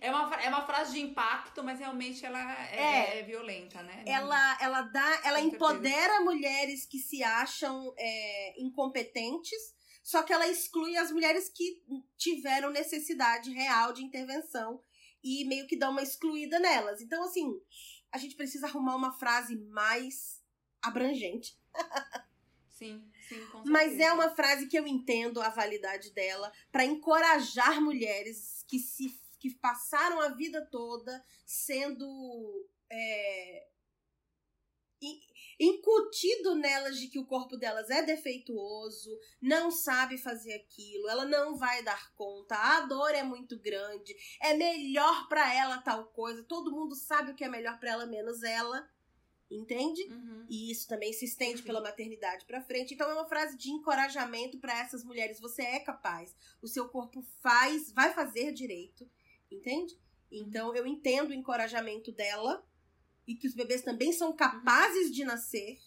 É 0.01 0.11
uma, 0.11 0.35
é 0.37 0.49
uma 0.49 0.67
frase 0.67 0.95
de 0.95 1.01
impacto, 1.01 1.63
mas 1.63 1.79
realmente 1.79 2.25
ela 2.25 2.39
é, 2.71 2.77
é. 2.77 3.19
é 3.19 3.23
violenta, 3.23 3.83
né? 3.83 4.05
Ela, 4.07 4.59
ela 4.61 4.83
dá, 4.83 5.21
ela 5.25 5.41
empodera 5.41 6.21
mulheres 6.21 6.85
que 6.87 6.99
se 6.99 7.23
acham 7.23 7.93
é, 7.97 8.61
incompetentes, 8.61 9.75
só 10.03 10.23
que 10.23 10.33
ela 10.33 10.47
exclui 10.47 10.97
as 10.97 11.11
mulheres 11.11 11.49
que 11.49 11.83
tiveram 12.17 12.71
necessidade 12.71 13.51
real 13.51 13.93
de 13.93 14.05
intervenção 14.05 14.81
e 15.23 15.45
meio 15.45 15.67
que 15.67 15.77
dá 15.77 15.91
uma 15.91 16.03
excluída 16.03 16.59
nelas. 16.59 17.01
Então, 17.01 17.25
assim, 17.25 17.51
a 18.13 18.19
gente 18.19 18.37
precisa 18.37 18.67
arrumar 18.67 18.95
uma 18.95 19.13
frase 19.13 19.57
mais 19.57 20.41
abrangente. 20.81 21.59
Sim, 22.71 23.03
sim, 23.27 23.41
com 23.47 23.65
certeza. 23.65 23.71
Mas 23.71 23.99
é 23.99 24.13
uma 24.13 24.35
frase 24.35 24.67
que 24.67 24.79
eu 24.79 24.87
entendo 24.87 25.41
a 25.41 25.49
validade 25.49 26.13
dela 26.13 26.53
para 26.71 26.85
encorajar 26.85 27.81
mulheres 27.81 28.65
que 28.69 28.79
se 28.79 29.09
que 29.49 29.59
passaram 29.61 30.21
a 30.21 30.29
vida 30.29 30.67
toda 30.71 31.25
sendo 31.45 32.69
é, 32.91 33.67
incutido 35.59 36.55
nelas 36.55 36.99
de 36.99 37.09
que 37.09 37.19
o 37.19 37.27
corpo 37.27 37.57
delas 37.57 37.91
é 37.91 38.03
defeituoso, 38.03 39.11
não 39.41 39.71
sabe 39.71 40.19
fazer 40.19 40.55
aquilo, 40.55 41.09
ela 41.09 41.25
não 41.25 41.57
vai 41.57 41.83
dar 41.83 42.13
conta, 42.15 42.55
a 42.55 42.81
dor 42.83 43.15
é 43.15 43.23
muito 43.23 43.59
grande, 43.59 44.15
é 44.41 44.55
melhor 44.55 45.29
para 45.29 45.55
ela 45.55 45.79
tal 45.79 46.07
coisa, 46.09 46.45
todo 46.45 46.73
mundo 46.73 46.95
sabe 46.95 47.33
o 47.33 47.35
que 47.35 47.45
é 47.45 47.49
melhor 47.49 47.79
para 47.79 47.91
ela 47.91 48.07
menos 48.07 48.43
ela. 48.43 48.89
Entende? 49.49 50.03
Uhum. 50.11 50.45
E 50.51 50.73
isso 50.73 50.89
também 50.89 51.13
se 51.13 51.25
estende 51.25 51.63
pela 51.63 51.81
maternidade 51.81 52.45
para 52.47 52.65
frente. 52.65 52.95
Então 52.95 53.09
é 53.09 53.15
uma 53.15 53.29
frase 53.29 53.57
de 53.57 53.71
encorajamento 53.71 54.59
para 54.59 54.77
essas 54.81 55.05
mulheres. 55.05 55.39
Você 55.39 55.63
é 55.63 55.79
capaz. 55.79 56.35
O 56.61 56.67
seu 56.67 56.89
corpo 56.89 57.23
faz, 57.41 57.93
vai 57.93 58.13
fazer 58.13 58.53
direito. 58.53 59.09
Entende? 59.51 59.99
Então 60.31 60.75
eu 60.75 60.87
entendo 60.87 61.31
o 61.31 61.35
encorajamento 61.35 62.13
dela 62.13 62.67
e 63.27 63.35
que 63.35 63.47
os 63.47 63.55
bebês 63.55 63.83
também 63.83 64.13
são 64.13 64.35
capazes 64.35 65.07
uhum. 65.07 65.13
de 65.13 65.25
nascer. 65.25 65.79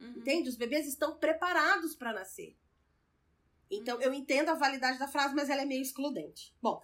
Uhum. 0.00 0.18
Entende? 0.18 0.48
Os 0.48 0.56
bebês 0.56 0.86
estão 0.86 1.16
preparados 1.16 1.94
para 1.94 2.12
nascer. 2.12 2.56
Então, 3.70 4.00
eu 4.00 4.12
entendo 4.12 4.50
a 4.50 4.54
validade 4.54 4.98
da 4.98 5.08
frase, 5.08 5.34
mas 5.34 5.50
ela 5.50 5.62
é 5.62 5.64
meio 5.64 5.82
excludente. 5.82 6.54
Bom, 6.60 6.82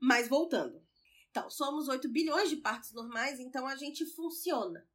mas 0.00 0.28
voltando. 0.28 0.82
Então, 1.30 1.50
somos 1.50 1.88
8 1.88 2.08
bilhões 2.08 2.48
de 2.48 2.56
partos 2.56 2.92
normais, 2.92 3.38
então 3.38 3.66
a 3.66 3.76
gente 3.76 4.06
funciona. 4.06 4.86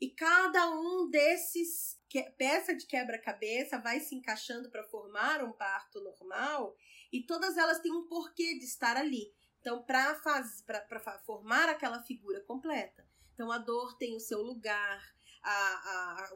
E 0.00 0.10
cada 0.10 0.70
um 0.70 1.08
desses 1.08 2.00
que, 2.08 2.22
peça 2.32 2.74
de 2.74 2.86
quebra-cabeça 2.86 3.78
vai 3.78 4.00
se 4.00 4.14
encaixando 4.14 4.70
para 4.70 4.84
formar 5.12 5.44
um 5.44 5.52
parto 5.52 6.00
normal, 6.00 6.74
e 7.12 7.22
todas 7.22 7.56
elas 7.56 7.80
têm 7.80 7.92
um 7.92 8.08
porquê 8.08 8.58
de 8.58 8.64
estar 8.64 8.96
ali. 8.96 9.32
Então, 9.60 9.84
para 9.84 11.20
formar 11.24 11.68
aquela 11.68 12.02
figura 12.02 12.40
completa. 12.40 13.06
Então, 13.34 13.52
a 13.52 13.58
dor 13.58 13.96
tem 13.96 14.16
o 14.16 14.20
seu 14.20 14.42
lugar, 14.42 15.14
a, 15.42 15.50
a, 15.50 16.32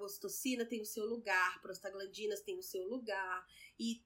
tem 0.69 0.81
o 0.81 0.87
seu 0.87 1.07
lugar, 1.07 1.61
prostaglandinas 1.61 2.43
tem 2.43 2.59
o 2.59 2.63
seu 2.63 2.87
lugar, 2.87 3.45
e 3.79 4.05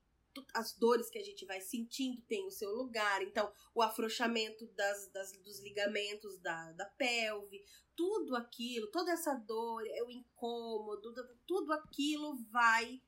as 0.55 0.73
dores 0.73 1.11
que 1.11 1.19
a 1.19 1.25
gente 1.25 1.45
vai 1.45 1.61
sentindo 1.61 2.23
tem 2.23 2.47
o 2.47 2.51
seu 2.51 2.71
lugar. 2.71 3.21
Então, 3.23 3.53
o 3.75 3.83
afrouxamento 3.83 4.67
das, 4.69 5.09
das, 5.09 5.33
dos 5.33 5.61
ligamentos 5.61 6.39
da, 6.39 6.73
da 6.73 6.87
pelve, 6.87 7.63
tudo 7.97 8.37
aquilo, 8.37 8.91
toda 8.91 9.11
essa 9.11 9.35
dor, 9.35 9.85
é 9.87 10.03
o 10.05 10.11
incômodo, 10.11 11.13
tudo 11.47 11.73
aquilo 11.73 12.39
vai 12.51 13.03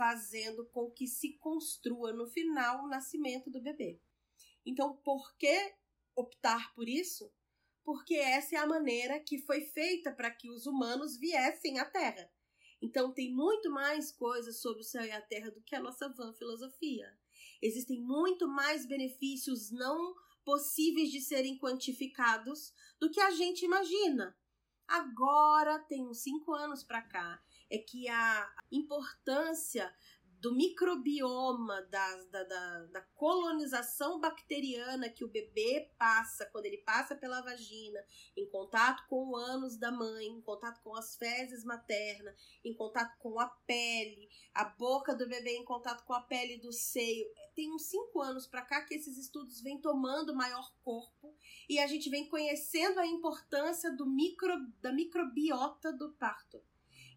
fazendo 0.00 0.64
com 0.72 0.90
que 0.90 1.06
se 1.06 1.36
construa 1.36 2.10
no 2.10 2.26
final 2.26 2.82
o 2.82 2.88
nascimento 2.88 3.50
do 3.50 3.60
bebê. 3.60 4.00
Então, 4.64 4.96
por 4.96 5.36
que 5.36 5.74
optar 6.16 6.72
por 6.74 6.88
isso? 6.88 7.30
Porque 7.84 8.14
essa 8.14 8.56
é 8.56 8.58
a 8.58 8.66
maneira 8.66 9.20
que 9.20 9.36
foi 9.36 9.60
feita 9.60 10.10
para 10.10 10.30
que 10.30 10.48
os 10.48 10.64
humanos 10.64 11.18
viessem 11.18 11.78
à 11.78 11.84
Terra. 11.84 12.32
Então, 12.80 13.12
tem 13.12 13.30
muito 13.30 13.70
mais 13.70 14.10
coisas 14.10 14.62
sobre 14.62 14.80
o 14.80 14.84
céu 14.84 15.04
e 15.04 15.10
a 15.10 15.20
terra 15.20 15.50
do 15.50 15.60
que 15.60 15.76
a 15.76 15.82
nossa 15.82 16.08
van 16.08 16.32
filosofia. 16.32 17.14
Existem 17.60 18.00
muito 18.00 18.48
mais 18.48 18.86
benefícios 18.86 19.70
não 19.70 20.14
possíveis 20.42 21.10
de 21.10 21.20
serem 21.20 21.58
quantificados 21.58 22.72
do 22.98 23.10
que 23.10 23.20
a 23.20 23.32
gente 23.32 23.66
imagina. 23.66 24.34
Agora, 24.88 25.78
tem 25.78 26.08
uns 26.08 26.22
cinco 26.22 26.54
anos 26.54 26.82
para 26.82 27.02
cá, 27.02 27.44
é 27.70 27.78
que 27.78 28.08
a 28.08 28.50
importância 28.70 29.92
do 30.40 30.54
microbioma, 30.54 31.82
da, 31.90 32.16
da, 32.30 32.44
da, 32.44 32.86
da, 32.86 33.00
colonização 33.14 34.18
bacteriana 34.18 35.10
que 35.10 35.22
o 35.22 35.28
bebê 35.28 35.92
passa 35.98 36.46
quando 36.46 36.64
ele 36.64 36.78
passa 36.78 37.14
pela 37.14 37.42
vagina, 37.42 38.02
em 38.34 38.48
contato 38.48 39.06
com 39.06 39.28
o 39.28 39.36
ânus 39.36 39.76
da 39.76 39.92
mãe, 39.92 40.28
em 40.28 40.40
contato 40.40 40.82
com 40.82 40.96
as 40.96 41.14
fezes 41.16 41.62
maternas, 41.62 42.34
em 42.64 42.74
contato 42.74 43.18
com 43.18 43.38
a 43.38 43.48
pele, 43.66 44.30
a 44.54 44.64
boca 44.64 45.14
do 45.14 45.28
bebê 45.28 45.58
em 45.58 45.64
contato 45.64 46.04
com 46.06 46.14
a 46.14 46.22
pele 46.22 46.56
do 46.56 46.72
seio. 46.72 47.28
Tem 47.54 47.70
uns 47.70 47.82
cinco 47.82 48.22
anos 48.22 48.46
para 48.46 48.62
cá 48.62 48.82
que 48.82 48.94
esses 48.94 49.18
estudos 49.18 49.60
vêm 49.60 49.78
tomando 49.78 50.34
maior 50.34 50.72
corpo 50.82 51.36
e 51.68 51.78
a 51.78 51.86
gente 51.86 52.08
vem 52.08 52.26
conhecendo 52.26 52.98
a 52.98 53.06
importância 53.06 53.94
do 53.94 54.06
micro, 54.06 54.54
da 54.80 54.90
microbiota 54.90 55.92
do 55.92 56.12
parto 56.12 56.62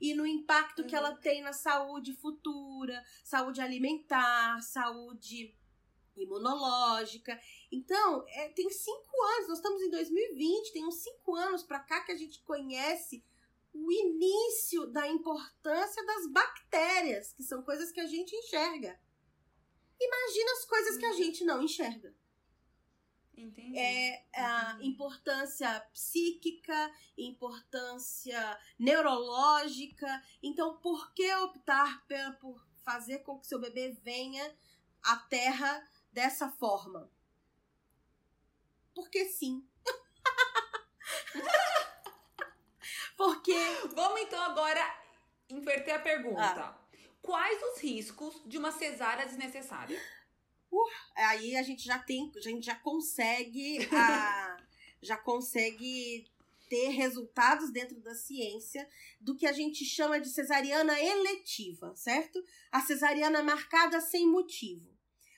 e 0.04 0.14
no 0.14 0.28
impacto 0.28 0.82
uhum. 0.82 0.88
que 0.90 0.94
ela 0.98 1.12
uhum. 1.12 1.22
tem 1.22 1.42
na 1.42 1.54
saúde 1.54 2.14
futura, 2.14 3.02
saúde 3.24 3.62
alimentar, 3.62 4.62
saúde 4.62 5.58
imunológica. 6.18 7.40
Então, 7.72 8.26
é, 8.28 8.50
tem 8.50 8.70
cinco 8.70 9.24
anos, 9.38 9.48
nós 9.48 9.60
estamos 9.60 9.82
em 9.82 9.90
2020, 9.90 10.74
tem 10.74 10.86
uns 10.86 10.96
cinco 10.96 11.34
anos 11.36 11.64
para 11.64 11.80
cá 11.80 12.02
que 12.02 12.12
a 12.12 12.18
gente 12.18 12.42
conhece 12.42 13.24
o 13.74 13.90
início 13.90 14.88
da 14.88 15.08
importância 15.08 16.06
das 16.06 16.28
bactérias, 16.28 17.32
que 17.32 17.42
são 17.42 17.64
coisas 17.64 17.90
que 17.90 18.02
a 18.02 18.06
gente 18.06 18.36
enxerga. 18.36 19.00
Imagina 19.98 20.52
as 20.52 20.66
coisas 20.66 20.98
que 20.98 21.06
a 21.06 21.12
uhum. 21.12 21.18
gente 21.18 21.46
não 21.46 21.62
enxerga. 21.62 22.14
Entendi. 23.36 23.78
É 23.78 24.26
a 24.36 24.78
importância 24.82 25.80
psíquica, 25.92 26.92
importância 27.18 28.60
neurológica. 28.78 30.24
Então, 30.42 30.78
por 30.78 31.14
que 31.14 31.34
optar 31.36 32.06
por 32.40 32.66
fazer 32.84 33.20
com 33.20 33.40
que 33.40 33.48
seu 33.48 33.60
bebê 33.60 33.98
venha 34.04 34.56
à 35.02 35.18
Terra 35.18 35.88
dessa 36.12 36.50
forma? 36.50 37.10
Porque 38.94 39.26
sim. 39.26 39.68
Porque. 43.18 43.58
Vamos 43.96 44.22
então 44.22 44.42
agora 44.44 44.80
inverter 45.50 45.96
a 45.96 46.00
pergunta. 46.00 46.42
Ah. 46.42 46.78
Quais 47.22 47.62
os 47.64 47.82
riscos 47.82 48.42
de 48.46 48.58
uma 48.58 48.72
cesárea 48.72 49.26
desnecessária? 49.26 50.00
Uh, 50.74 50.90
aí 51.16 51.56
a 51.56 51.64
gente 51.64 51.86
já 51.86 52.00
tem, 52.00 52.32
a 52.36 52.40
gente 52.40 52.66
já 52.66 52.76
consegue, 52.76 53.88
a, 53.92 54.58
já 55.02 55.18
consegue 55.18 56.26
ter 56.70 56.90
resultados 56.90 57.72
dentro 57.72 58.00
da 58.02 58.16
ciência 58.16 58.88
do 59.22 59.36
que 59.36 59.46
a 59.46 59.54
gente 59.54 59.86
chama 59.86 60.20
de 60.20 60.30
cesariana 60.30 61.00
eletiva, 61.00 61.96
certo? 61.96 62.44
A 62.72 62.82
cesariana 62.82 63.44
marcada 63.44 64.02
sem 64.02 64.28
motivo. 64.28 64.92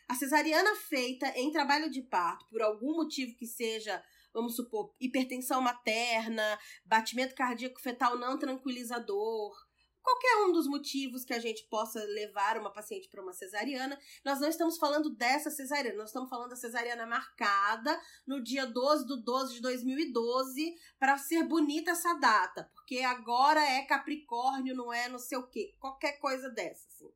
A 0.08 0.16
cesariana 0.16 0.76
feita 0.76 1.28
em 1.38 1.52
trabalho 1.52 1.90
de 1.90 2.02
parto, 2.02 2.46
por 2.46 2.62
algum 2.62 2.96
motivo 2.96 3.36
que 3.36 3.48
seja, 3.48 4.04
vamos 4.34 4.56
supor, 4.56 4.94
hipertensão 5.00 5.60
materna, 5.60 6.60
batimento 6.86 7.34
cardíaco 7.34 7.82
fetal 7.82 8.18
não 8.18 8.38
tranquilizador, 8.38 9.65
qualquer 10.06 10.46
um 10.46 10.52
dos 10.52 10.68
motivos 10.68 11.26
que 11.26 11.34
a 11.34 11.40
gente 11.40 11.64
possa 11.64 12.00
levar 12.04 12.60
uma 12.60 12.72
paciente 12.72 13.10
para 13.10 13.24
uma 13.24 13.34
cesariana, 13.34 14.00
nós 14.24 14.40
não 14.40 14.48
estamos 14.48 14.78
falando 14.78 15.10
dessa 15.10 15.50
cesariana, 15.50 15.98
nós 15.98 16.10
estamos 16.10 16.30
falando 16.30 16.52
da 16.52 16.56
cesariana 16.56 17.08
marcada 17.08 18.00
no 18.28 18.40
dia 18.40 18.68
12 18.68 19.08
do 19.08 19.18
12 19.18 19.56
de 19.56 19.62
2012 19.62 20.76
para 21.00 21.18
ser 21.18 21.44
bonita 21.44 21.92
essa 21.92 22.14
data, 22.14 22.70
porque 22.76 23.00
agora 23.00 23.60
é 23.60 23.82
Capricórnio, 23.82 24.76
não 24.76 24.94
é 24.94 25.10
não 25.10 25.18
sei 25.18 25.40
o 25.40 25.48
quê, 25.48 25.74
qualquer 25.80 26.20
coisa 26.20 26.52
dessa, 26.52 26.88
assim. 26.88 27.12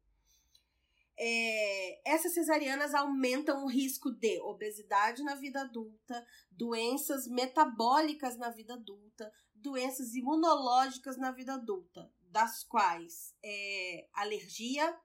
É, 1.21 2.12
essas 2.13 2.34
cesarianas 2.34 2.95
aumentam 2.95 3.65
o 3.65 3.67
risco 3.67 4.10
de 4.10 4.39
obesidade 4.41 5.21
na 5.21 5.36
vida 5.36 5.62
adulta, 5.62 6.25
doenças 6.49 7.28
metabólicas 7.28 8.38
na 8.38 8.49
vida 8.49 8.73
adulta, 8.73 9.32
doenças 9.54 10.15
imunológicas 10.15 11.17
na 11.17 11.32
vida 11.32 11.56
adulta, 11.56 12.10
das 12.30 12.63
quais 12.63 13.36
é 13.44 14.08
alergia 14.13 14.98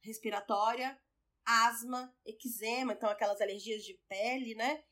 respiratória, 0.00 0.98
asma, 1.44 2.14
eczema, 2.24 2.92
então 2.92 3.08
aquelas 3.08 3.40
alergias 3.40 3.82
de 3.82 3.94
pele, 4.08 4.54
né? 4.54 4.82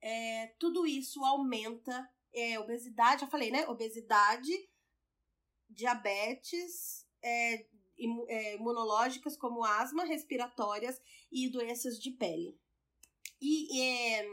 É, 0.00 0.46
tudo 0.58 0.86
isso 0.86 1.22
aumenta 1.24 2.08
é, 2.32 2.58
obesidade, 2.58 3.22
já 3.22 3.26
falei, 3.26 3.50
né? 3.50 3.68
Obesidade, 3.68 4.50
diabetes, 5.68 7.06
é, 7.22 7.66
é 8.28 8.54
imunológicas 8.56 9.36
como 9.36 9.64
asma, 9.64 10.04
respiratórias 10.04 11.00
e 11.30 11.50
doenças 11.50 11.98
de 11.98 12.10
pele. 12.12 12.58
E 13.40 13.80
é, 13.82 14.26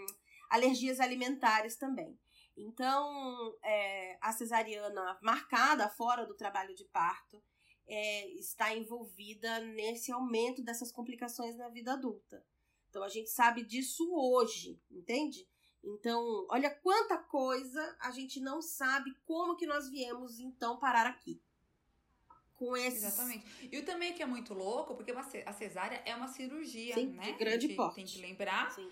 alergias 0.50 1.00
alimentares 1.00 1.76
também. 1.76 2.18
Então, 2.58 3.56
é, 3.64 4.18
a 4.20 4.34
cesariana 4.34 5.18
marcada 5.22 5.88
fora 5.88 6.26
do 6.26 6.34
trabalho 6.34 6.74
de 6.74 6.86
parto 6.86 7.42
é, 7.88 8.28
está 8.32 8.76
envolvida 8.76 9.60
nesse 9.60 10.12
aumento 10.12 10.64
dessas 10.64 10.92
complicações 10.92 11.56
na 11.56 11.70
vida 11.70 11.94
adulta. 11.94 12.44
Então, 12.90 13.04
a 13.04 13.10
gente 13.10 13.30
sabe 13.30 13.64
disso 13.64 14.10
hoje, 14.12 14.82
entende? 14.90 15.48
Então, 15.84 16.48
olha 16.50 16.70
quanta 16.70 17.18
coisa 17.18 17.96
a 18.02 18.10
gente 18.10 18.40
não 18.40 18.60
sabe 18.60 19.16
como 19.24 19.56
que 19.56 19.68
nós 19.68 19.88
viemos 19.90 20.40
então 20.40 20.80
parar 20.80 21.06
aqui. 21.06 21.40
Com 22.56 22.76
esse 22.76 22.98
Exatamente. 22.98 23.70
E 23.72 23.78
o 23.78 23.86
também 23.86 24.16
que 24.16 24.24
é 24.24 24.26
muito 24.26 24.56
louco, 24.56 24.96
porque 24.96 25.12
a 25.12 25.54
cesárea 25.54 26.02
é 26.04 26.16
uma 26.16 26.28
cirurgia, 26.28 26.96
Sim, 26.96 27.12
né? 27.12 27.34
De 27.34 27.38
grande 27.38 27.70
porte. 27.76 27.98
Tem 27.98 28.06
que 28.06 28.20
lembrar. 28.20 28.72
Sim. 28.72 28.92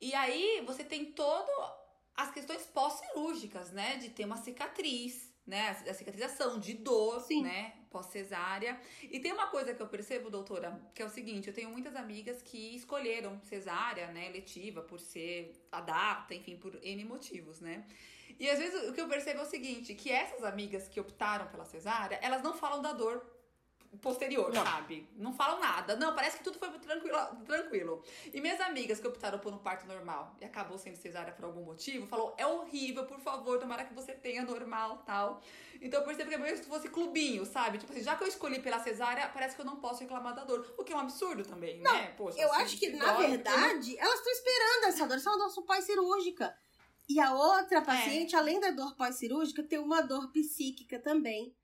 E 0.00 0.14
aí 0.14 0.62
você 0.64 0.82
tem 0.82 1.12
todo 1.12 1.50
as 2.18 2.32
questões 2.32 2.62
pós-cirúrgicas, 2.66 3.70
né? 3.70 3.96
De 3.98 4.10
ter 4.10 4.24
uma 4.24 4.36
cicatriz, 4.36 5.32
né? 5.46 5.70
A 5.88 5.94
cicatrização, 5.94 6.58
de 6.58 6.74
dor, 6.74 7.20
Sim. 7.20 7.44
né? 7.44 7.74
Pós-cesárea. 7.88 8.78
E 9.04 9.20
tem 9.20 9.32
uma 9.32 9.46
coisa 9.46 9.72
que 9.72 9.80
eu 9.80 9.86
percebo, 9.86 10.28
doutora, 10.28 10.82
que 10.92 11.00
é 11.00 11.04
o 11.04 11.08
seguinte: 11.08 11.46
eu 11.46 11.54
tenho 11.54 11.70
muitas 11.70 11.94
amigas 11.94 12.42
que 12.42 12.74
escolheram 12.74 13.40
cesárea, 13.44 14.08
né? 14.08 14.28
Letiva, 14.30 14.82
por 14.82 14.98
ser 14.98 15.52
a 15.70 15.80
data, 15.80 16.34
enfim, 16.34 16.56
por 16.56 16.74
N 16.82 17.04
motivos, 17.04 17.60
né? 17.60 17.86
E 18.36 18.50
às 18.50 18.58
vezes 18.58 18.88
o 18.88 18.92
que 18.92 19.00
eu 19.00 19.08
percebo 19.08 19.38
é 19.38 19.42
o 19.44 19.46
seguinte: 19.46 19.94
que 19.94 20.10
essas 20.10 20.42
amigas 20.42 20.88
que 20.88 20.98
optaram 20.98 21.46
pela 21.46 21.64
cesárea, 21.64 22.18
elas 22.20 22.42
não 22.42 22.52
falam 22.52 22.82
da 22.82 22.92
dor 22.92 23.24
posterior, 24.02 24.52
Não. 24.52 24.62
sabe? 24.64 25.08
Não 25.16 25.32
falam 25.32 25.60
nada. 25.60 25.96
Não, 25.96 26.14
parece 26.14 26.38
que 26.38 26.44
tudo 26.44 26.58
foi 26.58 26.68
tranquilo, 26.78 27.16
tranquilo. 27.46 28.02
E 28.32 28.40
minhas 28.40 28.60
amigas 28.60 29.00
que 29.00 29.06
optaram 29.08 29.38
por 29.38 29.52
um 29.52 29.58
parto 29.58 29.86
normal 29.86 30.36
e 30.40 30.44
acabou 30.44 30.76
sendo 30.78 30.96
cesárea 30.96 31.32
por 31.32 31.44
algum 31.46 31.62
motivo, 31.64 32.06
falou: 32.06 32.34
é 32.36 32.46
horrível, 32.46 33.04
por 33.06 33.18
favor, 33.20 33.58
tomara 33.58 33.84
que 33.84 33.94
você 33.94 34.12
tenha 34.12 34.42
normal 34.44 35.02
tal. 35.06 35.40
Então 35.80 36.00
eu 36.00 36.06
percebo 36.06 36.28
que 36.28 36.34
é 36.34 36.38
meio 36.38 36.56
se 36.56 36.64
fosse 36.64 36.88
clubinho, 36.88 37.46
sabe? 37.46 37.78
Tipo 37.78 37.92
assim, 37.92 38.02
já 38.02 38.16
que 38.16 38.24
eu 38.24 38.28
escolhi 38.28 38.60
pela 38.60 38.78
cesárea, 38.80 39.28
parece 39.28 39.54
que 39.54 39.60
eu 39.62 39.66
não 39.66 39.76
posso 39.76 40.00
reclamar 40.00 40.34
da 40.34 40.44
dor. 40.44 40.74
O 40.76 40.84
que 40.84 40.92
é 40.92 40.96
um 40.96 41.00
absurdo 41.00 41.44
também, 41.44 41.80
né? 41.80 42.08
Poxa, 42.16 42.38
Eu 42.38 42.48
se- 42.50 42.56
acho 42.62 42.78
que, 42.78 42.90
na 42.90 43.12
dói, 43.12 43.28
verdade, 43.28 43.96
elas 43.98 44.18
estão 44.18 44.32
esperando 44.32 44.84
essa 44.86 45.06
dor. 45.06 45.16
Essa 45.16 45.30
é 45.30 45.32
uma 45.34 45.48
dor 45.48 45.62
pós-cirúrgica. 45.64 46.54
E 47.08 47.18
a 47.20 47.32
outra 47.32 47.80
paciente, 47.80 48.36
além 48.36 48.60
da 48.60 48.70
dor 48.70 48.94
pós-cirúrgica, 48.96 49.62
tem 49.62 49.78
uma 49.78 50.02
dor 50.02 50.30
psíquica 50.30 50.98
também. 50.98 51.54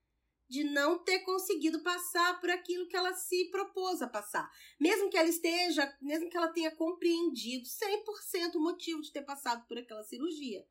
De 0.55 0.63
não 0.63 1.01
ter 1.01 1.19
conseguido 1.25 1.83
passar 1.83 2.41
por 2.41 2.49
aquilo 2.49 2.87
que 2.87 2.97
ela 2.97 3.13
se 3.13 3.47
propôs 3.51 4.01
a 4.01 4.07
passar. 4.07 4.49
Mesmo 4.79 5.11
que 5.11 5.17
ela 5.17 5.29
esteja, 5.29 5.93
mesmo 6.01 6.31
que 6.31 6.37
ela 6.37 6.47
tenha 6.47 6.71
compreendido 6.71 7.67
100% 7.67 8.55
o 8.55 8.61
motivo 8.61 9.03
de 9.03 9.11
ter 9.11 9.23
passado 9.23 9.67
por 9.67 9.77
aquela 9.77 10.05
cirurgia. 10.05 10.65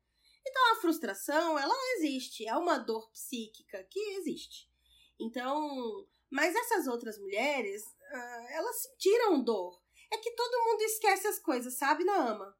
Então 0.46 0.72
a 0.72 0.80
frustração, 0.80 1.58
ela 1.58 1.74
existe. 1.98 2.48
É 2.48 2.56
uma 2.56 2.78
dor 2.78 3.10
psíquica 3.10 3.86
que 3.90 4.00
existe. 4.16 4.70
Então, 5.20 6.08
mas 6.30 6.54
essas 6.54 6.86
outras 6.86 7.18
mulheres, 7.18 7.84
ah, 8.10 8.46
elas 8.52 8.84
sentiram 8.84 9.44
dor. 9.44 9.78
É 10.10 10.16
que 10.16 10.30
todo 10.30 10.64
mundo 10.64 10.80
esquece 10.80 11.26
as 11.26 11.38
coisas, 11.38 11.74
sabe, 11.74 12.04
Naama? 12.04 12.56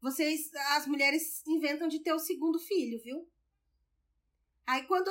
Vocês, 0.00 0.50
as 0.70 0.86
mulheres 0.86 1.46
inventam 1.46 1.86
de 1.86 1.98
ter 1.98 2.14
o 2.14 2.18
segundo 2.18 2.58
filho, 2.58 2.98
viu? 3.02 3.28
Aí 4.66 4.84
quando, 4.86 5.10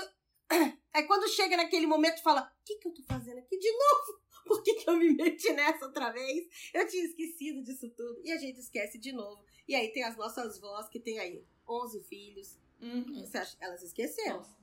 aí 0.93 1.03
quando 1.03 1.27
chega 1.29 1.57
naquele 1.57 1.87
momento 1.87 2.21
fala, 2.21 2.41
o 2.41 2.65
que 2.65 2.75
que 2.77 2.87
eu 2.87 2.93
tô 2.93 3.03
fazendo 3.03 3.39
aqui 3.39 3.57
de 3.57 3.71
novo? 3.71 4.25
Por 4.45 4.61
que 4.61 4.75
que 4.75 4.89
eu 4.89 4.95
me 4.95 5.09
meti 5.09 5.51
nessa 5.53 5.87
outra 5.87 6.11
vez? 6.11 6.47
Eu 6.71 6.87
tinha 6.87 7.03
esquecido 7.03 7.63
disso 7.63 7.89
tudo. 7.89 8.21
E 8.23 8.31
a 8.31 8.37
gente 8.37 8.59
esquece 8.59 8.99
de 8.99 9.11
novo. 9.11 9.43
E 9.67 9.73
aí 9.73 9.91
tem 9.91 10.03
as 10.03 10.15
nossas 10.15 10.59
vós 10.59 10.87
que 10.87 10.99
tem 10.99 11.17
aí 11.17 11.43
11 11.67 12.03
filhos. 12.03 12.59
Uhum. 12.79 13.25
Você 13.25 13.39
acha? 13.39 13.57
Elas 13.59 13.81
esqueceram, 13.81 14.37
Nossa. 14.37 14.55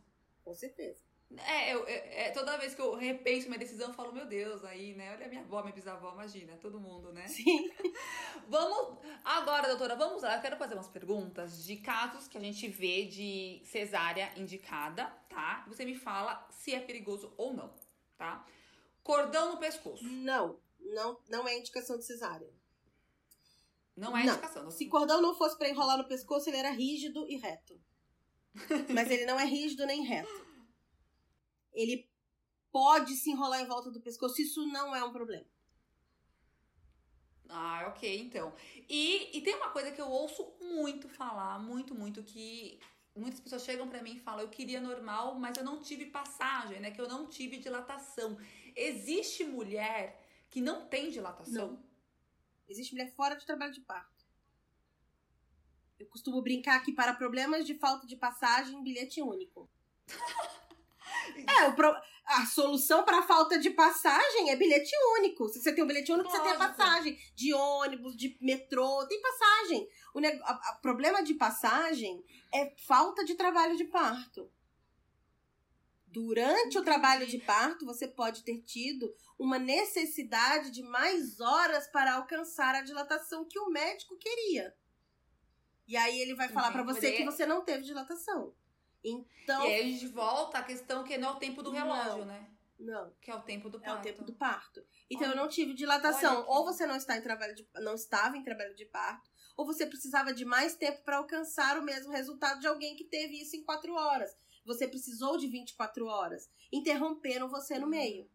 com 0.44 0.54
certeza. 0.54 1.02
É, 1.38 1.74
eu, 1.74 1.86
é, 1.86 2.26
é, 2.26 2.30
toda 2.30 2.58
vez 2.58 2.74
que 2.74 2.80
eu 2.80 2.94
repenso 2.94 3.46
minha 3.48 3.58
decisão, 3.58 3.88
eu 3.88 3.94
falo, 3.94 4.12
meu 4.12 4.26
Deus, 4.26 4.64
aí, 4.64 4.94
né? 4.94 5.12
Olha 5.12 5.26
a 5.26 5.28
minha 5.28 5.40
avó, 5.40 5.62
minha 5.62 5.74
bisavó, 5.74 6.12
imagina, 6.12 6.56
todo 6.58 6.78
mundo, 6.78 7.12
né? 7.12 7.26
Sim. 7.26 7.70
Vamos. 8.48 8.98
Agora, 9.24 9.68
doutora, 9.68 9.96
vamos 9.96 10.22
lá. 10.22 10.36
Eu 10.36 10.42
quero 10.42 10.56
fazer 10.56 10.74
umas 10.74 10.88
perguntas 10.88 11.64
de 11.64 11.76
casos 11.76 12.28
que 12.28 12.36
a 12.36 12.40
gente 12.40 12.68
vê 12.68 13.04
de 13.06 13.62
cesárea 13.64 14.30
indicada, 14.36 15.06
tá? 15.28 15.64
Você 15.68 15.84
me 15.84 15.94
fala 15.94 16.46
se 16.50 16.74
é 16.74 16.80
perigoso 16.80 17.32
ou 17.36 17.54
não, 17.54 17.72
tá? 18.18 18.44
Cordão 19.02 19.52
no 19.52 19.58
pescoço. 19.58 20.04
Não, 20.04 20.58
não, 20.80 21.18
não 21.28 21.48
é 21.48 21.58
indicação 21.58 21.96
de 21.96 22.04
cesárea. 22.04 22.50
Não 23.96 24.16
é 24.16 24.24
Não. 24.24 24.34
indicação. 24.34 24.70
Se 24.70 24.86
cordão 24.86 25.20
não 25.20 25.34
fosse 25.34 25.56
pra 25.56 25.68
enrolar 25.68 25.98
no 25.98 26.04
pescoço, 26.08 26.48
ele 26.48 26.56
era 26.56 26.70
rígido 26.70 27.26
e 27.28 27.36
reto. 27.36 27.80
Mas 28.92 29.10
ele 29.10 29.24
não 29.24 29.38
é 29.38 29.44
rígido 29.44 29.86
nem 29.86 30.02
reto. 30.02 30.51
Ele 31.72 32.08
pode 32.70 33.14
se 33.16 33.30
enrolar 33.30 33.60
em 33.60 33.66
volta 33.66 33.90
do 33.90 34.00
pescoço, 34.00 34.40
isso 34.40 34.66
não 34.66 34.94
é 34.94 35.04
um 35.04 35.12
problema. 35.12 35.46
Ah, 37.48 37.84
ok, 37.88 38.18
então. 38.18 38.54
E, 38.88 39.36
e 39.36 39.42
tem 39.42 39.54
uma 39.54 39.70
coisa 39.70 39.92
que 39.92 40.00
eu 40.00 40.08
ouço 40.08 40.54
muito 40.60 41.06
falar, 41.08 41.58
muito, 41.58 41.94
muito, 41.94 42.22
que 42.22 42.80
muitas 43.14 43.40
pessoas 43.40 43.62
chegam 43.62 43.88
pra 43.88 44.02
mim 44.02 44.16
e 44.16 44.20
falam, 44.20 44.40
eu 44.40 44.48
queria 44.48 44.80
normal, 44.80 45.38
mas 45.38 45.58
eu 45.58 45.64
não 45.64 45.80
tive 45.80 46.06
passagem, 46.06 46.80
né? 46.80 46.90
Que 46.90 47.00
eu 47.00 47.08
não 47.08 47.26
tive 47.26 47.58
dilatação. 47.58 48.38
Existe 48.74 49.44
mulher 49.44 50.18
que 50.48 50.62
não 50.62 50.86
tem 50.86 51.10
dilatação? 51.10 51.72
Não. 51.72 51.84
Existe 52.66 52.94
mulher 52.94 53.12
fora 53.14 53.34
de 53.34 53.44
trabalho 53.44 53.72
de 53.72 53.82
parto. 53.82 54.24
Eu 55.98 56.06
costumo 56.06 56.40
brincar 56.40 56.82
que 56.82 56.92
para 56.92 57.14
problemas 57.14 57.66
de 57.66 57.74
falta 57.74 58.06
de 58.06 58.16
passagem, 58.16 58.82
bilhete 58.82 59.20
único. 59.20 59.70
É, 61.48 61.68
o 61.68 61.74
pro- 61.74 61.96
a 62.24 62.46
solução 62.46 63.04
para 63.04 63.18
a 63.18 63.22
falta 63.22 63.58
de 63.58 63.70
passagem 63.70 64.50
é 64.50 64.56
bilhete 64.56 64.90
único. 65.18 65.48
Se 65.48 65.60
você 65.60 65.72
tem 65.74 65.82
um 65.82 65.86
bilhete 65.86 66.12
único, 66.12 66.30
você 66.30 66.40
tem 66.40 66.52
a 66.52 66.54
Lógico. 66.58 66.76
passagem 66.76 67.18
de 67.34 67.52
ônibus, 67.52 68.16
de 68.16 68.36
metrô, 68.40 69.06
tem 69.06 69.20
passagem. 69.20 69.88
O 70.14 70.20
neg- 70.20 70.40
a- 70.42 70.52
a- 70.70 70.78
problema 70.80 71.22
de 71.22 71.34
passagem 71.34 72.24
é 72.54 72.74
falta 72.86 73.24
de 73.24 73.34
trabalho 73.34 73.76
de 73.76 73.84
parto. 73.84 74.50
Durante 76.06 76.76
o 76.78 76.84
trabalho 76.84 77.26
de 77.26 77.38
parto, 77.38 77.86
você 77.86 78.06
pode 78.06 78.44
ter 78.44 78.60
tido 78.60 79.10
uma 79.38 79.58
necessidade 79.58 80.70
de 80.70 80.82
mais 80.82 81.40
horas 81.40 81.86
para 81.88 82.14
alcançar 82.16 82.74
a 82.74 82.82
dilatação 82.82 83.46
que 83.46 83.58
o 83.58 83.70
médico 83.70 84.16
queria. 84.18 84.74
E 85.88 85.96
aí 85.96 86.20
ele 86.20 86.34
vai 86.34 86.48
falar 86.50 86.70
para 86.70 86.82
você 86.82 87.12
que 87.12 87.24
você 87.24 87.46
não 87.46 87.64
teve 87.64 87.84
dilatação. 87.84 88.54
Então, 89.04 89.64
E 89.64 89.74
aí 89.74 89.80
a 89.80 89.84
gente 89.84 90.06
volta 90.08 90.58
à 90.58 90.62
questão 90.62 91.02
que 91.04 91.18
não 91.18 91.30
é 91.30 91.32
o 91.32 91.36
tempo 91.36 91.62
do 91.62 91.70
relógio, 91.70 92.18
Não. 92.18 92.24
né? 92.26 92.48
não. 92.78 93.12
Que 93.20 93.30
é 93.30 93.34
o 93.34 93.40
tempo 93.42 93.68
do 93.68 93.78
É 93.78 93.80
parto. 93.80 93.98
o 94.00 94.02
tempo 94.02 94.24
do 94.24 94.32
parto. 94.34 94.84
Então 95.10 95.28
Olha- 95.28 95.36
eu 95.36 95.42
não 95.42 95.48
tive 95.48 95.74
dilatação. 95.74 96.44
Ou 96.48 96.64
você 96.64 96.86
não 96.86 96.96
está 96.96 97.16
em 97.16 97.22
trabalho 97.22 97.54
de, 97.54 97.66
não 97.76 97.94
estava 97.94 98.36
em 98.36 98.42
trabalho 98.42 98.74
de 98.74 98.84
parto, 98.86 99.30
ou 99.56 99.66
você 99.66 99.86
precisava 99.86 100.32
de 100.32 100.44
mais 100.44 100.74
tempo 100.76 101.02
para 101.02 101.16
alcançar 101.18 101.78
o 101.78 101.82
mesmo 101.82 102.12
resultado 102.12 102.60
de 102.60 102.66
alguém 102.66 102.94
que 102.96 103.04
teve 103.04 103.40
isso 103.40 103.56
em 103.56 103.62
quatro 103.64 103.94
horas. 103.94 104.36
Você 104.64 104.86
precisou 104.86 105.36
de 105.36 105.48
24 105.48 106.06
horas. 106.06 106.48
Interromperam 106.72 107.48
você 107.48 107.76
Hum. 107.76 107.80
no 107.80 107.86
meio. 107.88 108.30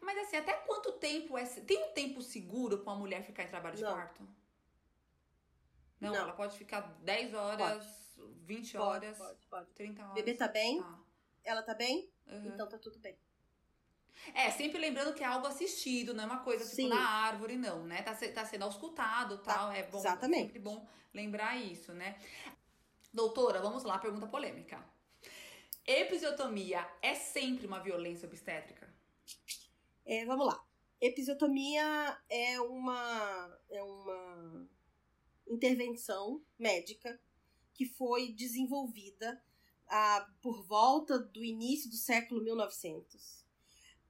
Mas 0.00 0.16
assim, 0.18 0.36
até 0.36 0.52
quanto 0.54 0.92
tempo 0.92 1.36
é. 1.36 1.44
Tem 1.44 1.82
um 1.84 1.92
tempo 1.92 2.22
seguro 2.22 2.78
pra 2.78 2.92
uma 2.92 2.98
mulher 2.98 3.22
ficar 3.24 3.42
em 3.42 3.48
trabalho 3.48 3.76
de 3.76 3.82
Não. 3.82 3.92
parto? 3.92 4.22
Não, 6.00 6.12
Não. 6.12 6.20
ela 6.20 6.32
pode 6.32 6.56
ficar 6.56 6.80
10 7.02 7.34
horas, 7.34 7.84
20 8.42 8.72
Pode, 8.72 9.06
horas, 9.06 9.18
pode, 9.18 9.46
pode. 9.48 9.70
30 9.74 10.02
horas. 10.02 10.14
Bebê 10.14 10.34
tá 10.34 10.48
bem? 10.48 10.80
Tá. 10.82 10.98
Ela 11.44 11.62
tá 11.62 11.74
bem? 11.74 12.10
Uhum. 12.26 12.46
Então 12.46 12.68
tá 12.68 12.78
tudo 12.78 12.98
bem. 12.98 13.16
É, 14.34 14.50
sempre 14.50 14.78
lembrando 14.78 15.14
que 15.14 15.22
é 15.22 15.26
algo 15.26 15.46
assistido, 15.46 16.12
não 16.12 16.24
é 16.24 16.26
uma 16.26 16.40
coisa 16.40 16.64
tipo 16.64 16.76
Sim. 16.76 16.88
na 16.88 17.00
árvore, 17.00 17.56
não, 17.56 17.86
né? 17.86 18.02
Tá, 18.02 18.14
tá 18.14 18.44
sendo 18.44 18.64
auscultado 18.64 19.38
Tá, 19.38 19.54
tal. 19.54 19.72
É 19.72 19.82
bom, 19.84 19.98
exatamente. 19.98 20.40
é 20.40 20.44
sempre 20.44 20.58
bom 20.58 20.86
lembrar 21.12 21.56
isso, 21.56 21.92
né? 21.92 22.20
Doutora, 23.12 23.60
vamos 23.60 23.82
lá, 23.82 23.98
pergunta 23.98 24.26
polêmica. 24.26 24.84
Episiotomia 25.86 26.86
é 27.02 27.14
sempre 27.14 27.66
uma 27.66 27.80
violência 27.80 28.26
obstétrica? 28.26 28.92
É, 30.04 30.24
vamos 30.24 30.46
lá. 30.46 30.62
Episiotomia 31.00 32.18
é 32.28 32.60
uma, 32.60 33.58
é 33.70 33.82
uma 33.82 34.68
intervenção 35.48 36.44
médica 36.58 37.18
que 37.80 37.86
foi 37.86 38.30
desenvolvida 38.32 39.42
ah, 39.88 40.28
por 40.42 40.62
volta 40.66 41.18
do 41.18 41.42
início 41.42 41.88
do 41.88 41.96
século 41.96 42.44
1900 42.44 43.42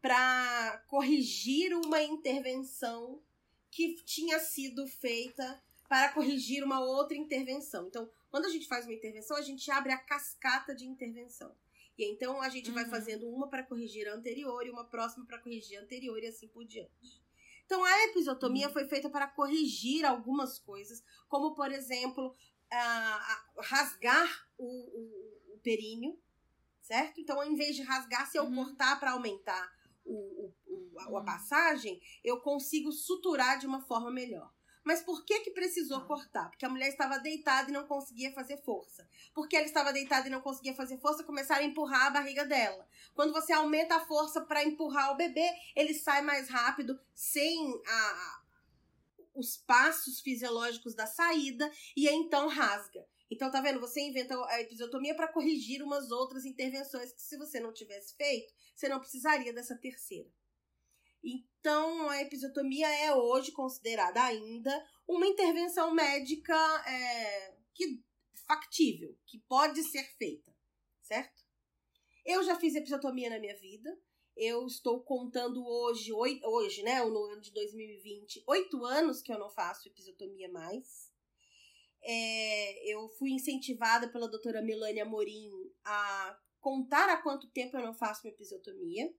para 0.03 0.85
corrigir 0.89 1.73
uma 1.73 2.03
intervenção 2.03 3.23
que 3.71 3.95
tinha 4.03 4.41
sido 4.41 4.89
feita 4.89 5.63
para 5.89 6.13
corrigir 6.13 6.65
uma 6.65 6.81
outra 6.81 7.17
intervenção. 7.17 7.87
Então, 7.87 8.11
quando 8.29 8.47
a 8.47 8.51
gente 8.51 8.67
faz 8.67 8.87
uma 8.87 8.95
intervenção, 8.95 9.37
a 9.37 9.43
gente 9.43 9.71
abre 9.71 9.93
a 9.93 9.99
cascata 9.99 10.75
de 10.75 10.85
intervenção. 10.85 11.55
E 11.97 12.11
então 12.11 12.43
a 12.43 12.49
gente 12.49 12.73
vai 12.73 12.83
Uhum. 12.83 12.91
fazendo 12.91 13.29
uma 13.29 13.47
para 13.47 13.63
corrigir 13.63 14.09
a 14.09 14.15
anterior 14.15 14.67
e 14.67 14.71
uma 14.71 14.85
próxima 14.85 15.25
para 15.27 15.39
corrigir 15.39 15.79
a 15.79 15.83
anterior 15.83 16.21
e 16.21 16.27
assim 16.27 16.49
por 16.49 16.65
diante. 16.65 17.23
Então, 17.67 17.85
a 17.85 18.05
episiotomia 18.07 18.67
uhum. 18.67 18.73
foi 18.73 18.89
feita 18.89 19.09
para 19.09 19.29
corrigir 19.29 20.05
algumas 20.05 20.59
coisas, 20.59 21.05
como, 21.29 21.55
por 21.55 21.71
exemplo, 21.71 22.35
uh, 22.73 23.61
rasgar 23.61 24.47
o, 24.59 24.65
o, 24.65 25.55
o, 25.55 25.59
períneo, 25.63 26.19
certo? 26.81 27.21
Então, 27.21 27.43
em 27.43 27.55
vez 27.55 27.77
de 27.77 27.83
rasgar, 27.83 28.31
se 28.31 28.39
eu 28.39 28.45
uhum. 28.45 28.55
cortar 28.55 28.99
para 28.99 29.13
aumentar 29.13 29.73
o, 30.05 30.53
o, 30.67 30.99
a, 30.99 31.05
a 31.05 31.09
uhum. 31.11 31.25
passagem, 31.25 32.01
eu 32.25 32.41
consigo 32.41 32.93
suturar 32.93 33.59
de 33.59 33.67
uma 33.67 33.81
forma 33.83 34.11
melhor. 34.11 34.53
Mas 34.83 35.03
por 35.03 35.25
que 35.25 35.41
que 35.41 35.51
precisou 35.51 35.99
ah. 35.99 36.07
cortar? 36.07 36.49
Porque 36.49 36.65
a 36.65 36.69
mulher 36.69 36.89
estava 36.89 37.19
deitada 37.19 37.71
e 37.71 37.73
não 37.73 37.87
conseguia 37.87 38.33
fazer 38.33 38.57
força. 38.63 39.09
Porque 39.35 39.57
ela 39.57 39.67
estava 39.67 39.93
deitada 39.93 40.27
e 40.27 40.31
não 40.31 40.41
conseguia 40.41 40.75
fazer 40.75 40.99
força, 40.99 41.23
começaram 41.23 41.63
a 41.63 41.67
empurrar 41.67 42.07
a 42.07 42.11
barriga 42.11 42.45
dela. 42.45 42.89
Quando 43.15 43.33
você 43.33 43.53
aumenta 43.53 43.97
a 43.97 44.07
força 44.07 44.41
para 44.41 44.65
empurrar 44.65 45.13
o 45.13 45.17
bebê, 45.17 45.49
ele 45.77 45.95
sai 45.95 46.23
mais 46.23 46.49
rápido, 46.49 46.99
sem 47.15 47.81
a, 47.87 48.40
os 49.35 49.57
passos 49.57 50.21
fisiológicos 50.21 50.95
da 50.95 51.07
saída, 51.07 51.71
e 51.97 52.09
então 52.09 52.49
rasga. 52.49 53.07
Então, 53.31 53.51
tá 53.51 53.61
vendo? 53.61 53.81
Você 53.81 54.01
inventa 54.01 54.35
a 54.47 54.61
episiotomia 54.61 55.15
para 55.15 55.33
corrigir 55.33 55.83
umas 55.83 56.11
outras 56.11 56.45
intervenções 56.45 57.13
que, 57.13 57.23
se 57.23 57.37
você 57.37 57.61
não 57.61 57.73
tivesse 57.73 58.17
feito, 58.17 58.53
você 58.75 58.89
não 58.89 58.99
precisaria 58.99 59.53
dessa 59.53 59.79
terceira. 59.79 60.29
Então, 61.23 62.09
a 62.09 62.21
episiotomia 62.23 62.89
é 62.89 63.15
hoje 63.15 63.53
considerada 63.53 64.23
ainda 64.23 64.85
uma 65.07 65.27
intervenção 65.27 65.93
médica 65.93 66.57
é, 66.87 67.55
que 67.75 68.03
factível, 68.47 69.17
que 69.27 69.39
pode 69.41 69.83
ser 69.85 70.05
feita, 70.17 70.53
certo? 71.03 71.45
Eu 72.25 72.43
já 72.43 72.57
fiz 72.57 72.75
episiotomia 72.75 73.31
na 73.31 73.39
minha 73.39 73.57
vida. 73.59 73.97
Eu 74.43 74.67
estou 74.67 75.03
contando 75.03 75.63
hoje, 75.67 76.11
hoje, 76.15 76.83
né, 76.83 77.05
no 77.05 77.25
ano 77.25 77.43
de 77.43 77.53
2020, 77.53 78.43
oito 78.47 78.87
anos 78.87 79.21
que 79.21 79.31
eu 79.31 79.39
não 79.39 79.51
faço 79.51 79.87
episiotomia 79.87 80.49
mais. 80.49 81.13
É, 82.03 82.91
eu 82.91 83.07
fui 83.11 83.33
incentivada 83.33 84.09
pela 84.09 84.31
doutora 84.31 84.63
Melania 84.63 85.05
Morim 85.05 85.51
a 85.85 86.41
contar 86.59 87.11
há 87.11 87.19
quanto 87.19 87.51
tempo 87.51 87.77
eu 87.77 87.83
não 87.83 87.93
faço 87.93 88.27
uma 88.27 88.33
episiotomia. 88.33 89.15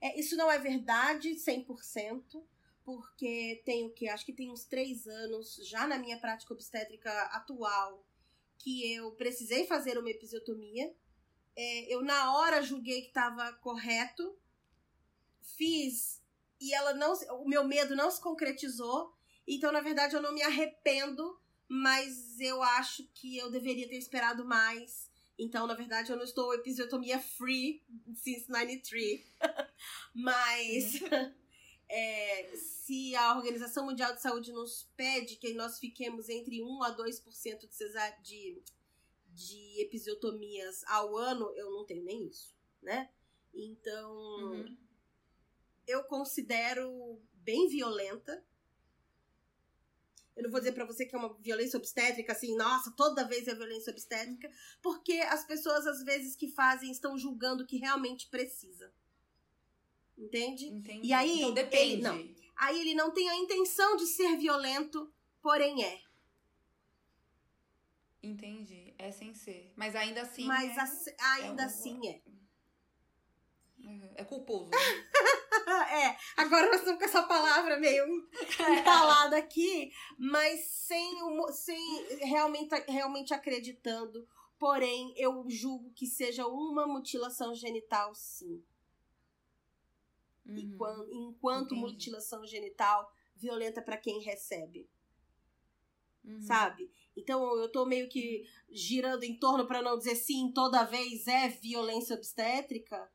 É, 0.00 0.18
isso 0.18 0.34
não 0.34 0.50
é 0.50 0.58
verdade 0.58 1.34
100%, 1.34 2.42
porque 2.86 3.60
tenho 3.66 3.92
que, 3.92 4.08
acho 4.08 4.24
que 4.24 4.32
tem 4.32 4.50
uns 4.50 4.64
três 4.64 5.06
anos 5.06 5.56
já 5.56 5.86
na 5.86 5.98
minha 5.98 6.18
prática 6.18 6.54
obstétrica 6.54 7.12
atual 7.34 8.02
que 8.56 8.94
eu 8.94 9.12
precisei 9.12 9.66
fazer 9.66 9.98
uma 9.98 10.10
episiotomia. 10.10 10.90
É, 11.56 11.94
eu 11.94 12.02
na 12.02 12.36
hora 12.36 12.62
julguei 12.62 13.02
que 13.02 13.08
estava 13.08 13.52
correto, 13.54 14.36
fiz 15.40 16.22
e 16.60 16.72
ela 16.74 16.94
não, 16.94 17.14
o 17.42 17.48
meu 17.48 17.64
medo 17.64 17.96
não 17.96 18.10
se 18.10 18.20
concretizou. 18.20 19.14
Então, 19.46 19.72
na 19.72 19.80
verdade, 19.80 20.14
eu 20.14 20.22
não 20.22 20.32
me 20.32 20.42
arrependo, 20.42 21.40
mas 21.68 22.38
eu 22.40 22.62
acho 22.62 23.06
que 23.14 23.36
eu 23.36 23.50
deveria 23.50 23.88
ter 23.88 23.96
esperado 23.96 24.44
mais 24.44 25.10
então, 25.38 25.66
na 25.66 25.74
verdade, 25.74 26.12
eu 26.12 26.16
não 26.16 26.24
estou 26.24 26.54
episiotomia 26.54 27.18
free 27.18 27.82
since 28.14 28.48
93. 28.48 29.20
Mas 30.14 31.00
é, 31.88 32.56
se 32.56 33.16
a 33.16 33.36
Organização 33.36 33.86
Mundial 33.86 34.14
de 34.14 34.22
Saúde 34.22 34.52
nos 34.52 34.88
pede 34.96 35.36
que 35.36 35.52
nós 35.54 35.78
fiquemos 35.78 36.28
entre 36.28 36.62
1 36.62 36.82
a 36.84 36.96
2% 36.96 37.66
de, 37.66 37.74
cesar 37.74 38.22
de, 38.22 38.62
de 39.32 39.82
episiotomias 39.82 40.84
ao 40.84 41.16
ano, 41.16 41.52
eu 41.56 41.70
não 41.70 41.84
tenho 41.84 42.04
nem 42.04 42.26
isso, 42.28 42.54
né? 42.82 43.10
Então, 43.52 44.12
uhum. 44.12 44.76
eu 45.86 46.04
considero 46.04 47.20
bem 47.34 47.68
violenta 47.68 48.44
eu 50.36 50.44
não 50.44 50.50
vou 50.50 50.60
dizer 50.60 50.72
para 50.72 50.86
você 50.86 51.04
que 51.04 51.14
é 51.14 51.18
uma 51.18 51.34
violência 51.34 51.76
obstétrica, 51.76 52.32
assim, 52.32 52.56
nossa, 52.56 52.90
toda 52.92 53.26
vez 53.26 53.46
é 53.46 53.54
violência 53.54 53.90
obstétrica, 53.90 54.50
porque 54.80 55.12
as 55.12 55.44
pessoas, 55.44 55.86
às 55.86 56.02
vezes, 56.02 56.34
que 56.34 56.48
fazem, 56.48 56.90
estão 56.90 57.18
julgando 57.18 57.66
que 57.66 57.76
realmente 57.76 58.28
precisa. 58.28 58.92
Entende? 60.16 60.66
Entendi. 60.66 61.08
E 61.08 61.12
aí. 61.12 61.38
Então 61.38 61.52
depende. 61.52 61.92
Ele, 61.94 62.02
não. 62.02 62.34
Aí 62.56 62.80
ele 62.80 62.94
não 62.94 63.10
tem 63.12 63.28
a 63.28 63.36
intenção 63.36 63.96
de 63.96 64.06
ser 64.06 64.36
violento, 64.36 65.12
porém 65.42 65.84
é. 65.84 66.00
Entendi. 68.22 68.94
É 68.98 69.10
sem 69.10 69.34
ser. 69.34 69.72
Mas 69.76 69.96
ainda 69.96 70.22
assim. 70.22 70.44
Mas 70.44 70.76
é, 70.76 71.22
ainda 71.22 71.62
é 71.62 71.66
assim 71.66 72.08
é. 72.08 72.22
É 74.14 74.24
culposo. 74.24 74.70
é, 75.90 76.16
agora 76.36 76.66
nós 76.66 76.76
estamos 76.76 76.98
com 77.00 77.04
essa 77.04 77.22
palavra 77.24 77.80
meio 77.80 78.04
entalada 78.78 79.36
aqui, 79.36 79.90
mas 80.16 80.60
sem, 80.66 81.16
sem 81.52 82.18
realmente, 82.20 82.74
realmente 82.88 83.34
acreditando. 83.34 84.26
Porém, 84.56 85.12
eu 85.16 85.44
julgo 85.48 85.92
que 85.92 86.06
seja 86.06 86.46
uma 86.46 86.86
mutilação 86.86 87.52
genital, 87.54 88.14
sim. 88.14 88.64
Uhum. 90.46 90.58
Enquanto, 90.58 91.12
enquanto 91.12 91.74
mutilação 91.74 92.46
genital 92.46 93.10
violenta 93.34 93.82
para 93.82 93.96
quem 93.96 94.20
recebe. 94.20 94.88
Uhum. 96.24 96.40
Sabe? 96.40 96.88
Então 97.16 97.56
eu 97.58 97.70
tô 97.70 97.84
meio 97.84 98.08
que 98.08 98.44
girando 98.70 99.24
em 99.24 99.38
torno 99.38 99.66
para 99.66 99.82
não 99.82 99.98
dizer 99.98 100.16
sim, 100.16 100.50
toda 100.54 100.84
vez 100.84 101.26
é 101.26 101.48
violência 101.48 102.16
obstétrica 102.16 103.10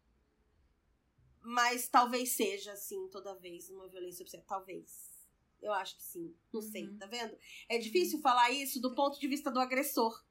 mas 1.49 1.87
talvez 1.87 2.31
seja, 2.31 2.73
assim, 2.73 3.07
toda 3.07 3.33
vez 3.33 3.69
uma 3.69 3.87
violência 3.87 4.21
obstétrica. 4.21 4.49
Talvez. 4.53 5.25
Eu 5.61 5.71
acho 5.71 5.95
que 5.95 6.03
sim. 6.03 6.35
Não 6.51 6.59
uhum. 6.59 6.71
sei, 6.71 6.93
tá 6.97 7.05
vendo? 7.05 7.37
É 7.69 7.77
difícil 7.77 8.19
falar 8.19 8.51
isso 8.51 8.81
do 8.81 8.93
ponto 8.93 9.17
de 9.17 9.27
vista 9.29 9.49
do 9.49 9.57
agressor. 9.57 10.21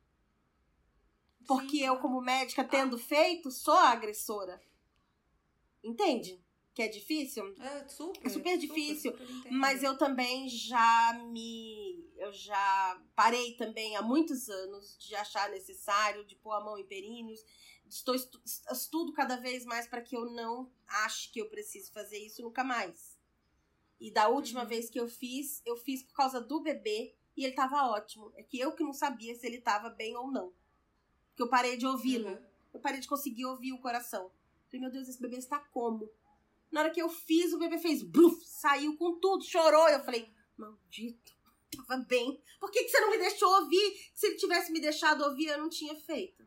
Porque 1.47 1.79
sim, 1.79 1.85
eu, 1.85 1.99
como 2.01 2.21
médica, 2.21 2.63
tendo 2.63 2.97
ah. 2.97 2.99
feito, 2.99 3.51
sou 3.51 3.73
a 3.73 3.89
agressora. 3.89 4.63
Entende? 5.83 6.39
Que 6.77 6.83
é 6.83 6.89
difícil? 6.89 7.55
É 7.59 7.89
super. 7.89 8.27
É 8.27 8.29
super 8.29 8.59
difícil. 8.59 9.13
Super, 9.13 9.27
super 9.27 9.51
mas 9.51 9.83
eu 9.83 9.97
também 9.97 10.47
já 10.47 11.19
me. 11.33 12.07
Eu 12.19 12.31
já 12.33 13.03
parei 13.15 13.55
também 13.55 13.97
há 13.97 14.03
muitos 14.03 14.49
anos 14.51 14.95
de 14.99 15.15
achar 15.15 15.49
necessário 15.51 16.25
de 16.27 16.37
pôr 16.37 16.53
a 16.53 16.61
mão 16.61 16.79
em 16.79 16.85
perínneos 16.85 17.43
estou 17.89 18.15
estu 18.15 18.41
estudo 18.71 19.13
cada 19.13 19.37
vez 19.37 19.65
mais 19.65 19.87
para 19.87 20.03
que 20.03 20.17
eu 20.17 20.27
não 20.33 20.71
ache 20.87 21.31
que 21.31 21.41
eu 21.41 21.49
preciso 21.49 21.93
fazer 21.93 22.19
isso 22.19 22.43
nunca 22.43 22.65
mais. 22.65 23.17
E 23.99 24.11
da 24.11 24.29
última 24.29 24.63
uhum. 24.63 24.69
vez 24.69 24.91
que 24.91 25.01
eu 25.01 25.09
fiz, 25.09 25.63
eu 25.65 25.77
fiz 25.77 26.03
por 26.03 26.15
causa 26.15 26.41
do 26.41 26.61
bebê 26.61 27.15
e 27.37 27.45
ele 27.45 27.55
tava 27.55 27.87
ótimo. 27.89 28.33
É 28.37 28.43
que 28.43 28.59
eu 28.59 28.73
que 28.73 28.85
não 28.85 28.93
sabia 28.93 29.35
se 29.35 29.47
ele 29.47 29.61
tava 29.61 29.89
bem 29.89 30.17
ou 30.17 30.31
não. 30.31 30.53
Porque 31.29 31.43
eu 31.43 31.49
parei 31.49 31.77
de 31.77 31.87
ouvi-lo. 31.87 32.29
Uhum. 32.29 32.47
Eu 32.75 32.81
parei 32.81 33.01
de 33.01 33.09
conseguir 33.09 33.47
ouvir 33.47 33.73
o 33.73 33.81
coração. 33.81 34.31
Falei, 34.67 34.81
meu 34.81 34.91
Deus, 34.91 35.09
esse 35.09 35.21
bebê 35.21 35.37
está 35.37 35.59
como? 35.59 36.11
Na 36.77 36.83
hora 36.83 36.91
que 36.91 37.01
eu 37.01 37.09
fiz, 37.09 37.55
o 37.55 37.59
bebê 37.59 37.79
fez 37.79 38.03
bluf, 38.03 38.45
saiu 38.45 38.99
com 38.99 39.19
tudo, 39.19 39.43
chorou. 39.43 39.89
Eu 39.89 40.05
falei, 40.05 40.31
maldito, 40.59 41.33
tava 41.75 42.03
bem. 42.03 42.39
Por 42.61 42.71
que, 42.71 42.85
que 42.85 42.91
você 42.91 43.01
não 43.01 43.11
me 43.11 43.17
deixou 43.17 43.49
ouvir? 43.63 44.11
Se 44.13 44.27
ele 44.27 44.37
tivesse 44.37 44.71
me 44.71 44.79
deixado 44.79 45.25
ouvir, 45.25 45.47
eu 45.47 45.57
não 45.57 45.71
tinha 45.71 45.95
feito. 45.95 46.47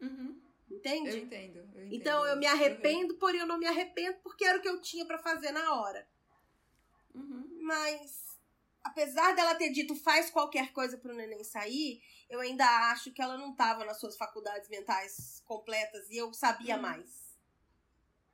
Uhum. 0.00 0.40
Entende? 0.70 1.10
Eu 1.10 1.16
entendo, 1.18 1.58
eu 1.58 1.64
entendo. 1.66 1.94
Então 1.94 2.24
eu 2.24 2.38
me 2.38 2.46
arrependo, 2.46 3.12
uhum. 3.12 3.18
porém 3.18 3.40
eu 3.40 3.46
não 3.46 3.58
me 3.58 3.66
arrependo 3.66 4.16
porque 4.22 4.46
era 4.46 4.56
o 4.56 4.62
que 4.62 4.68
eu 4.68 4.80
tinha 4.80 5.04
para 5.04 5.18
fazer 5.18 5.52
na 5.52 5.74
hora. 5.74 6.08
Uhum. 7.14 7.58
Mas, 7.60 8.40
apesar 8.82 9.34
dela 9.34 9.54
ter 9.54 9.68
dito 9.68 9.94
faz 9.94 10.30
qualquer 10.30 10.72
coisa 10.72 10.96
pro 10.96 11.14
neném 11.14 11.44
sair, 11.44 12.02
eu 12.30 12.40
ainda 12.40 12.64
acho 12.90 13.12
que 13.12 13.20
ela 13.20 13.36
não 13.36 13.54
tava 13.54 13.84
nas 13.84 14.00
suas 14.00 14.16
faculdades 14.16 14.70
mentais 14.70 15.42
completas 15.44 16.08
e 16.08 16.16
eu 16.16 16.32
sabia 16.32 16.76
uhum. 16.76 16.80
mais. 16.80 17.21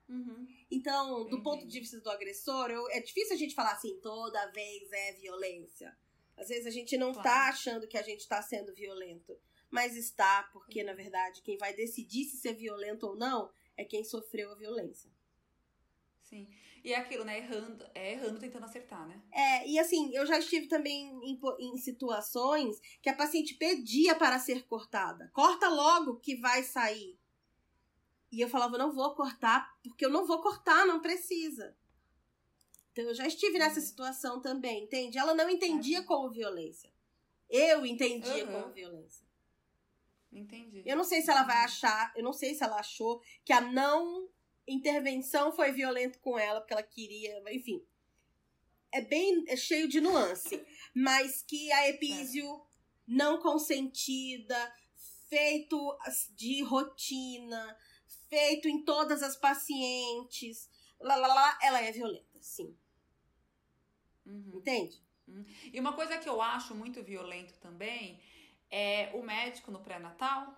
Uhum. 0.09 0.47
Então, 0.71 1.29
do 1.29 1.43
ponto 1.43 1.67
de 1.67 1.81
vista 1.81 2.01
do 2.01 2.11
agressor, 2.11 2.71
eu, 2.71 2.89
é 2.91 3.01
difícil 3.01 3.35
a 3.35 3.39
gente 3.39 3.55
falar 3.55 3.73
assim, 3.73 3.99
toda 4.01 4.51
vez 4.53 4.91
é 4.93 5.13
violência. 5.13 5.97
Às 6.37 6.49
vezes 6.49 6.67
a 6.67 6.71
gente 6.71 6.97
não 6.97 7.13
tá 7.13 7.23
claro. 7.23 7.29
tá 7.29 7.49
achando 7.49 7.89
que 7.89 7.99
a 7.99 8.03
gente 8.03 8.27
tá 8.27 8.41
sendo 8.41 8.75
violento 8.75 9.39
mas 9.71 9.97
está, 9.97 10.45
porque 10.53 10.83
na 10.83 10.95
verdade 10.95 11.43
quem 11.43 11.59
vai 11.59 11.75
decidir 11.75 12.25
se 12.25 12.37
ser 12.37 12.55
violento 12.55 13.07
ou 13.07 13.17
não 13.17 13.51
é 13.77 13.85
quem 13.85 14.03
sofreu 14.05 14.51
a 14.51 14.55
violência. 14.55 15.11
Sim. 16.23 16.49
E 16.85 16.93
é 16.93 16.97
aquilo, 16.97 17.25
né? 17.25 17.39
Errando, 17.39 17.85
é 17.95 18.13
errando 18.13 18.39
tentando 18.39 18.65
acertar, 18.65 19.07
né? 19.07 19.21
É, 19.33 19.69
e 19.69 19.79
assim, 19.79 20.15
eu 20.15 20.25
já 20.27 20.39
estive 20.39 20.69
também 20.69 21.11
em, 21.23 21.39
em 21.59 21.77
situações 21.79 22.81
que 23.03 23.09
a 23.09 23.15
paciente 23.15 23.55
pedia 23.55 24.15
para 24.15 24.39
ser 24.39 24.67
cortada. 24.67 25.31
Corta 25.33 25.69
logo 25.69 26.21
que 26.21 26.37
vai 26.37 26.63
sair. 26.63 27.19
E 28.31 28.41
eu 28.41 28.49
falava, 28.49 28.77
não 28.77 28.93
vou 28.93 29.15
cortar, 29.15 29.79
porque 29.83 30.05
eu 30.05 30.11
não 30.11 30.27
vou 30.27 30.41
cortar, 30.41 30.87
não 30.87 31.01
precisa. 31.01 31.77
Então 32.93 33.05
eu 33.05 33.15
já 33.15 33.27
estive 33.27 33.59
nessa 33.59 33.81
uhum. 33.81 33.87
situação 33.87 34.41
também, 34.41 34.85
entende? 34.85 35.19
Ela 35.19 35.35
não 35.35 35.49
entendia 35.49 36.03
como 36.03 36.31
violência. 36.31 36.93
Eu 37.49 37.87
entendia 37.87 38.45
uhum. 38.45 38.53
como 38.53 38.75
violência. 38.75 39.27
Entendi. 40.31 40.83
Eu 40.85 40.97
não 40.97 41.05
sei 41.05 41.23
se 41.23 41.31
ela 41.31 41.43
vai 41.43 41.65
achar, 41.65 42.13
eu 42.15 42.23
não 42.23 42.33
sei 42.33 42.55
se 42.55 42.63
ela 42.63 42.79
achou 42.79 43.23
que 43.45 43.53
a 43.53 43.61
não 43.61 44.29
intervenção 44.67 45.51
foi 45.51 45.73
violento 45.73 46.19
com 46.19 46.39
ela, 46.39 46.61
porque 46.61 46.75
ela 46.75 46.83
queria, 46.83 47.43
enfim. 47.51 47.83
é 48.93 49.01
bem 49.01 49.45
é 49.49 49.57
cheio 49.57 49.89
de 49.89 50.01
nuance, 50.01 50.63
mas 50.95 51.43
que 51.43 51.73
a 51.73 51.89
epísio 51.89 52.63
não 53.07 53.39
consentida, 53.39 54.75
feito 55.29 55.99
de 56.35 56.63
rotina, 56.63 57.77
feito 58.29 58.69
em 58.69 58.85
todas 58.85 59.23
as 59.23 59.37
pacientes, 59.37 60.69
lá, 61.01 61.17
lá, 61.17 61.29
lá, 61.29 61.59
ela 61.63 61.81
é 61.81 61.91
violenta, 61.93 62.39
sim. 62.41 62.77
Uhum. 64.27 64.53
Entende? 64.55 65.03
Uhum. 65.27 65.45
E 65.73 65.81
uma 65.81 65.93
coisa 65.93 66.19
que 66.19 66.29
eu 66.29 66.41
acho 66.41 66.75
muito 66.75 67.03
violento 67.03 67.55
também 67.59 68.21
é 68.71 69.11
o 69.15 69.23
médico 69.23 69.71
no 69.71 69.81
pré-natal 69.81 70.55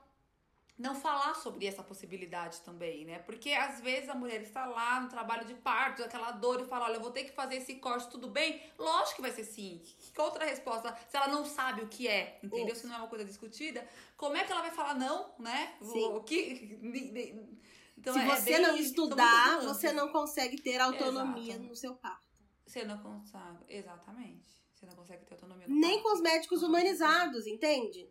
não 0.81 0.95
falar 0.95 1.35
sobre 1.35 1.67
essa 1.67 1.83
possibilidade 1.83 2.63
também, 2.63 3.05
né? 3.05 3.19
Porque 3.19 3.53
às 3.53 3.81
vezes 3.81 4.09
a 4.09 4.15
mulher 4.15 4.41
está 4.41 4.65
lá 4.65 5.01
no 5.01 5.09
trabalho 5.11 5.47
de 5.47 5.53
parto, 5.53 6.03
aquela 6.03 6.31
dor 6.33 6.61
e 6.61 6.65
fala: 6.65 6.87
Olha, 6.87 6.95
eu 6.95 7.01
vou 7.03 7.11
ter 7.11 7.25
que 7.25 7.33
fazer 7.33 7.57
esse 7.57 7.75
corte, 7.75 8.09
tudo 8.09 8.29
bem? 8.29 8.61
Lógico 8.79 9.17
que 9.17 9.23
vai 9.23 9.31
ser 9.31 9.45
sim. 9.45 9.83
Que 10.15 10.21
outra 10.21 10.45
resposta? 10.47 10.97
Se 11.09 11.17
ela 11.19 11.29
não 11.29 11.45
sabe 11.45 11.83
o 11.83 11.89
que 11.89 12.09
é, 12.09 12.39
entendeu? 12.43 12.75
Se 12.75 12.87
não 12.87 12.95
é 12.95 12.99
uma 12.99 13.09
coisa 13.09 13.27
discutida, 13.27 13.87
como 14.17 14.37
é 14.37 14.45
que 14.45 14.51
ela 14.51 14.63
vai 14.63 14.71
falar 14.71 14.95
não, 14.95 15.35
né? 15.39 15.75
Sim. 15.83 16.05
O 16.15 16.23
que. 16.23 16.79
Então, 18.01 18.15
Se 18.15 18.21
é 18.21 18.25
você 18.25 18.59
não 18.59 18.75
isso, 18.77 18.85
estudar, 18.85 19.61
você 19.61 19.93
não 19.93 20.09
consegue 20.09 20.59
ter 20.59 20.81
autonomia 20.81 21.53
Exato. 21.53 21.69
no 21.69 21.77
seu 21.77 21.95
parto. 21.95 22.27
Você 22.67 22.83
não 22.83 22.97
consegue, 22.97 23.59
exatamente. 23.69 24.49
Você 24.75 24.87
não 24.87 24.95
consegue 24.95 25.27
ter 25.27 25.35
autonomia 25.35 25.69
no 25.69 25.75
Nem 25.75 25.97
parto. 25.97 26.03
com 26.05 26.15
os 26.15 26.23
médicos 26.23 26.63
humanizados, 26.63 27.47
entende? 27.47 28.09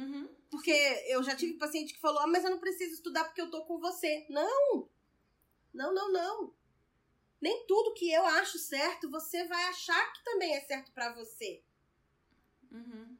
Uhum. 0.00 0.26
Porque 0.50 0.72
eu 1.08 1.22
já 1.22 1.36
tive 1.36 1.58
paciente 1.58 1.92
que 1.92 2.00
falou: 2.00 2.20
ah, 2.20 2.26
mas 2.26 2.42
eu 2.42 2.50
não 2.50 2.58
preciso 2.58 2.94
estudar 2.94 3.24
porque 3.24 3.42
eu 3.42 3.50
tô 3.50 3.64
com 3.66 3.78
você. 3.78 4.26
Não! 4.30 4.88
Não, 5.72 5.94
não, 5.94 6.10
não. 6.10 6.54
Nem 7.40 7.66
tudo 7.66 7.94
que 7.94 8.10
eu 8.10 8.24
acho 8.24 8.58
certo 8.58 9.10
você 9.10 9.46
vai 9.46 9.62
achar 9.64 10.12
que 10.12 10.24
também 10.24 10.54
é 10.54 10.60
certo 10.62 10.90
para 10.92 11.12
você. 11.12 11.62
Uhum. 12.72 13.16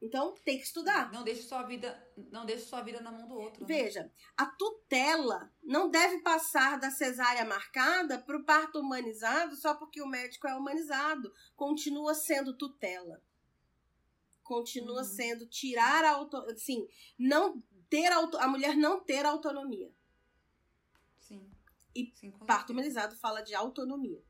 Então 0.00 0.34
tem 0.44 0.56
que 0.56 0.64
estudar. 0.64 1.12
Não 1.12 1.22
deixe 1.22 1.42
sua 1.42 1.62
vida, 1.62 2.08
não 2.30 2.46
deixe 2.46 2.64
sua 2.64 2.80
vida 2.80 3.00
na 3.00 3.12
mão 3.12 3.28
do 3.28 3.34
outro. 3.34 3.62
Né? 3.62 3.66
Veja, 3.66 4.04
né? 4.04 4.10
a 4.36 4.46
tutela 4.46 5.52
não 5.62 5.90
deve 5.90 6.22
passar 6.22 6.78
da 6.78 6.90
cesárea 6.90 7.44
marcada 7.44 8.18
para 8.18 8.38
o 8.38 8.44
parto 8.44 8.80
humanizado 8.80 9.56
só 9.56 9.74
porque 9.74 10.00
o 10.00 10.06
médico 10.06 10.48
é 10.48 10.54
humanizado. 10.54 11.32
Continua 11.54 12.14
sendo 12.14 12.56
tutela 12.56 13.20
continua 14.50 14.98
uhum. 14.98 15.04
sendo 15.04 15.46
tirar 15.46 16.04
a 16.04 16.10
auto, 16.10 16.36
assim, 16.50 16.88
não 17.16 17.62
ter 17.88 18.10
auto, 18.10 18.36
a 18.36 18.48
mulher 18.48 18.76
não 18.76 18.98
ter 18.98 19.24
autonomia. 19.24 19.94
Sim. 21.20 21.48
E 21.94 22.12
Sim, 22.16 22.32
parto 22.48 22.72
humanizado 22.72 23.14
fala 23.14 23.42
de 23.42 23.54
autonomia. 23.54 24.20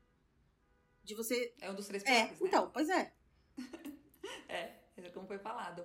De 1.03 1.15
você 1.15 1.55
É 1.59 1.71
um 1.71 1.73
dos 1.73 1.87
três 1.87 2.03
pilares, 2.03 2.37
é, 2.37 2.43
né? 2.43 2.47
Então, 2.47 2.69
pois 2.69 2.87
é. 2.87 3.15
é, 4.47 4.75
é 4.97 5.09
como 5.09 5.25
foi 5.25 5.39
falado. 5.39 5.83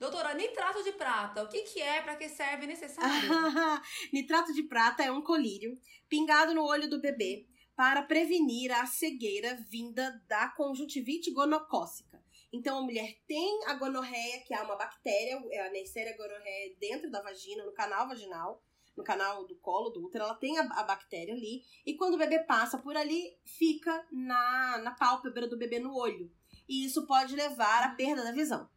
Doutora, 0.00 0.32
nitrato 0.32 0.82
de 0.82 0.92
prata, 0.92 1.42
o 1.42 1.48
que, 1.48 1.60
que 1.64 1.82
é, 1.82 2.00
para 2.00 2.16
que 2.16 2.26
serve, 2.30 2.66
necessário? 2.66 3.28
nitrato 4.14 4.54
de 4.54 4.62
prata 4.62 5.02
é 5.02 5.12
um 5.12 5.20
colírio 5.20 5.78
pingado 6.08 6.54
no 6.54 6.64
olho 6.64 6.88
do 6.88 7.02
bebê 7.02 7.46
para 7.76 8.02
prevenir 8.02 8.72
a 8.72 8.86
cegueira 8.86 9.56
vinda 9.68 10.22
da 10.26 10.48
conjuntivite 10.48 11.30
gonocócica. 11.30 12.23
Então, 12.54 12.78
a 12.78 12.82
mulher 12.82 13.18
tem 13.26 13.64
a 13.66 13.74
gonorreia, 13.74 14.40
que 14.46 14.54
é 14.54 14.62
uma 14.62 14.76
bactéria, 14.76 15.42
é 15.50 15.66
a 15.66 15.70
Neisseria 15.72 16.16
gonorreia 16.16 16.76
dentro 16.78 17.10
da 17.10 17.20
vagina, 17.20 17.64
no 17.64 17.72
canal 17.72 18.06
vaginal, 18.06 18.62
no 18.96 19.02
canal 19.02 19.44
do 19.44 19.56
colo, 19.56 19.90
do 19.90 20.04
útero, 20.06 20.22
ela 20.22 20.36
tem 20.36 20.56
a, 20.56 20.62
a, 20.62 20.84
bactéria 20.84 21.34
ali, 21.34 21.64
e 21.84 21.96
quando 21.96 22.14
o 22.14 22.18
bebê 22.18 22.38
passa 22.44 22.78
por 22.78 22.96
ali, 22.96 23.36
fica 23.44 24.06
na, 24.12 24.78
na 24.78 24.92
pálpebra 24.92 25.48
do 25.48 25.58
bebê 25.58 25.80
no 25.80 25.96
olho. 25.96 26.30
E 26.68 26.84
isso 26.84 27.04
pode 27.08 27.34
levar 27.34 27.82
à 27.82 27.88
perda 27.88 28.22
da 28.22 28.30
visão. 28.30 28.70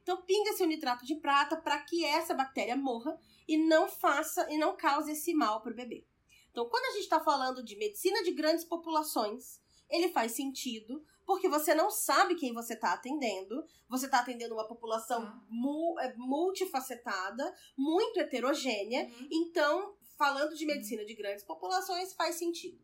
Então, 0.00 0.22
pinga-se 0.22 0.62
o 0.62 0.68
nitrato 0.68 1.04
de 1.04 1.16
prata 1.16 1.56
para 1.56 1.80
que 1.80 2.04
essa 2.04 2.34
bactéria 2.34 2.76
morra 2.76 3.18
e 3.48 3.56
não 3.56 3.88
faça 3.88 4.48
e 4.48 4.56
não 4.56 4.76
cause 4.76 5.10
esse 5.10 5.34
mal 5.34 5.60
para 5.60 5.72
o 5.72 5.76
bebê. 5.76 6.06
Então, 6.52 6.68
quando 6.68 6.84
a 6.84 6.92
gente 6.92 7.02
está 7.02 7.18
falando 7.18 7.64
de 7.64 7.76
medicina 7.76 8.22
de 8.22 8.30
grandes 8.30 8.64
populações, 8.64 9.60
ele 9.90 10.10
faz 10.10 10.32
sentido, 10.32 11.04
porque 11.26 11.48
você 11.48 11.74
não 11.74 11.90
sabe 11.90 12.34
quem 12.34 12.52
você 12.52 12.74
está 12.74 12.92
atendendo. 12.92 13.64
Você 13.88 14.06
está 14.06 14.20
atendendo 14.20 14.54
uma 14.54 14.66
população 14.66 15.22
ah. 15.22 15.42
mu 15.48 15.98
é, 16.00 16.14
multifacetada, 16.16 17.54
muito 17.76 18.20
heterogênea. 18.20 19.04
Uhum. 19.04 19.28
Então, 19.30 19.96
falando 20.16 20.54
de 20.54 20.66
medicina 20.66 21.02
uhum. 21.02 21.08
de 21.08 21.14
grandes 21.14 21.44
populações, 21.44 22.12
faz 22.14 22.36
sentido. 22.36 22.78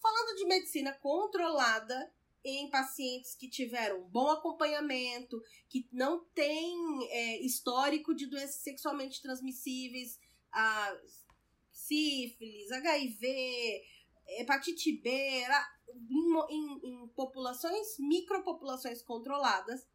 Falando 0.00 0.36
de 0.36 0.46
medicina 0.46 0.92
controlada 0.92 2.12
em 2.44 2.68
pacientes 2.68 3.34
que 3.34 3.48
tiveram 3.48 4.02
bom 4.10 4.28
acompanhamento, 4.30 5.42
que 5.68 5.88
não 5.90 6.24
têm 6.34 7.08
é, 7.10 7.40
histórico 7.40 8.14
de 8.14 8.26
doenças 8.26 8.56
sexualmente 8.56 9.22
transmissíveis, 9.22 10.18
a 10.52 10.94
sífilis, 11.72 12.70
HIV, 12.70 13.82
hepatite 14.38 14.92
B, 14.92 15.10
em, 16.50 16.80
em 16.82 17.08
populações, 17.08 17.98
micropopulações 17.98 19.02
controladas, 19.02 19.86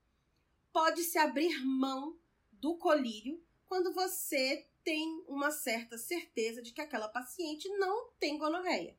pode-se 0.71 1.17
abrir 1.17 1.63
mão 1.65 2.17
do 2.51 2.77
colírio 2.77 3.43
quando 3.67 3.93
você 3.93 4.67
tem 4.83 5.23
uma 5.27 5.51
certa 5.51 5.97
certeza 5.97 6.61
de 6.61 6.73
que 6.73 6.81
aquela 6.81 7.07
paciente 7.07 7.69
não 7.77 8.09
tem 8.19 8.37
gonorreia. 8.37 8.97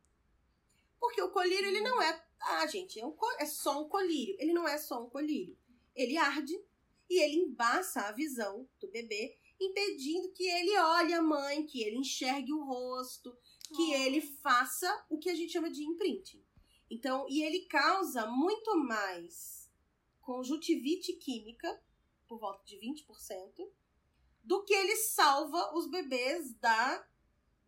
Porque 1.00 1.20
o 1.22 1.30
colírio, 1.30 1.66
ele 1.66 1.80
não 1.80 2.00
é. 2.00 2.24
Ah, 2.40 2.66
gente, 2.66 3.00
é, 3.00 3.06
um, 3.06 3.16
é 3.38 3.46
só 3.46 3.82
um 3.82 3.88
colírio. 3.88 4.36
Ele 4.38 4.52
não 4.52 4.68
é 4.68 4.78
só 4.78 5.02
um 5.02 5.08
colírio. 5.08 5.56
Ele 5.94 6.16
arde 6.16 6.54
e 7.08 7.20
ele 7.20 7.36
embaça 7.36 8.02
a 8.02 8.12
visão 8.12 8.68
do 8.78 8.88
bebê, 8.88 9.36
impedindo 9.58 10.30
que 10.30 10.44
ele 10.44 10.78
olhe 10.78 11.12
a 11.12 11.22
mãe, 11.22 11.66
que 11.66 11.82
ele 11.82 11.96
enxergue 11.96 12.52
o 12.52 12.64
rosto, 12.64 13.36
que 13.74 13.92
ele 13.92 14.20
faça 14.20 15.06
o 15.08 15.18
que 15.18 15.28
a 15.28 15.34
gente 15.34 15.52
chama 15.52 15.70
de 15.70 15.82
imprinting. 15.82 16.44
Então, 16.90 17.26
e 17.28 17.42
ele 17.42 17.66
causa 17.66 18.26
muito 18.26 18.76
mais 18.76 19.70
conjuntivite 20.20 21.12
química, 21.14 21.80
por 22.26 22.38
volta 22.38 22.64
de 22.64 22.76
20%, 22.76 23.06
do 24.42 24.64
que 24.64 24.74
ele 24.74 24.96
salva 24.96 25.76
os 25.76 25.88
bebês 25.88 26.52
da, 26.54 27.06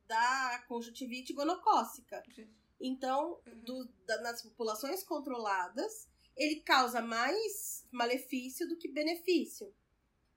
da 0.06 0.64
conjuntivite 0.66 1.32
gonocócica. 1.32 2.22
Então, 2.80 3.40
uhum. 3.46 3.60
do, 3.60 3.84
da, 4.04 4.20
nas 4.22 4.42
populações 4.42 5.04
controladas, 5.04 6.08
ele 6.36 6.60
causa 6.60 7.00
mais 7.00 7.86
malefício 7.92 8.68
do 8.68 8.76
que 8.76 8.88
benefício. 8.88 9.72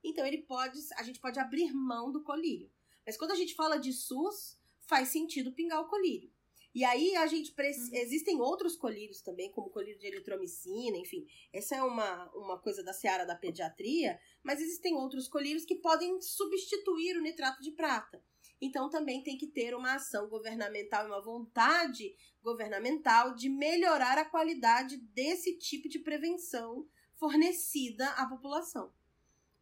Então, 0.03 0.25
ele 0.25 0.43
pode, 0.43 0.79
a 0.97 1.03
gente 1.03 1.19
pode 1.19 1.39
abrir 1.39 1.73
mão 1.73 2.11
do 2.11 2.23
colírio. 2.23 2.71
Mas 3.05 3.17
quando 3.17 3.31
a 3.31 3.35
gente 3.35 3.55
fala 3.55 3.77
de 3.77 3.91
SUS, 3.91 4.59
faz 4.81 5.09
sentido 5.09 5.51
pingar 5.53 5.81
o 5.81 5.87
colírio. 5.87 6.31
E 6.75 6.83
aí 6.83 7.15
a 7.15 7.25
gente 7.25 7.55
uhum. 7.57 7.89
existem 7.93 8.41
outros 8.41 8.75
colírios 8.75 9.21
também, 9.21 9.49
como 9.49 9.69
colírio 9.69 9.97
de 9.97 10.07
eritromicina, 10.07 10.97
enfim. 10.97 11.25
Essa 11.53 11.77
é 11.77 11.81
uma, 11.81 12.29
uma 12.35 12.59
coisa 12.59 12.83
da 12.83 12.91
seara 12.91 13.25
da 13.25 13.33
pediatria, 13.33 14.19
mas 14.43 14.61
existem 14.61 14.93
outros 14.93 15.29
colírios 15.29 15.63
que 15.63 15.75
podem 15.75 16.21
substituir 16.21 17.15
o 17.15 17.21
nitrato 17.21 17.61
de 17.61 17.71
prata. 17.71 18.21
Então 18.61 18.89
também 18.89 19.23
tem 19.23 19.37
que 19.37 19.47
ter 19.47 19.73
uma 19.73 19.95
ação 19.95 20.27
governamental 20.27 21.05
e 21.05 21.09
uma 21.09 21.21
vontade 21.21 22.13
governamental 22.43 23.33
de 23.33 23.47
melhorar 23.47 24.17
a 24.17 24.25
qualidade 24.25 24.97
desse 24.97 25.57
tipo 25.57 25.87
de 25.87 25.99
prevenção 25.99 26.85
fornecida 27.15 28.09
à 28.11 28.27
população. 28.27 28.93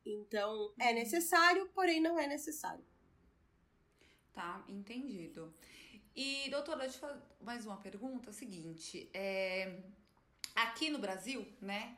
Então, 0.03 0.73
é 0.79 0.89
uhum. 0.89 0.95
necessário, 0.95 1.69
porém 1.75 2.01
não 2.01 2.19
é 2.19 2.25
necessário. 2.25 2.83
Tá, 4.33 4.65
entendido. 4.67 5.53
E, 6.15 6.47
doutora, 6.49 6.79
deixa 6.79 6.97
eu 6.97 7.09
fazer 7.09 7.21
mais 7.41 7.65
uma 7.65 7.77
pergunta. 7.77 8.29
É 8.29 8.33
seguinte, 8.33 9.09
é, 9.13 9.79
aqui 10.55 10.89
no 10.89 10.99
Brasil, 10.99 11.45
né? 11.61 11.97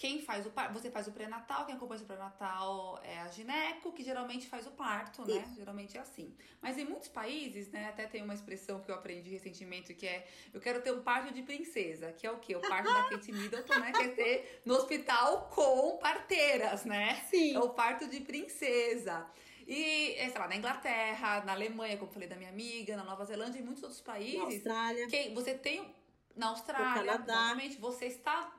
Quem 0.00 0.22
faz 0.22 0.46
o 0.46 0.50
parto, 0.50 0.72
você 0.72 0.90
faz 0.90 1.06
o 1.08 1.12
pré-natal, 1.12 1.66
quem 1.66 1.74
acompanha 1.74 2.00
o 2.00 2.06
pré-natal 2.06 2.98
é 3.04 3.18
a 3.18 3.28
gineco, 3.28 3.92
que 3.92 4.02
geralmente 4.02 4.46
faz 4.46 4.66
o 4.66 4.70
parto, 4.70 5.26
né? 5.26 5.42
Isso. 5.44 5.56
Geralmente 5.56 5.98
é 5.98 6.00
assim. 6.00 6.34
Mas 6.62 6.78
em 6.78 6.86
muitos 6.86 7.08
países, 7.08 7.70
né, 7.70 7.86
até 7.90 8.06
tem 8.06 8.22
uma 8.22 8.32
expressão 8.32 8.80
que 8.80 8.90
eu 8.90 8.94
aprendi 8.94 9.28
recentemente 9.28 9.92
que 9.92 10.06
é 10.06 10.26
eu 10.54 10.60
quero 10.60 10.80
ter 10.80 10.90
um 10.90 11.02
parto 11.02 11.34
de 11.34 11.42
princesa, 11.42 12.12
que 12.12 12.26
é 12.26 12.30
o 12.30 12.38
quê? 12.38 12.56
O 12.56 12.60
parto 12.60 12.90
da 12.90 13.10
Kate 13.10 13.30
Middleton, 13.30 13.78
né, 13.78 13.92
quer 13.92 14.14
ter 14.14 14.62
no 14.64 14.72
hospital 14.72 15.50
com 15.50 15.98
parteiras, 15.98 16.86
né? 16.86 17.22
Sim. 17.28 17.54
É 17.56 17.58
o 17.58 17.68
parto 17.68 18.08
de 18.08 18.20
princesa. 18.20 19.26
E, 19.70 20.16
é, 20.16 20.28
sei 20.28 20.36
lá, 20.36 20.48
na 20.48 20.56
Inglaterra, 20.56 21.44
na 21.44 21.52
Alemanha, 21.52 21.96
como 21.96 22.10
falei 22.10 22.28
da 22.28 22.34
minha 22.34 22.50
amiga, 22.50 22.96
na 22.96 23.04
Nova 23.04 23.24
Zelândia 23.24 23.60
e 23.60 23.62
muitos 23.62 23.84
outros 23.84 24.00
países. 24.00 24.36
Na 24.36 24.46
Austrália. 24.46 25.06
Que 25.06 25.28
você 25.32 25.54
tem. 25.54 25.94
Na 26.34 26.48
Austrália, 26.48 26.88
no 26.88 26.94
Canadá. 27.06 27.34
exatamente, 27.34 27.78
você 27.78 28.06
está. 28.06 28.52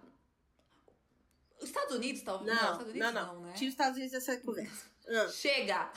Os 1.59 1.65
Estados 1.65 1.97
Unidos, 1.97 2.21
talvez. 2.21 2.55
Não, 2.55 2.63
não, 2.63 2.71
Estados 2.71 2.93
Unidos 2.93 3.13
não, 3.13 3.25
não. 3.25 3.35
não 3.35 3.41
né? 3.41 3.53
Tira 3.55 3.67
os 3.67 3.73
Estados 3.73 3.97
Unidos 3.97 4.13
dessa 4.13 4.37
conversa. 4.37 4.85
Não. 5.05 5.29
Chega! 5.29 5.91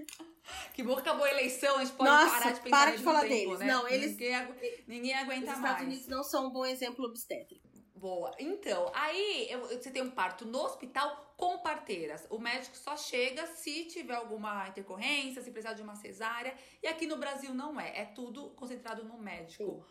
que 0.72 0.82
bom 0.82 0.94
que 0.94 1.00
acabou 1.02 1.26
a 1.26 1.30
eleição, 1.30 1.76
a 1.76 1.84
gente 1.84 1.94
pode 1.94 2.10
Nossa, 2.10 2.38
parar 2.38 2.52
de 2.52 2.60
pensar 2.60 2.76
para 2.78 2.96
de 2.96 3.02
falar 3.02 3.20
tempo, 3.20 3.34
deles. 3.34 3.58
Né? 3.58 3.66
Não, 3.66 3.86
eles. 3.86 4.12
Ninguém, 4.12 4.34
agu... 4.36 4.54
ninguém 4.86 5.14
aguenta 5.14 5.46
mais. 5.46 5.56
Os 5.56 5.60
mais. 5.60 5.74
Estados 5.74 5.82
Unidos 5.82 6.08
não 6.08 6.24
são 6.24 6.46
um 6.46 6.50
bom 6.50 6.64
exemplo 6.64 7.04
obstétrico. 7.04 7.65
Boa. 7.96 8.30
Então, 8.38 8.90
aí 8.94 9.50
eu- 9.50 9.66
você 9.68 9.90
tem 9.90 10.02
um 10.02 10.10
parto 10.10 10.44
no 10.44 10.58
hospital 10.60 11.34
com 11.36 11.58
parteiras. 11.58 12.26
O 12.28 12.38
médico 12.38 12.76
só 12.76 12.94
chega 12.94 13.46
se 13.46 13.86
tiver 13.86 14.14
alguma 14.14 14.68
intercorrência, 14.68 15.42
se 15.42 15.50
precisar 15.50 15.72
de 15.72 15.82
uma 15.82 15.96
cesárea. 15.96 16.54
E 16.82 16.86
aqui 16.86 17.06
no 17.06 17.16
Brasil 17.16 17.54
não 17.54 17.80
é. 17.80 18.02
É 18.02 18.04
tudo 18.04 18.50
concentrado 18.50 19.02
no 19.02 19.16
médico. 19.16 19.82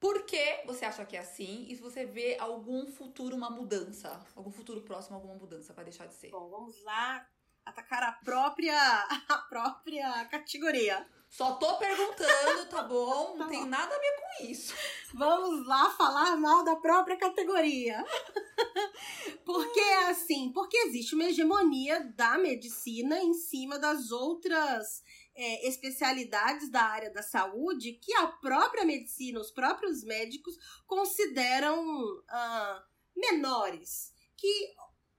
Por 0.00 0.24
que 0.24 0.62
você 0.66 0.84
acha 0.84 1.04
que 1.04 1.16
é 1.16 1.20
assim? 1.20 1.66
E 1.68 1.76
se 1.76 1.82
você 1.82 2.04
vê 2.04 2.36
algum 2.40 2.86
futuro, 2.86 3.36
uma 3.36 3.50
mudança? 3.50 4.24
Algum 4.34 4.50
futuro 4.50 4.82
próximo, 4.82 5.14
alguma 5.14 5.34
mudança 5.34 5.72
vai 5.72 5.84
deixar 5.84 6.06
de 6.06 6.14
ser? 6.14 6.30
Bom, 6.30 6.48
vamos 6.48 6.82
lá 6.82 7.28
atacar 7.64 8.02
a 8.02 8.12
própria, 8.12 8.76
a 9.28 9.38
própria 9.48 10.24
categoria. 10.26 11.06
Só 11.28 11.54
tô 11.54 11.78
perguntando, 11.78 12.66
tá 12.68 12.82
bom? 12.82 13.36
Não 13.38 13.44
Tá 13.44 13.48
tem 13.48 13.60
bom. 13.60 13.66
nada 13.66 13.94
a 13.94 13.98
ver 13.98 14.16
com 14.16 14.46
isso. 14.46 14.74
Vamos 15.14 15.64
lá 15.66 15.88
falar 15.90 16.36
mal 16.36 16.64
da 16.64 16.74
própria 16.76 17.16
categoria. 17.16 18.04
porque 19.46 19.78
é 19.78 20.10
assim, 20.10 20.50
porque 20.52 20.76
existe 20.78 21.14
uma 21.14 21.24
hegemonia 21.24 22.00
da 22.16 22.36
medicina 22.36 23.20
em 23.20 23.32
cima 23.32 23.78
das 23.78 24.10
outras 24.10 25.02
é, 25.36 25.68
especialidades 25.68 26.68
da 26.68 26.82
área 26.82 27.12
da 27.12 27.22
saúde 27.22 27.92
que 27.92 28.12
a 28.14 28.26
própria 28.26 28.84
medicina, 28.84 29.38
os 29.40 29.52
próprios 29.52 30.02
médicos 30.02 30.56
consideram 30.84 31.80
ah, 32.28 32.84
menores, 33.16 34.12
que 34.36 34.74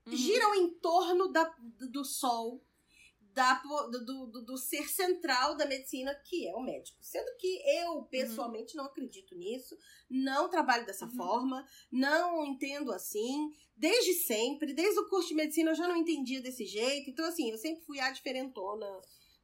Uhum. 0.06 0.16
giram 0.16 0.54
em 0.54 0.70
torno 0.78 1.28
da, 1.28 1.44
do 1.90 2.04
sol, 2.04 2.64
da, 3.34 3.54
do, 3.90 4.26
do, 4.26 4.44
do 4.44 4.56
ser 4.58 4.88
central 4.88 5.56
da 5.56 5.64
medicina, 5.64 6.14
que 6.14 6.46
é 6.46 6.54
o 6.54 6.62
médico. 6.62 6.98
Sendo 7.00 7.34
que 7.38 7.62
eu, 7.78 8.02
pessoalmente, 8.04 8.76
não 8.76 8.84
acredito 8.84 9.34
nisso, 9.34 9.76
não 10.10 10.50
trabalho 10.50 10.84
dessa 10.84 11.06
Uhum. 11.06 11.16
forma, 11.16 11.66
não 11.90 12.44
entendo 12.44 12.92
assim. 12.92 13.50
Desde 13.74 14.14
sempre, 14.14 14.74
desde 14.74 15.00
o 15.00 15.08
curso 15.08 15.28
de 15.28 15.34
medicina, 15.34 15.70
eu 15.70 15.74
já 15.74 15.88
não 15.88 15.96
entendia 15.96 16.42
desse 16.42 16.66
jeito. 16.66 17.08
Então, 17.08 17.24
assim, 17.24 17.50
eu 17.50 17.56
sempre 17.58 17.82
fui 17.84 17.98
a 18.00 18.10
diferentona 18.10 18.86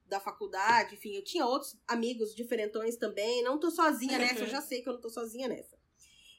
da 0.05 0.21
faculdade, 0.21 0.95
enfim, 0.95 1.15
eu 1.15 1.25
tinha 1.25 1.47
outros 1.47 1.79
amigos 1.87 2.35
diferentões 2.35 2.97
também. 2.97 3.43
Não 3.43 3.59
tô 3.59 3.71
sozinha 3.71 4.19
nessa, 4.19 4.41
eu 4.41 4.49
já 4.49 4.61
sei 4.63 4.83
que 4.83 4.89
eu 4.89 4.95
não 4.95 5.01
tô 5.01 5.11
sozinha 5.11 5.49
nessa. 5.49 5.79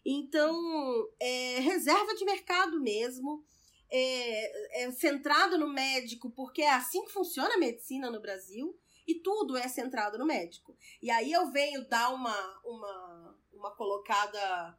Então, 0.06 0.56
é 1.20 1.60
reserva 1.60 2.16
de 2.16 2.26
mercado 2.26 2.80
mesmo 2.80 3.44
é, 3.92 4.84
é 4.84 4.92
centrado 4.92 5.58
no 5.58 5.68
médico, 5.68 6.30
porque 6.32 6.62
é 6.62 6.72
assim 6.72 7.04
que 7.06 7.12
funciona 7.12 7.56
a 7.56 7.60
medicina 7.60 8.10
no 8.10 8.22
Brasil, 8.22 8.78
e 9.08 9.16
tudo 9.16 9.58
é 9.58 9.68
centrado 9.68 10.20
no 10.20 10.26
médico. 10.26 10.78
E 11.02 11.10
aí 11.10 11.32
eu 11.32 11.52
venho 11.52 11.88
dar 11.88 12.14
uma, 12.14 12.62
uma, 12.64 13.38
uma 13.52 13.76
colocada, 13.76 14.78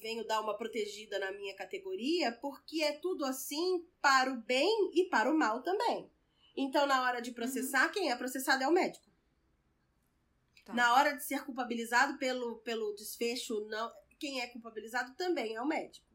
venho 0.00 0.26
dar 0.26 0.40
uma 0.40 0.56
protegida 0.56 1.18
na 1.20 1.30
minha 1.30 1.54
categoria, 1.54 2.32
porque 2.32 2.82
é 2.82 2.92
tudo 2.92 3.24
assim 3.24 3.86
para 4.02 4.32
o 4.32 4.42
bem 4.42 4.90
e 4.92 5.04
para 5.04 5.30
o 5.30 5.38
mal 5.38 5.62
também. 5.62 6.10
Então, 6.56 6.86
na 6.86 7.02
hora 7.02 7.20
de 7.20 7.30
processar, 7.30 7.88
quem 7.90 8.10
é 8.10 8.16
processado 8.16 8.64
é 8.64 8.68
o 8.68 8.72
médico. 8.72 9.06
Tá. 10.64 10.74
Na 10.74 10.94
hora 10.94 11.12
de 11.12 11.22
ser 11.22 11.44
culpabilizado 11.44 12.18
pelo, 12.18 12.56
pelo 12.58 12.94
desfecho, 12.94 13.64
não, 13.68 13.92
quem 14.18 14.40
é 14.40 14.48
culpabilizado 14.48 15.14
também 15.14 15.54
é 15.54 15.62
o 15.62 15.66
médico. 15.66 16.05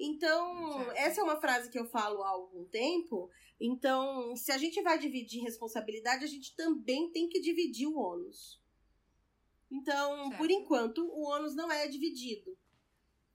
Então, 0.00 0.72
Certo. 0.84 0.90
essa 0.96 1.20
é 1.20 1.24
uma 1.24 1.40
frase 1.40 1.70
que 1.70 1.78
eu 1.78 1.84
falo 1.86 2.22
há 2.22 2.28
algum 2.28 2.64
tempo. 2.66 3.28
Então, 3.60 4.36
se 4.36 4.52
a 4.52 4.58
gente 4.58 4.80
vai 4.82 4.98
dividir 4.98 5.42
responsabilidade, 5.42 6.24
a 6.24 6.28
gente 6.28 6.54
também 6.54 7.10
tem 7.10 7.28
que 7.28 7.40
dividir 7.40 7.86
o 7.88 7.96
ônus. 7.98 8.60
Então, 9.70 10.28
Certo. 10.28 10.38
por 10.38 10.50
enquanto, 10.50 11.04
o 11.04 11.22
ônus 11.28 11.54
não 11.56 11.70
é 11.70 11.88
dividido. 11.88 12.56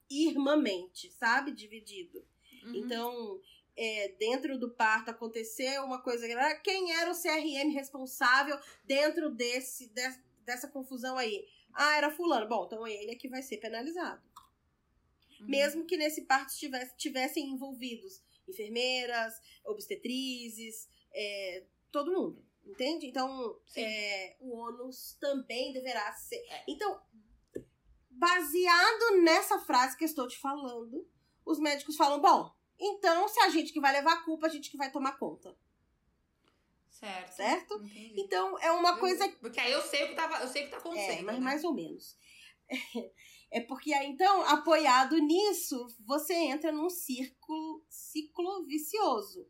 Irmamente, 0.10 1.12
sabe? 1.12 1.52
Dividido. 1.52 2.26
Uhum. 2.64 2.76
Então, 2.76 3.42
é, 3.76 4.10
dentro 4.20 4.58
do 4.58 4.70
parto 4.70 5.10
aconteceu 5.10 5.84
uma 5.84 6.02
coisa. 6.02 6.26
ah, 6.40 6.56
Quem 6.56 6.94
era 6.94 7.12
o 7.12 7.16
CRM 7.16 7.72
responsável 7.74 8.58
dentro 8.86 9.30
desse, 9.32 9.88
des- 9.90 10.22
dessa 10.46 10.68
confusão 10.68 11.18
aí? 11.18 11.46
Ah, 11.74 11.98
era 11.98 12.12
fulano. 12.12 12.48
Bom, 12.48 12.66
então 12.66 12.86
ele 12.88 13.12
é 13.12 13.16
que 13.16 13.28
vai 13.28 13.42
ser 13.42 13.58
penalizado. 13.58 14.22
Uhum. 15.44 15.50
Mesmo 15.50 15.86
que 15.86 15.98
nesse 15.98 16.24
parto 16.24 16.56
tivesse, 16.56 16.96
tivessem 16.98 17.50
envolvidos 17.50 18.22
enfermeiras, 18.48 19.34
obstetrizes, 19.66 20.90
é, 21.14 21.64
todo 21.92 22.12
mundo. 22.12 22.44
Entende? 22.66 23.08
Então, 23.08 23.60
é, 23.76 24.38
o 24.40 24.56
ônus 24.56 25.18
também 25.20 25.74
deverá 25.74 26.14
ser. 26.14 26.38
É. 26.50 26.64
Então, 26.68 27.02
baseado 28.10 29.22
nessa 29.22 29.60
frase 29.60 29.98
que 29.98 30.04
eu 30.04 30.08
estou 30.08 30.28
te 30.28 30.38
falando, 30.38 31.06
os 31.46 31.60
médicos 31.60 31.98
falam: 31.98 32.22
bom, 32.22 32.50
então 32.80 33.28
se 33.28 33.40
a 33.42 33.50
gente 33.50 33.74
que 33.74 33.82
vai 33.82 33.92
levar 33.92 34.14
a 34.14 34.22
culpa, 34.24 34.48
a 34.48 34.50
gente 34.50 34.72
que 34.72 34.78
vai 34.78 34.90
tomar 34.92 35.18
conta. 35.18 35.58
Certo. 36.90 37.36
Certo? 37.36 37.74
Entendi. 37.84 38.14
Então, 38.22 38.58
é 38.60 38.72
uma 38.72 38.98
coisa 38.98 39.28
Porque 39.42 39.60
aí 39.60 39.72
eu 39.74 39.82
sei 39.82 40.06
o 40.06 40.08
que, 40.10 40.16
tava, 40.16 40.38
eu 40.38 40.48
sei 40.48 40.62
o 40.62 40.66
que 40.66 40.72
tá 40.72 40.78
acontecendo. 40.78 41.20
É, 41.20 41.22
mas 41.22 41.36
né? 41.36 41.42
mais 41.42 41.64
ou 41.66 41.74
menos. 41.74 42.18
É 43.54 43.62
porque 43.62 43.94
então, 43.94 44.42
apoiado 44.46 45.16
nisso, 45.20 45.86
você 46.00 46.34
entra 46.34 46.72
num 46.72 46.90
círculo, 46.90 47.86
ciclo 47.88 48.66
vicioso. 48.66 49.48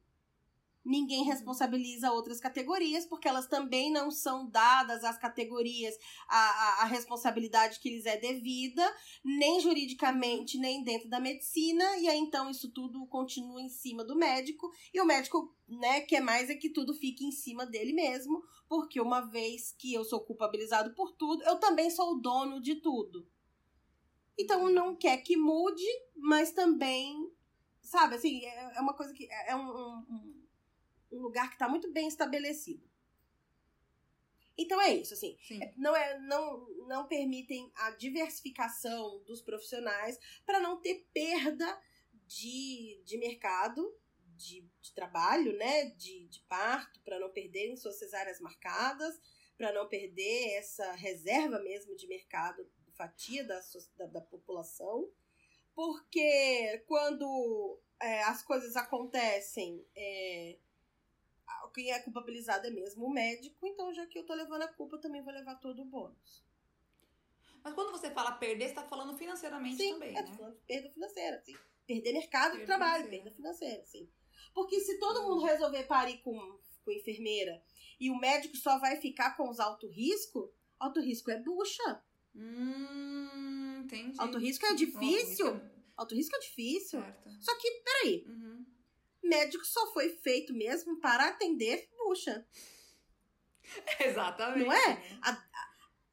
Ninguém 0.84 1.22
Uhum. 1.22 1.30
responsabiliza 1.30 2.12
outras 2.12 2.42
categorias, 2.42 3.06
porque 3.06 3.30
elas 3.30 3.48
também 3.48 3.90
não 3.90 4.12
são 4.12 4.50
dadas 4.50 5.06
às 5.06 5.18
categorias 5.18 5.96
a, 6.28 6.38
a, 6.38 6.82
a 6.82 6.86
responsabilidade 6.86 7.80
que 7.80 7.90
lhes 7.90 8.06
é 8.06 8.18
devida, 8.18 8.84
nem 9.24 9.62
juridicamente, 9.62 10.58
nem 10.58 10.84
dentro 10.84 11.08
da 11.08 11.22
medicina, 11.22 11.98
e 12.00 12.10
aí 12.10 12.20
então 12.20 12.50
isso 12.50 12.74
tudo 12.74 13.08
continua 13.08 13.62
em 13.62 13.70
cima 13.70 14.04
do 14.04 14.18
médico, 14.18 14.70
e 14.94 15.00
o 15.00 15.06
médico, 15.06 15.56
né, 15.66 16.02
quer 16.02 16.20
mais 16.20 16.50
é 16.50 16.56
que 16.56 16.70
tudo 16.70 16.94
fique 16.94 17.24
em 17.24 17.32
cima 17.32 17.66
dele 17.66 17.94
mesmo, 17.94 18.44
porque 18.68 19.00
uma 19.00 19.22
vez 19.22 19.72
que 19.72 19.94
eu 19.94 20.04
sou 20.04 20.20
culpabilizado 20.20 20.94
por 20.94 21.14
tudo, 21.14 21.42
eu 21.46 21.58
também 21.58 21.90
sou 21.90 22.16
o 22.16 22.20
dono 22.20 22.62
de 22.62 22.76
tudo. 22.82 23.32
Então 24.38 24.70
não 24.70 24.96
quer 24.96 25.18
que 25.18 25.38
mude, 25.38 25.86
mas 26.16 26.52
também, 26.52 27.32
sabe, 27.82 28.16
assim, 28.16 28.46
é 28.46 28.78
é 28.78 28.82
uma 28.82 28.96
coisa 28.96 29.14
que 29.14 29.28
é 29.32 29.56
um, 29.56 29.70
um, 29.70 30.46
um 31.12 31.22
lugar 31.22 31.48
que 31.48 31.56
está 31.56 31.70
muito 31.70 31.92
bem 31.92 32.08
estabelecido. 32.08 32.84
Então 34.58 34.80
é 34.80 34.94
isso, 34.94 35.14
assim, 35.14 35.38
Sim. 35.42 35.60
não 35.78 35.96
é 35.96 36.20
não 36.20 36.68
não 36.88 37.08
permitem 37.08 37.72
a 37.76 37.92
diversificação 37.92 39.24
dos 39.24 39.42
profissionais 39.42 40.20
para 40.46 40.60
não 40.60 40.80
ter 40.80 41.08
perda 41.12 41.82
de, 42.28 43.02
de 43.04 43.18
mercado 43.18 43.96
de, 44.36 44.68
de 44.82 44.94
trabalho 44.94 45.56
né 45.58 45.86
de, 45.92 46.28
de 46.28 46.40
parto 46.42 47.02
para 47.02 47.20
não 47.20 47.32
perderem 47.32 47.76
suas 47.76 47.98
cesáreas 47.98 48.40
marcadas 48.40 49.20
para 49.58 49.72
não 49.72 49.88
perder 49.88 50.56
essa 50.56 50.92
reserva 50.94 51.60
mesmo 51.60 51.96
de 51.96 52.08
mercado 52.08 52.68
fatia 52.96 53.44
da, 53.44 53.60
da, 53.98 54.06
da 54.06 54.22
população 54.22 55.10
porque 55.76 56.84
quando 56.88 57.80
é, 58.00 58.24
as 58.24 58.44
coisas 58.44 58.76
acontecem 58.76 59.86
é, 59.96 60.60
quem 61.74 61.92
é 61.92 62.00
culpabilizado 62.00 62.68
é 62.68 62.70
mesmo 62.70 63.06
o 63.06 63.10
médico, 63.10 63.66
então 63.66 63.94
já 63.94 64.06
que 64.06 64.18
eu 64.18 64.26
tô 64.26 64.34
levando 64.34 64.62
a 64.62 64.68
culpa, 64.68 65.00
também 65.00 65.24
vou 65.24 65.34
levar 65.34 65.56
todo 65.56 65.82
o 65.82 65.86
bônus. 65.86 66.44
Mas 67.64 67.74
quando 67.74 67.92
você 67.92 68.12
fala 68.12 68.34
perder, 68.34 68.70
você 68.70 68.76
tá 68.76 68.84
falando 68.84 69.18
financeiramente 69.18 69.78
Sim, 69.78 69.94
também, 69.94 70.16
é, 70.16 70.22
né? 70.22 70.36
falando 70.38 70.56
de 70.56 70.62
perda 70.62 70.90
financeira, 70.92 71.42
sim. 71.44 71.56
Perder 71.88 72.14
mercado 72.14 72.52
de 72.52 72.58
Perda 72.60 72.68
trabalho, 72.68 73.06
financeira. 73.06 73.24
perda 73.24 73.36
financeira, 73.36 73.86
sim. 73.86 74.10
Porque 74.54 74.80
se 74.80 75.00
todo 75.00 75.24
mundo 75.24 75.44
resolver 75.44 75.84
parir 75.86 76.20
com, 76.20 76.60
com 76.84 76.92
enfermeira 76.92 77.64
e 78.00 78.10
o 78.10 78.18
médico 78.18 78.56
só 78.56 78.78
vai 78.80 78.98
ficar 78.98 79.36
com 79.36 79.50
os 79.50 79.60
alto 79.60 79.88
risco, 79.88 80.54
alto 80.80 81.00
risco 81.00 81.32
é 81.32 81.40
bucha. 81.40 82.04
Hum, 82.36 83.82
entendi. 83.84 84.20
Alto 84.20 84.38
risco 84.38 84.66
é 84.66 84.74
difícil. 84.74 85.48
alto 85.48 85.60
risco 85.62 85.74
Alto 85.96 86.16
risco 86.16 86.36
é 86.36 86.40
difícil. 86.40 87.00
é- 87.00 87.04
Certo. 87.04 87.30
Só 87.44 87.56
que, 87.58 87.70
peraí, 87.86 88.26
Uhum. 88.28 88.66
médico 89.24 89.64
só 89.66 89.92
foi 89.94 90.10
feito 90.18 90.54
mesmo 90.54 91.00
para 91.00 91.28
atender 91.28 91.88
bucha. 91.98 92.46
Exatamente. 94.00 94.66
Não 94.66 94.74
é? 94.74 95.20
A- 95.22 95.48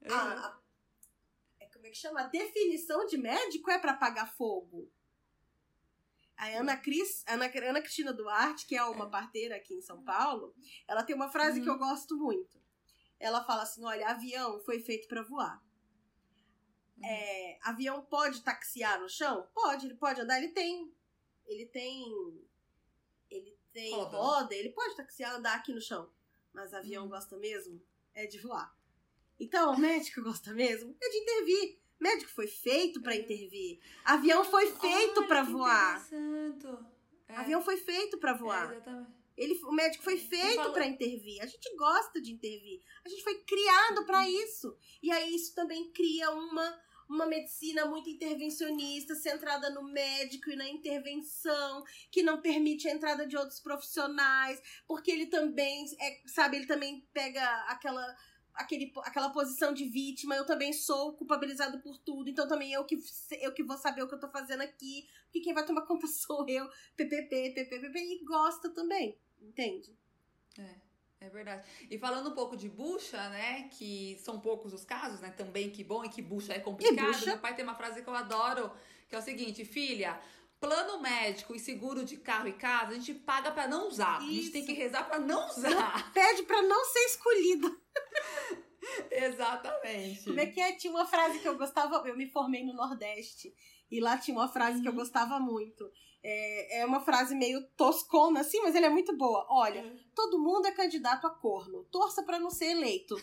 a, 0.08 0.14
a- 0.46 0.60
é, 1.60 1.66
como 1.66 1.86
é 1.86 1.90
que 1.90 1.96
chama? 1.96 2.20
A 2.20 2.26
definição 2.28 3.06
de 3.06 3.16
médico 3.16 3.70
é 3.70 3.78
para 3.78 3.92
apagar 3.92 4.32
fogo. 4.36 4.90
A 6.36 6.46
Ana, 6.58 6.76
Cris, 6.76 7.22
Ana, 7.26 7.50
Ana 7.68 7.82
Cristina 7.82 8.12
Duarte, 8.14 8.66
que 8.66 8.74
é 8.74 8.82
uma 8.84 9.10
parteira 9.10 9.56
aqui 9.56 9.74
em 9.74 9.82
São 9.82 10.02
Paulo, 10.02 10.54
ela 10.88 11.02
tem 11.02 11.14
uma 11.14 11.30
frase 11.30 11.58
Uhum. 11.58 11.64
que 11.64 11.70
eu 11.70 11.78
gosto 11.78 12.16
muito. 12.16 12.58
Ela 13.18 13.44
fala 13.44 13.62
assim: 13.62 13.84
olha, 13.84 14.08
avião 14.08 14.58
foi 14.60 14.80
feito 14.80 15.06
para 15.08 15.22
voar. 15.22 15.62
Uhum. 17.00 17.06
É, 17.06 17.58
avião 17.62 18.02
pode 18.02 18.42
taxiar 18.42 19.00
no 19.00 19.08
chão? 19.08 19.48
Pode, 19.54 19.86
ele 19.86 19.94
pode 19.94 20.20
andar, 20.20 20.38
ele 20.38 20.52
tem. 20.52 20.92
Ele 21.46 21.66
tem. 21.66 22.04
Ele 23.30 23.56
tem 23.72 23.94
Roda. 23.94 24.16
roda, 24.16 24.54
ele 24.54 24.70
pode 24.70 24.96
taxiar, 24.96 25.34
andar 25.34 25.54
aqui 25.56 25.72
no 25.72 25.80
chão. 25.80 26.10
Mas 26.52 26.74
avião 26.74 27.04
Uhum. 27.04 27.10
gosta 27.10 27.36
mesmo? 27.36 27.80
É 28.14 28.26
de 28.26 28.38
voar. 28.38 28.74
Então, 29.38 29.72
o 29.74 29.78
médico 29.78 30.20
gosta 30.22 30.52
mesmo? 30.52 30.96
É 31.00 31.08
de 31.08 31.16
intervir 31.18 31.80
Médico 31.98 32.30
foi 32.30 32.46
feito 32.46 33.02
para 33.02 33.14
intervir. 33.14 33.78
Avião 34.06 34.42
foi 34.42 34.72
feito 34.72 35.26
para 35.26 35.42
voar. 35.42 36.02
É. 37.28 37.36
Avião 37.36 37.60
foi 37.62 37.76
feito 37.76 38.16
para 38.18 38.32
voar. 38.32 38.72
É, 38.72 38.76
exatamente. 38.76 39.10
Ele, 39.36 39.54
o 39.64 39.72
médico 39.72 40.02
foi 40.02 40.16
feito 40.16 40.56
falou- 40.56 40.72
para 40.72 40.86
intervir. 40.86 41.42
A 41.42 41.46
gente 41.46 41.76
gosta 41.76 42.18
de 42.20 42.32
intervir. 42.32 42.82
A 43.04 43.08
gente 43.10 43.22
foi 43.22 43.34
criado 43.44 44.06
para 44.06 44.26
isso. 44.28 44.74
E 45.02 45.10
aí 45.12 45.34
isso 45.34 45.54
também 45.54 45.90
cria 45.92 46.30
uma 46.30 46.80
uma 47.10 47.26
medicina 47.26 47.84
muito 47.86 48.08
intervencionista, 48.08 49.16
centrada 49.16 49.68
no 49.70 49.82
médico 49.82 50.50
e 50.50 50.56
na 50.56 50.68
intervenção, 50.68 51.84
que 52.10 52.22
não 52.22 52.40
permite 52.40 52.88
a 52.88 52.92
entrada 52.92 53.26
de 53.26 53.36
outros 53.36 53.58
profissionais, 53.58 54.62
porque 54.86 55.10
ele 55.10 55.26
também, 55.26 55.84
é, 56.00 56.22
sabe, 56.26 56.56
ele 56.56 56.66
também 56.66 57.06
pega 57.12 57.44
aquela 57.66 58.16
aquele, 58.52 58.92
aquela 59.04 59.30
posição 59.30 59.72
de 59.72 59.84
vítima, 59.88 60.34
eu 60.34 60.44
também 60.44 60.72
sou 60.72 61.14
culpabilizado 61.14 61.80
por 61.80 61.96
tudo, 61.98 62.28
então 62.28 62.46
também 62.46 62.72
eu 62.72 62.84
que, 62.84 63.00
eu 63.40 63.54
que 63.54 63.62
vou 63.62 63.78
saber 63.78 64.02
o 64.02 64.08
que 64.08 64.14
eu 64.14 64.20
tô 64.20 64.28
fazendo 64.28 64.60
aqui, 64.60 65.08
porque 65.24 65.40
quem 65.40 65.54
vai 65.54 65.64
tomar 65.64 65.82
conta 65.86 66.06
sou 66.06 66.46
eu, 66.48 66.68
ppp, 66.96 67.54
ppp, 67.54 67.98
e 67.98 68.24
gosta 68.24 68.68
também, 68.70 69.18
entende? 69.40 69.96
É 70.58 70.89
verdade. 71.28 71.66
E 71.90 71.98
falando 71.98 72.30
um 72.30 72.34
pouco 72.34 72.56
de 72.56 72.68
bucha, 72.68 73.28
né? 73.28 73.68
Que 73.72 74.18
são 74.24 74.40
poucos 74.40 74.72
os 74.72 74.84
casos, 74.84 75.20
né? 75.20 75.30
Também 75.30 75.70
que 75.70 75.84
bom 75.84 76.02
e 76.04 76.08
que 76.08 76.22
bucha 76.22 76.52
é 76.54 76.58
complicado. 76.58 77.06
bucha? 77.06 77.26
Meu 77.26 77.38
pai 77.38 77.54
tem 77.54 77.64
uma 77.64 77.74
frase 77.74 78.02
que 78.02 78.08
eu 78.08 78.14
adoro, 78.14 78.70
que 79.08 79.14
é 79.14 79.18
o 79.18 79.22
seguinte, 79.22 79.64
filha. 79.64 80.18
Plano 80.58 81.00
médico 81.00 81.54
e 81.54 81.58
seguro 81.58 82.04
de 82.04 82.16
carro 82.18 82.48
e 82.48 82.52
casa, 82.52 82.90
a 82.92 82.94
gente 82.94 83.14
paga 83.14 83.50
pra 83.50 83.66
não 83.66 83.88
usar. 83.88 84.18
A 84.18 84.20
gente 84.20 84.40
Isso. 84.42 84.52
tem 84.52 84.64
que 84.64 84.72
rezar 84.72 85.04
pra 85.04 85.18
não 85.18 85.48
usar. 85.48 86.12
Pede 86.12 86.42
pra 86.44 86.60
não 86.62 86.84
ser 86.86 86.98
escolhida. 87.06 87.70
Exatamente. 89.10 90.24
Como 90.24 90.40
é 90.40 90.46
que 90.46 90.60
é? 90.60 90.72
Tinha 90.72 90.92
uma 90.92 91.06
frase 91.06 91.38
que 91.38 91.48
eu 91.48 91.56
gostava, 91.56 91.96
eu 92.08 92.16
me 92.16 92.26
formei 92.26 92.64
no 92.64 92.72
Nordeste, 92.72 93.54
e 93.90 94.00
lá 94.00 94.16
tinha 94.18 94.36
uma 94.36 94.48
frase 94.48 94.80
que 94.80 94.88
eu 94.88 94.92
Uhum. 94.92 94.98
gostava 94.98 95.38
muito. 95.38 95.90
É, 96.22 96.80
é 96.80 96.86
uma 96.86 97.00
frase 97.00 97.34
meio 97.34 97.66
toscona, 97.76 98.40
assim, 98.40 98.60
mas 98.60 98.74
ela 98.74 98.86
é 98.86 98.90
muito 98.90 99.16
boa. 99.16 99.46
Olha, 99.48 99.82
todo 100.14 100.38
mundo 100.38 100.66
é 100.66 100.72
candidato 100.72 101.26
a 101.26 101.30
corno. 101.30 101.84
Torça 101.84 102.22
pra 102.22 102.38
não 102.38 102.50
ser 102.50 102.66
eleito. 102.72 103.16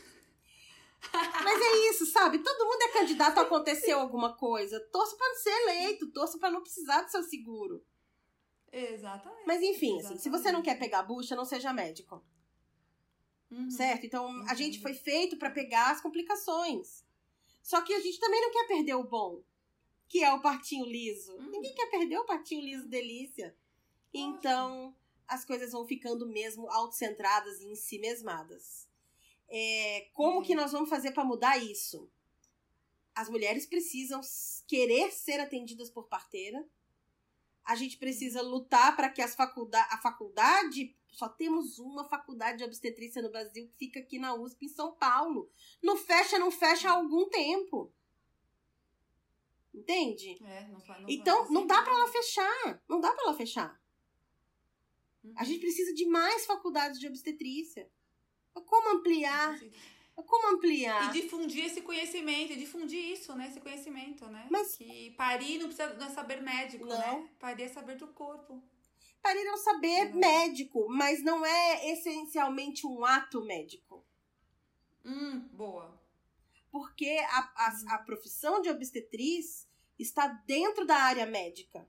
Mas 1.43 1.61
é 1.61 1.89
isso, 1.91 2.07
sabe? 2.07 2.39
Todo 2.39 2.65
mundo 2.65 2.81
é 2.81 2.87
candidato 2.87 3.37
a 3.37 3.43
acontecer 3.43 3.91
alguma 3.91 4.35
coisa. 4.35 4.79
Torça 4.91 5.15
pra 5.15 5.27
não 5.29 5.35
ser 5.35 5.51
eleito, 5.51 6.11
torça 6.11 6.39
pra 6.39 6.49
não 6.49 6.61
precisar 6.61 7.03
do 7.03 7.11
seu 7.11 7.21
seguro. 7.21 7.85
Exatamente. 8.71 9.45
Mas 9.45 9.61
enfim, 9.61 9.99
assim, 9.99 10.17
se 10.17 10.27
você 10.27 10.51
não 10.51 10.59
Exatamente. 10.59 10.65
quer 10.65 10.79
pegar 10.79 11.03
bucha, 11.03 11.35
não 11.35 11.45
seja 11.45 11.71
médico, 11.71 12.25
Uhum. 13.51 13.69
certo? 13.69 14.07
Então, 14.07 14.25
a 14.27 14.43
Entendi. 14.45 14.63
gente 14.63 14.81
foi 14.81 14.95
feito 14.95 15.37
pra 15.37 15.51
pegar 15.51 15.91
as 15.91 16.01
complicações. 16.01 17.05
Só 17.61 17.81
que 17.81 17.93
a 17.93 17.99
gente 17.99 18.19
também 18.19 18.41
não 18.41 18.51
quer 18.51 18.67
perder 18.67 18.95
o 18.95 19.03
bom, 19.03 19.43
que 20.08 20.24
é 20.24 20.34
o 20.34 20.41
partinho 20.41 20.86
liso. 20.86 21.34
Uhum. 21.34 21.51
Ninguém 21.51 21.74
quer 21.76 21.89
perder 21.89 22.18
o 22.18 22.26
partinho 22.26 22.62
liso 22.62 22.88
delícia. 22.88 23.55
Então, 24.14 24.95
as 25.28 25.43
coisas 25.43 25.72
vão 25.72 25.86
ficando 25.86 26.26
mesmo 26.26 26.70
autocentradas 26.72 27.60
e 27.62 27.68
em 27.68 27.76
si 27.76 27.99
mesmadas. 27.99 28.88
É, 29.49 30.10
como 30.14 30.38
Uhum. 30.38 30.43
que 30.43 30.55
nós 30.55 30.72
vamos 30.72 30.89
fazer 30.89 31.12
para 31.12 31.24
mudar 31.26 31.58
isso? 31.58 32.10
As 33.14 33.30
mulheres 33.30 33.66
precisam 33.66 34.22
querer 34.68 35.12
ser 35.12 35.39
atendidas 35.39 35.89
por 35.89 36.08
parteira. 36.08 36.68
A 37.66 37.76
gente 37.76 37.97
precisa 37.97 38.41
lutar 38.41 38.95
para 38.95 39.10
que 39.10 39.22
as 39.22 39.36
faculda 39.36 39.82
a 39.89 39.97
faculdade. 39.97 40.95
Só 41.12 41.28
temos 41.28 41.80
uma 41.80 42.05
faculdade 42.05 42.60
de 42.60 42.64
obstetrícia 42.64 43.22
no 43.22 43.30
Brasil 43.32 43.68
que 43.68 43.74
fica 43.78 43.99
aqui 43.99 44.20
na 44.20 44.34
USP, 44.36 44.66
em 44.66 44.70
São 44.70 44.93
Paulo. 44.93 45.51
Não 45.82 45.97
fecha, 45.97 46.38
não 46.39 46.51
fecha 46.51 46.89
há 46.89 46.93
algum 46.93 47.28
tempo. 47.28 47.91
Entende? 49.80 50.38
É, 50.43 50.67
não 50.67 50.80
não 50.80 51.09
Então, 51.09 51.49
não 51.51 51.67
dá 51.67 51.82
para 51.82 51.93
ela 51.93 52.07
fechar. 52.07 52.82
Não 52.88 52.99
dá 52.99 53.11
para 53.13 53.23
ela 53.25 53.34
fechar. 53.36 53.80
Uhum. 55.23 55.34
A 55.38 55.43
gente 55.43 55.59
precisa 55.59 55.93
de 55.93 56.05
mais 56.05 56.45
faculdades 56.45 56.99
de 56.99 57.07
obstetrícia. 57.07 57.89
Como 58.53 58.97
ampliar? 58.97 59.59
Como 60.15 60.55
ampliar? 60.55 61.15
E 61.15 61.21
difundir 61.21 61.65
esse 61.65 61.82
conhecimento, 61.82 62.55
difundir 62.55 63.11
isso, 63.11 63.36
né? 63.36 63.47
Esse 63.49 63.59
conhecimento, 63.59 64.25
né? 64.28 64.47
Mas- 64.49 64.75
Que 64.75 65.11
parir 65.11 65.59
não 65.59 65.67
precisa 65.67 65.93
não 65.93 66.07
é 66.07 66.09
saber 66.09 66.41
médico, 66.41 66.86
Não. 66.86 66.97
né? 66.97 67.30
Parir 67.39 67.63
é 67.63 67.67
saber 67.67 67.97
do 67.97 68.07
corpo. 68.07 68.63
Parir 69.21 69.45
é 69.45 69.53
um 69.53 69.57
saber 69.57 70.07
Uhum. 70.13 70.19
médico, 70.19 70.88
mas 70.89 71.21
não 71.23 71.45
é 71.45 71.91
essencialmente 71.91 72.88
um 72.88 73.05
ato 73.05 73.43
médico. 73.45 74.03
Hum, 75.05 75.39
boa. 75.53 76.01
Porque 76.71 77.09
a, 77.30 77.39
a, 77.55 77.95
a 77.95 77.97
profissão 77.99 78.59
de 78.61 78.69
obstetriz 78.69 79.66
está 79.97 80.27
dentro 80.27 80.85
da 80.85 80.95
área 80.95 81.25
médica. 81.25 81.87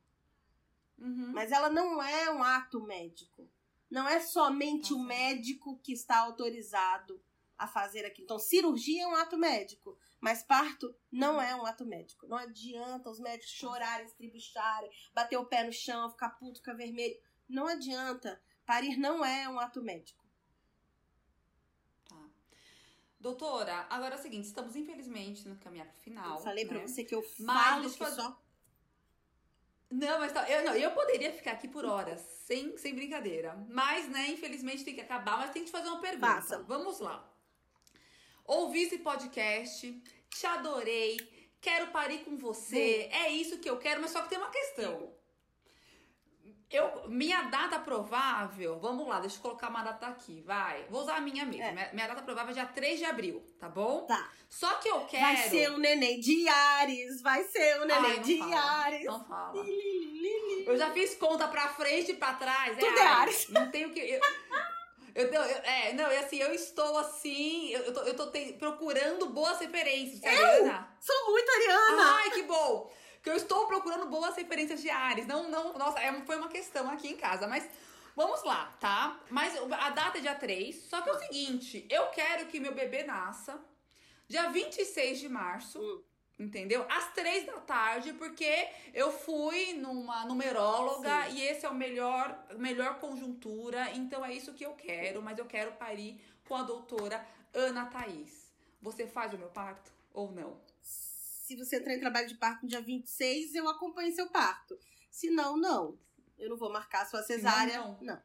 Uhum. 0.98 1.32
Mas 1.32 1.52
ela 1.52 1.70
não 1.70 2.02
é 2.02 2.30
um 2.30 2.42
ato 2.42 2.80
médico. 2.80 3.48
Não 3.90 4.06
é 4.08 4.20
somente 4.20 4.90
Tá 4.90 4.94
o 4.94 5.02
médico 5.02 5.78
que 5.78 5.92
está 5.92 6.18
autorizado 6.18 7.22
a 7.56 7.66
fazer 7.66 8.04
aquilo. 8.04 8.24
Então, 8.24 8.38
cirurgia 8.38 9.02
é 9.02 9.06
um 9.06 9.16
ato 9.16 9.36
médico, 9.36 9.98
mas 10.20 10.42
parto 10.42 10.94
não 11.10 11.34
Uhum. 11.36 11.40
é 11.40 11.54
um 11.56 11.66
ato 11.66 11.84
médico. 11.84 12.26
Não 12.28 12.36
adianta 12.36 13.10
os 13.10 13.18
médicos 13.18 13.50
chorarem, 13.52 14.06
estribucharem, 14.06 14.90
bater 15.12 15.36
o 15.36 15.46
pé 15.46 15.64
no 15.64 15.72
chão, 15.72 16.10
ficar 16.10 16.30
puto, 16.30 16.58
ficar 16.58 16.74
vermelho. 16.74 17.18
Não 17.48 17.66
adianta. 17.66 18.40
Parir 18.66 18.96
não 18.98 19.24
é 19.24 19.48
um 19.48 19.58
ato 19.58 19.82
médico. 19.82 20.27
Doutora, 23.20 23.86
agora 23.90 24.14
é 24.14 24.18
o 24.18 24.22
seguinte, 24.22 24.44
estamos 24.44 24.76
infelizmente 24.76 25.48
no 25.48 25.56
caminhar 25.56 25.86
pro 25.88 25.96
final. 25.98 26.36
eu 26.38 26.42
falei 26.44 26.64
pra 26.64 26.78
né? 26.78 26.86
você 26.86 27.02
que 27.04 27.14
eu 27.14 27.24
Mas 27.40 27.64
falo 27.68 27.80
deixa 27.82 27.96
que 27.98 28.04
fazer- 28.04 28.22
só. 28.22 28.42
Não, 29.90 30.18
mas 30.20 30.32
tá, 30.32 30.48
eu, 30.50 30.64
não, 30.64 30.74
eu 30.74 30.90
poderia 30.92 31.32
ficar 31.32 31.52
aqui 31.52 31.66
por 31.66 31.84
horas, 31.84 32.20
sem, 32.20 32.76
sem 32.76 32.94
brincadeira. 32.94 33.56
Mas, 33.70 34.06
né, 34.08 34.28
infelizmente 34.28 34.84
tem 34.84 34.94
que 34.94 35.00
acabar, 35.00 35.38
mas 35.38 35.50
tem 35.50 35.62
que 35.62 35.68
te 35.70 35.72
fazer 35.72 35.88
uma 35.88 36.00
pergunta. 36.00 36.26
Faça. 36.26 36.62
Vamos 36.62 37.00
lá. 37.00 37.26
Ouvi 38.44 38.82
esse 38.82 38.98
podcast, 38.98 39.90
te 40.30 40.46
adorei, 40.46 41.16
quero 41.60 41.88
parir 41.90 42.18
com 42.24 42.36
você, 42.36 43.08
é 43.12 43.30
isso 43.30 43.58
que 43.58 43.68
eu 43.68 43.78
quero, 43.78 44.00
mas 44.00 44.10
só 44.10 44.22
que 44.22 44.28
tem 44.28 44.38
uma 44.38 44.50
questão. 44.50 45.12
Eu, 46.70 47.08
minha 47.08 47.42
data 47.44 47.78
provável, 47.78 48.78
vamos 48.78 49.08
lá, 49.08 49.20
deixa 49.20 49.36
eu 49.38 49.40
colocar 49.40 49.70
uma 49.70 49.82
data 49.82 50.06
aqui, 50.08 50.42
vai. 50.42 50.84
Vou 50.90 51.00
usar 51.00 51.16
a 51.16 51.20
minha 51.20 51.46
mesmo. 51.46 51.62
É. 51.62 51.72
Minha, 51.72 51.90
minha 51.94 52.06
data 52.08 52.20
provável 52.20 52.50
é 52.50 52.54
dia 52.54 52.66
3 52.66 52.98
de 52.98 53.06
abril, 53.06 53.42
tá 53.58 53.70
bom? 53.70 54.02
Tá. 54.04 54.28
Só 54.50 54.74
que 54.74 54.86
eu 54.88 55.00
quero. 55.06 55.22
Vai 55.24 55.36
ser 55.48 55.70
um 55.70 55.78
neném 55.78 56.20
de 56.20 56.46
Ares, 56.46 57.22
vai 57.22 57.42
ser 57.44 57.80
um 57.80 57.86
neném 57.86 58.10
Ai, 58.10 58.16
não 58.16 58.22
de 58.22 58.38
fala, 58.38 58.60
Ares. 58.60 59.04
Não 59.06 59.24
fala. 59.24 59.64
Eu 60.66 60.76
já 60.76 60.90
fiz 60.90 61.14
conta 61.14 61.48
pra 61.48 61.68
frente 61.70 62.10
e 62.12 62.16
pra 62.16 62.34
trás. 62.34 62.76
Tudo 62.78 62.98
é 62.98 63.06
Ares. 63.06 63.48
Não 63.48 63.70
tenho 63.70 63.90
que. 63.90 64.00
Eu, 64.00 64.20
eu, 65.26 65.42
eu- 65.42 65.62
é, 65.64 65.92
não, 65.94 66.12
e 66.12 66.16
assim, 66.18 66.36
eu 66.36 66.52
estou 66.52 66.98
assim. 66.98 67.70
Eu, 67.72 67.80
eu 67.80 67.94
tô, 67.94 68.00
eu 68.02 68.14
tô 68.14 68.26
te- 68.30 68.52
procurando 68.52 69.26
boas 69.30 69.58
referências, 69.58 70.22
Ariana. 70.22 70.94
Sou 71.00 71.30
muito 71.30 71.50
ariana. 71.50 72.02
Ai, 72.14 72.30
que 72.30 72.42
bom! 72.42 72.92
Que 73.22 73.30
eu 73.30 73.36
estou 73.36 73.66
procurando 73.66 74.06
boas 74.06 74.36
referências 74.36 74.80
de 74.80 74.90
Ares. 74.90 75.26
Não, 75.26 75.48
não, 75.48 75.72
nossa, 75.74 75.98
é, 76.00 76.12
foi 76.22 76.36
uma 76.36 76.48
questão 76.48 76.90
aqui 76.90 77.08
em 77.08 77.16
casa, 77.16 77.46
mas. 77.46 77.68
Vamos 78.16 78.42
lá, 78.42 78.76
tá? 78.80 79.16
Mas 79.30 79.54
a 79.56 79.90
data 79.90 80.18
é 80.18 80.20
dia 80.20 80.34
3. 80.34 80.74
Só 80.88 81.00
que 81.00 81.08
é 81.08 81.12
o 81.12 81.18
seguinte: 81.20 81.86
eu 81.88 82.06
quero 82.08 82.46
que 82.46 82.58
meu 82.58 82.74
bebê 82.74 83.04
nasça 83.04 83.60
dia 84.26 84.50
26 84.50 85.20
de 85.20 85.28
março. 85.28 85.80
Hum. 85.80 86.02
Entendeu? 86.38 86.86
Às 86.88 87.12
três 87.14 87.44
da 87.44 87.54
tarde, 87.54 88.12
porque 88.12 88.68
eu 88.94 89.10
fui 89.10 89.72
numa 89.72 90.24
numeróloga 90.24 91.28
e 91.30 91.42
esse 91.42 91.66
é 91.66 91.68
o 91.68 91.74
melhor, 91.74 92.46
melhor 92.56 93.00
conjuntura. 93.00 93.90
Então 93.94 94.24
é 94.24 94.32
isso 94.32 94.54
que 94.54 94.64
eu 94.64 94.74
quero, 94.74 95.20
mas 95.20 95.36
eu 95.36 95.46
quero 95.46 95.72
parir 95.72 96.20
com 96.46 96.54
a 96.54 96.62
doutora 96.62 97.26
Ana 97.52 97.86
Thaís. 97.86 98.52
Você 98.80 99.04
faz 99.04 99.34
o 99.34 99.38
meu 99.38 99.48
parto 99.48 99.90
ou 100.14 100.30
não? 100.30 100.60
Se 101.48 101.56
você 101.56 101.76
entrar 101.76 101.94
em 101.94 101.98
trabalho 101.98 102.28
de 102.28 102.34
parto 102.34 102.64
no 102.64 102.68
dia 102.68 102.82
26, 102.82 103.54
eu 103.54 103.66
acompanho 103.70 104.14
seu 104.14 104.28
parto. 104.28 104.78
Se 105.10 105.30
não, 105.30 105.56
não. 105.56 105.98
Eu 106.38 106.50
não 106.50 106.58
vou 106.58 106.70
marcar 106.70 107.06
sua 107.08 107.20
não, 107.20 107.26
cesárea. 107.26 107.78
não. 107.78 107.98
não. 108.02 108.22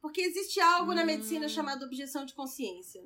Porque 0.00 0.20
existe 0.20 0.60
algo 0.60 0.94
na 0.94 1.02
Hum. 1.02 1.06
medicina 1.06 1.48
chamado 1.48 1.84
objeção 1.84 2.24
de 2.24 2.32
consciência. 2.32 3.04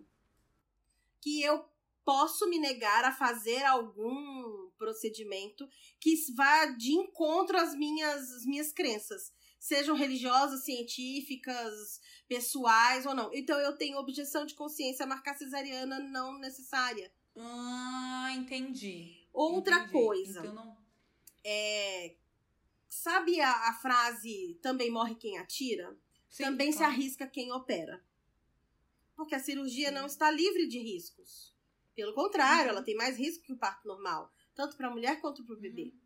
Que 1.23 1.41
eu 1.41 1.67
posso 2.05 2.47
me 2.51 2.59
negar 2.59 3.07
a 3.07 3.13
fazer 3.13 3.65
algum 3.65 4.69
procedimento 4.77 5.67
que 5.99 6.15
vá 6.35 6.67
de 6.67 6.93
encontro 6.93 7.57
às 7.57 7.75
minhas, 7.75 8.31
às 8.31 8.45
minhas 8.45 8.71
crenças. 8.71 9.33
Sejam 9.59 9.97
religiosas, 9.97 10.63
científicas, 10.63 12.03
pessoais 12.29 13.07
ou 13.07 13.15
não. 13.15 13.33
Então 13.33 13.59
eu 13.59 13.79
tenho 13.79 13.97
objeção 13.97 14.45
de 14.45 14.53
consciência 14.55 15.05
a 15.05 15.09
marcar 15.09 15.39
cesariana 15.39 15.99
não 16.01 16.39
necessária. 16.39 17.11
Ah, 17.35 18.29
entendi. 18.37 19.18
Outra 19.39 19.77
Entendi. 19.77 19.93
coisa. 19.93 20.41
Então 20.41 20.55
não. 20.55 20.77
É, 21.45 22.17
sabe 22.89 23.41
a, 23.41 23.69
a 23.69 23.73
frase 23.75 24.59
também 24.61 24.91
morre 24.91 25.15
quem 25.15 25.39
atira? 25.39 25.97
Sim, 26.29 26.43
também 26.45 26.73
se 26.73 26.79
claro. 26.79 26.93
arrisca 26.93 27.27
quem 27.27 27.53
opera. 27.53 28.03
Porque 29.15 29.35
a 29.35 29.41
cirurgia 29.41 29.89
Sim. 29.89 29.95
não 29.95 30.07
está 30.07 30.31
livre 30.31 30.67
de 30.67 30.79
riscos. 30.79 31.55
Pelo 31.95 32.13
contrário, 32.15 32.65
Uhum. 32.65 32.71
ela 32.77 32.83
tem 32.83 32.95
mais 32.97 33.17
risco 33.17 33.45
que 33.45 33.53
o 33.53 33.57
parto 33.59 33.87
normal. 33.87 34.33
tanto 34.55 34.77
para 34.77 34.89
a 34.89 34.91
mulher 34.91 35.21
quanto 35.21 35.45
para 35.45 35.55
o 35.55 35.61
bebê. 35.61 35.85
Uhum. 35.85 36.01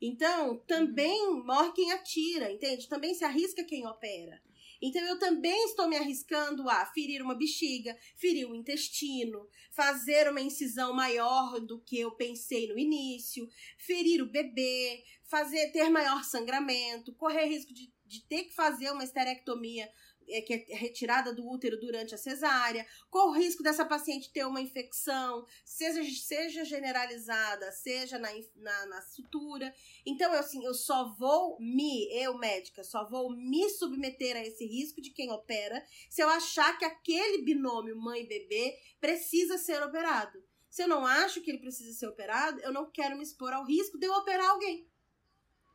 Então, 0.00 0.56
também 0.66 1.20
uhum. 1.28 1.44
morre 1.44 1.72
quem 1.72 1.92
atira, 1.92 2.50
entende? 2.50 2.88
Também 2.88 3.14
se 3.14 3.24
arrisca 3.24 3.62
quem 3.62 3.86
opera. 3.86 4.42
Então 4.82 5.02
eu 5.02 5.18
também 5.18 5.64
estou 5.64 5.86
me 5.86 5.96
arriscando 5.96 6.68
a 6.68 6.86
ferir 6.86 7.22
uma 7.22 7.34
bexiga, 7.34 7.96
ferir 8.16 8.48
o 8.48 8.54
intestino, 8.54 9.46
fazer 9.70 10.30
uma 10.30 10.40
incisão 10.40 10.94
maior 10.94 11.60
do 11.60 11.80
que 11.80 12.00
eu 12.00 12.12
pensei 12.12 12.66
no 12.66 12.78
início, 12.78 13.46
ferir 13.78 14.22
o 14.22 14.30
bebê, 14.30 15.04
fazer 15.24 15.70
ter 15.70 15.90
maior 15.90 16.24
sangramento, 16.24 17.14
correr 17.14 17.44
risco 17.44 17.74
de, 17.74 17.92
de 18.06 18.26
ter 18.26 18.44
que 18.44 18.54
fazer 18.54 18.90
uma 18.90 19.04
esterectomia 19.04 19.90
é, 20.30 20.42
que 20.42 20.54
é 20.54 20.76
retirada 20.76 21.32
do 21.32 21.46
útero 21.48 21.78
durante 21.78 22.14
a 22.14 22.18
cesárea, 22.18 22.86
corre 23.10 23.38
o 23.38 23.42
risco 23.42 23.62
dessa 23.62 23.84
paciente 23.84 24.32
ter 24.32 24.46
uma 24.46 24.60
infecção, 24.60 25.44
seja, 25.64 26.02
seja 26.02 26.64
generalizada, 26.64 27.70
seja 27.72 28.18
na, 28.18 28.28
na, 28.56 28.86
na 28.86 29.02
sutura. 29.02 29.74
Então, 30.06 30.32
eu, 30.32 30.40
assim, 30.40 30.64
eu 30.64 30.74
só 30.74 31.14
vou 31.14 31.58
me, 31.60 32.08
eu 32.12 32.36
médica, 32.38 32.84
só 32.84 33.08
vou 33.08 33.30
me 33.30 33.68
submeter 33.68 34.36
a 34.36 34.44
esse 34.44 34.64
risco 34.66 35.00
de 35.00 35.10
quem 35.10 35.30
opera 35.30 35.84
se 36.08 36.22
eu 36.22 36.28
achar 36.28 36.78
que 36.78 36.84
aquele 36.84 37.42
binômio 37.42 37.96
mãe-bebê 37.96 38.76
precisa 39.00 39.58
ser 39.58 39.82
operado. 39.82 40.42
Se 40.68 40.82
eu 40.82 40.88
não 40.88 41.04
acho 41.04 41.40
que 41.40 41.50
ele 41.50 41.58
precisa 41.58 41.92
ser 41.92 42.06
operado, 42.06 42.60
eu 42.60 42.72
não 42.72 42.88
quero 42.90 43.16
me 43.16 43.24
expor 43.24 43.52
ao 43.52 43.64
risco 43.64 43.98
de 43.98 44.06
eu 44.06 44.12
operar 44.12 44.50
alguém. 44.50 44.89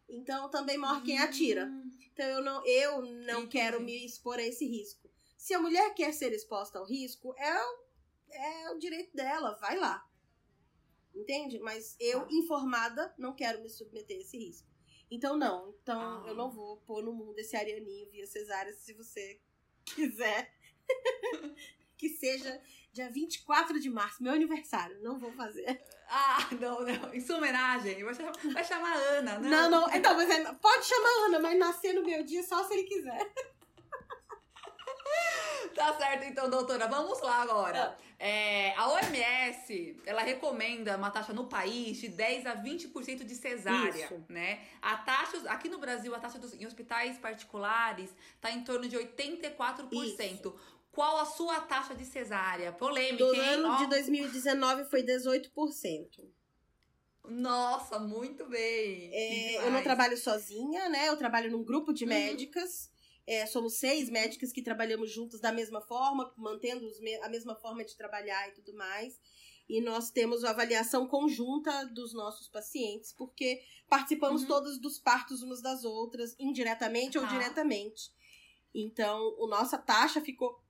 Então 0.08 0.50
também 0.50 0.78
morre 0.78 1.02
quem 1.02 1.20
atira. 1.20 1.66
Hum. 1.66 1.92
Então 2.14 2.26
eu 2.26 2.42
não, 2.42 2.66
eu 2.66 3.02
não 3.02 3.48
quero 3.48 3.82
me 3.82 4.06
expor 4.06 4.38
a 4.38 4.44
esse 4.44 4.66
risco. 4.66 5.10
Se 5.38 5.54
a 5.54 5.60
mulher 5.60 5.94
quer 5.94 6.14
ser 6.14 6.32
exposta 6.34 6.80
ao 6.80 6.86
risco, 6.86 7.36
é 7.38 7.62
o, 7.62 7.84
é 8.32 8.72
o 8.72 8.80
direito 8.80 9.16
dela, 9.16 9.56
vai 9.62 9.78
lá. 9.78 10.08
Entende? 11.14 11.60
Mas 11.60 11.96
eu, 12.00 12.22
ah. 12.22 12.28
informada, 12.32 13.14
não 13.18 13.34
quero 13.34 13.62
me 13.62 13.70
submeter 13.70 14.18
a 14.18 14.22
esse 14.22 14.38
risco. 14.38 14.68
Então, 15.10 15.38
não. 15.38 15.76
Então, 15.82 16.00
ah. 16.00 16.28
eu 16.28 16.36
não 16.36 16.52
vou 16.52 16.78
pôr 16.78 17.04
no 17.04 17.14
mundo 17.14 17.38
esse 17.40 17.56
arianinho 17.56 18.10
via 18.10 18.26
cesárea 18.26 18.74
se 18.74 18.94
você 18.94 19.40
quiser. 19.86 20.54
que 21.98 22.10
seja 22.10 22.62
dia 22.92 23.10
24 23.10 23.80
de 23.80 23.90
março, 23.90 24.24
meu 24.24 24.34
aniversário. 24.34 24.98
Não 25.02 25.20
vou 25.20 25.32
fazer. 25.34 25.82
Ah, 26.10 26.48
não, 26.60 26.82
não. 26.82 27.14
Em 27.14 27.20
sua 27.20 27.38
homenagem, 27.38 28.04
vai 28.04 28.14
chamar, 28.14 28.32
vai 28.54 28.64
chamar 28.64 28.96
Ana, 28.96 29.40
né? 29.40 29.50
Não, 29.50 29.70
não. 29.70 29.94
Então, 29.94 30.16
mas 30.16 30.30
é, 30.30 30.54
pode 30.54 30.86
chamar 30.86 31.26
Ana, 31.26 31.40
mas 31.40 31.58
nascer 31.58 31.94
no 31.94 32.06
meu 32.06 32.24
dia 32.24 32.44
só 32.44 32.64
se 32.64 32.74
ele 32.74 32.84
quiser. 32.84 33.20
Tá 35.74 35.94
certo, 35.94 36.24
então, 36.24 36.50
doutora. 36.50 36.88
Vamos 36.88 37.22
lá 37.22 37.42
agora. 37.42 37.98
É, 38.18 38.74
a 38.78 38.88
OMS, 38.90 40.02
ela 40.06 40.22
recomenda 40.22 40.96
uma 40.96 41.12
taxa 41.12 41.34
no 41.34 41.48
país 41.48 41.98
de 41.98 42.08
10 42.08 42.46
a 42.46 42.56
20% 42.56 43.26
de 43.26 43.36
cesárea, 43.36 44.06
Isso. 44.06 44.24
né? 44.30 44.62
A 44.82 44.96
taxa, 44.98 45.38
aqui 45.50 45.68
no 45.68 45.80
Brasil, 45.80 46.16
a 46.16 46.20
taxa 46.20 46.40
dos, 46.40 46.54
em 46.54 46.66
hospitais 46.66 47.18
particulares 47.18 48.16
tá 48.40 48.50
em 48.52 48.64
torno 48.64 48.88
de 48.88 48.98
84%. 48.98 49.92
Isso. 49.92 50.56
Qual 50.96 51.18
a 51.18 51.26
sua 51.26 51.60
taxa 51.60 51.94
de 51.94 52.06
cesárea? 52.06 52.72
Polêmica, 52.72 53.18
Do 53.18 53.34
hein? 53.34 53.42
ano 53.42 53.74
oh. 53.74 53.78
de 53.80 53.88
2019 53.88 54.86
foi 54.86 55.04
18%. 55.04 55.52
Nossa, 57.28 58.00
muito 58.00 58.48
bem. 58.48 59.14
É, 59.14 59.68
eu 59.68 59.72
não 59.72 59.84
trabalho 59.84 60.18
sozinha, 60.18 60.88
né? 60.88 61.10
Eu 61.10 61.18
trabalho 61.18 61.52
num 61.52 61.66
grupo 61.66 61.92
de 61.92 62.06
uhum. 62.06 62.10
médicas. 62.10 62.90
É, 63.28 63.46
somos 63.46 63.78
seis 63.78 64.10
médicas 64.10 64.54
que 64.54 64.62
trabalhamos 64.62 65.12
juntas 65.12 65.42
da 65.42 65.52
mesma 65.52 65.82
forma, 65.82 66.34
mantendo 66.38 66.88
a 67.24 67.30
mesma 67.30 67.56
forma 67.56 67.84
de 67.84 67.98
trabalhar 67.98 68.48
e 68.48 68.54
tudo 68.54 68.74
mais. 68.74 69.20
E 69.68 69.82
nós 69.82 70.12
temos 70.12 70.46
a 70.46 70.52
avaliação 70.52 71.08
conjunta 71.08 71.86
dos 71.88 72.14
nossos 72.14 72.48
pacientes, 72.48 73.12
porque 73.12 73.62
participamos 73.90 74.44
uhum. 74.44 74.48
todas 74.48 74.80
dos 74.80 74.98
partos 74.98 75.42
umas 75.42 75.62
das 75.62 75.84
outras, 75.84 76.36
indiretamente 76.40 77.18
ou 77.18 77.26
diretamente. 77.26 78.14
Então, 78.74 79.36
a 79.44 79.48
nossa 79.48 79.78
taxa 79.78 80.22
ficou 80.22 80.64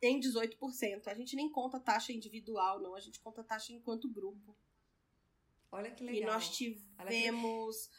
tem 0.00 0.20
18%. 0.20 1.06
A 1.06 1.14
gente 1.14 1.36
nem 1.36 1.50
conta 1.50 1.80
taxa 1.80 2.12
individual, 2.12 2.80
não. 2.80 2.94
A 2.94 3.00
gente 3.00 3.20
conta 3.20 3.42
taxa 3.42 3.72
enquanto 3.72 4.08
grupo. 4.08 4.56
Olha 5.70 5.90
que 5.90 6.04
legal. 6.04 6.22
E 6.22 6.26
nós 6.26 6.56
tivemos. 6.56 7.90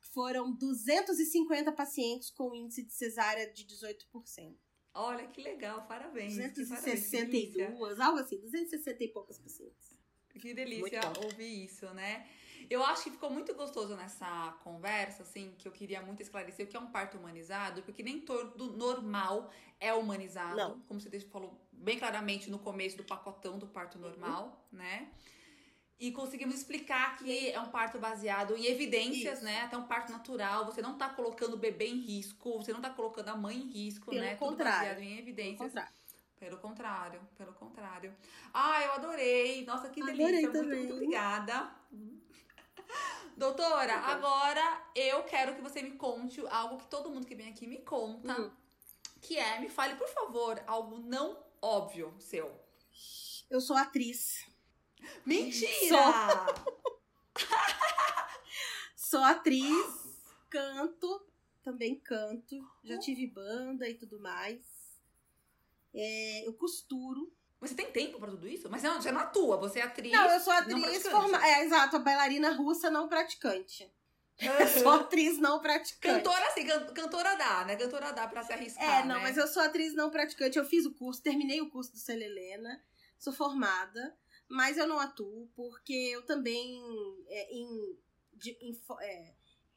Foram 0.00 0.52
250 0.52 1.72
pacientes 1.72 2.30
com 2.30 2.54
índice 2.54 2.82
de 2.82 2.92
cesárea 2.92 3.50
de 3.50 3.64
18%. 3.64 4.56
Olha 4.94 5.26
que 5.26 5.40
legal, 5.40 5.86
parabéns. 5.86 6.36
262, 6.36 7.56
parabéns, 7.56 8.00
algo 8.00 8.18
assim, 8.18 8.38
260 8.38 9.04
e 9.04 9.08
poucas 9.08 9.38
pacientes. 9.38 9.96
Que 10.38 10.52
delícia 10.52 11.00
ouvir 11.24 11.64
isso, 11.64 11.86
né? 11.94 12.28
Eu 12.68 12.84
acho 12.84 13.04
que 13.04 13.10
ficou 13.10 13.30
muito 13.30 13.54
gostoso 13.54 13.94
nessa 13.96 14.56
conversa, 14.62 15.22
assim, 15.22 15.54
que 15.58 15.66
eu 15.66 15.72
queria 15.72 16.02
muito 16.02 16.22
esclarecer 16.22 16.66
o 16.66 16.68
que 16.68 16.76
é 16.76 16.80
um 16.80 16.90
parto 16.90 17.16
humanizado, 17.18 17.82
porque 17.82 18.02
nem 18.02 18.20
todo 18.20 18.72
normal 18.76 19.50
é 19.80 19.92
humanizado, 19.92 20.56
Não. 20.56 20.80
como 20.80 21.00
você 21.00 21.20
falou 21.20 21.60
bem 21.72 21.98
claramente 21.98 22.50
no 22.50 22.58
começo 22.58 22.96
do 22.96 23.04
pacotão 23.04 23.58
do 23.58 23.66
parto 23.66 23.96
uhum. 23.96 24.02
normal, 24.02 24.66
uhum. 24.72 24.78
né? 24.78 25.08
E 25.98 26.10
conseguimos 26.10 26.56
explicar 26.56 27.16
que 27.16 27.50
é 27.50 27.60
um 27.60 27.68
parto 27.68 27.96
baseado 27.98 28.56
em 28.56 28.66
evidências, 28.66 29.36
Isso. 29.36 29.44
né? 29.44 29.62
Até 29.62 29.76
um 29.76 29.84
parto 29.84 30.10
natural. 30.10 30.66
Você 30.66 30.82
não 30.82 30.98
tá 30.98 31.08
colocando 31.08 31.54
o 31.54 31.56
bebê 31.56 31.86
em 31.86 32.00
risco, 32.00 32.58
você 32.58 32.72
não 32.72 32.80
tá 32.80 32.90
colocando 32.90 33.28
a 33.28 33.36
mãe 33.36 33.56
em 33.56 33.68
risco, 33.68 34.10
Pelo 34.10 34.20
né? 34.20 34.34
Contrário. 34.34 34.80
Tudo 34.80 34.96
baseado 34.96 35.00
em 35.00 35.18
evidências. 35.18 35.58
Pelo 35.58 35.70
contrário. 35.70 35.92
Pelo 36.40 36.58
contrário, 36.58 37.20
pelo 37.38 37.52
contrário. 37.52 38.16
Ah, 38.52 38.82
eu 38.82 38.92
adorei. 38.94 39.64
Nossa, 39.64 39.90
que 39.90 40.02
delícia. 40.02 40.24
Adorei 40.24 40.42
muito, 40.42 40.58
também. 40.58 40.78
muito 40.78 40.94
obrigada. 40.94 41.70
Doutora, 43.36 43.94
agora 43.94 44.84
eu 44.94 45.24
quero 45.24 45.54
que 45.54 45.62
você 45.62 45.82
me 45.82 45.92
conte 45.92 46.44
algo 46.48 46.78
que 46.78 46.86
todo 46.86 47.10
mundo 47.10 47.26
que 47.26 47.34
vem 47.34 47.48
aqui 47.48 47.66
me 47.66 47.78
conta. 47.78 48.40
Uhum. 48.40 48.50
Que 49.20 49.38
é, 49.38 49.58
me 49.58 49.68
fale, 49.68 49.94
por 49.96 50.08
favor, 50.08 50.62
algo 50.66 50.98
não 50.98 51.42
óbvio 51.60 52.14
seu. 52.18 52.60
Eu 53.48 53.60
sou 53.60 53.76
atriz. 53.76 54.46
Mentira! 55.24 55.66
Sou, 55.88 57.46
sou 58.96 59.24
atriz, 59.24 60.20
canto, 60.48 61.26
também 61.62 61.98
canto. 61.98 62.68
Já 62.84 62.98
tive 62.98 63.26
banda 63.26 63.88
e 63.88 63.94
tudo 63.94 64.20
mais. 64.20 64.60
É, 65.94 66.46
eu 66.46 66.54
costuro. 66.54 67.32
Você 67.62 67.76
tem 67.76 67.92
tempo 67.92 68.18
para 68.18 68.32
tudo 68.32 68.48
isso? 68.48 68.68
Mas 68.68 68.82
você 68.82 69.12
não 69.12 69.20
atua, 69.20 69.56
você 69.56 69.78
é 69.78 69.82
atriz. 69.84 70.10
Não, 70.10 70.28
eu 70.28 70.40
sou 70.40 70.52
atriz 70.52 71.06
formada. 71.06 71.46
É, 71.46 71.64
exato, 71.64 71.94
a 71.94 71.98
bailarina 72.00 72.50
russa 72.50 72.90
não 72.90 73.08
praticante. 73.08 73.88
Eu 74.40 74.66
sou 74.66 74.90
atriz 74.90 75.38
não 75.38 75.60
praticante. 75.60 76.24
Cantora, 76.24 76.44
assim, 76.48 76.66
cantora 76.92 77.36
dá, 77.36 77.64
né? 77.64 77.76
Cantora 77.76 78.12
dá 78.12 78.26
pra 78.26 78.42
se 78.42 78.52
arriscar. 78.52 79.02
É, 79.02 79.04
não, 79.04 79.14
né? 79.14 79.22
mas 79.22 79.36
eu 79.36 79.46
sou 79.46 79.62
atriz 79.62 79.94
não 79.94 80.10
praticante. 80.10 80.58
Eu 80.58 80.64
fiz 80.64 80.84
o 80.84 80.92
curso, 80.92 81.22
terminei 81.22 81.60
o 81.60 81.70
curso 81.70 81.92
do 81.92 81.98
Célia 81.98 82.24
Helena, 82.24 82.82
sou 83.16 83.32
formada, 83.32 84.16
mas 84.48 84.76
eu 84.76 84.88
não 84.88 84.98
atuo 84.98 85.48
porque 85.54 85.92
eu 85.92 86.26
também, 86.26 86.82
é, 87.28 87.54
em, 87.54 87.96
de, 88.32 88.50
em, 88.60 88.80
é, 89.02 89.34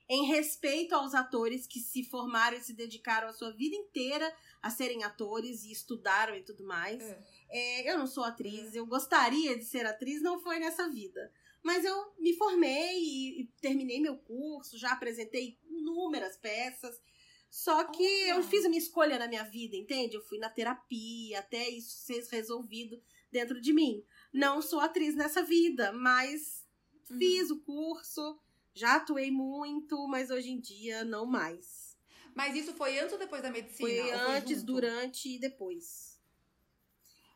em 0.07 0.25
respeito 0.25 0.93
aos 0.93 1.13
atores 1.13 1.65
que 1.65 1.79
se 1.79 2.03
formaram 2.03 2.57
e 2.57 2.61
se 2.61 2.73
dedicaram 2.73 3.27
a 3.27 3.33
sua 3.33 3.51
vida 3.51 3.75
inteira 3.75 4.31
a 4.61 4.69
serem 4.69 5.03
atores 5.03 5.63
e 5.63 5.71
estudaram 5.71 6.35
e 6.35 6.43
tudo 6.43 6.63
mais. 6.63 7.01
É. 7.01 7.23
É, 7.49 7.91
eu 7.91 7.97
não 7.97 8.07
sou 8.07 8.23
atriz, 8.23 8.75
é. 8.75 8.79
eu 8.79 8.85
gostaria 8.85 9.57
de 9.57 9.65
ser 9.65 9.85
atriz, 9.85 10.21
não 10.21 10.39
foi 10.39 10.59
nessa 10.59 10.87
vida. 10.89 11.31
Mas 11.63 11.83
eu 11.83 12.13
me 12.19 12.33
formei 12.33 12.99
e, 12.99 13.41
e 13.41 13.45
terminei 13.59 13.99
meu 13.99 14.17
curso, 14.17 14.77
já 14.77 14.91
apresentei 14.91 15.57
inúmeras 15.67 16.37
peças. 16.37 17.01
Só 17.49 17.85
que 17.85 18.03
eu 18.03 18.43
fiz 18.43 18.65
uma 18.65 18.75
escolha 18.75 19.17
na 19.17 19.27
minha 19.27 19.43
vida, 19.43 19.75
entende? 19.75 20.15
Eu 20.15 20.21
fui 20.21 20.37
na 20.37 20.49
terapia, 20.49 21.39
até 21.39 21.69
isso 21.69 21.97
ser 22.05 22.21
resolvido 22.29 23.01
dentro 23.31 23.59
de 23.59 23.73
mim. 23.73 24.03
Não 24.31 24.61
sou 24.61 24.79
atriz 24.79 25.15
nessa 25.15 25.41
vida, 25.41 25.91
mas 25.91 26.65
uhum. 27.09 27.17
fiz 27.17 27.49
o 27.49 27.59
curso, 27.61 28.39
já 28.75 28.97
atuei 28.97 29.31
muito, 29.31 30.07
mas 30.07 30.29
hoje 30.29 30.51
em 30.51 30.59
dia 30.59 31.03
não 31.05 31.25
mais. 31.25 31.95
Mas 32.35 32.55
isso 32.55 32.73
foi 32.73 32.99
antes 32.99 33.13
ou 33.13 33.19
depois 33.19 33.41
da 33.41 33.49
medicina? 33.49 33.89
Foi 33.89 34.11
antes, 34.11 34.57
foi 34.57 34.65
durante 34.65 35.35
e 35.35 35.39
depois. 35.39 36.15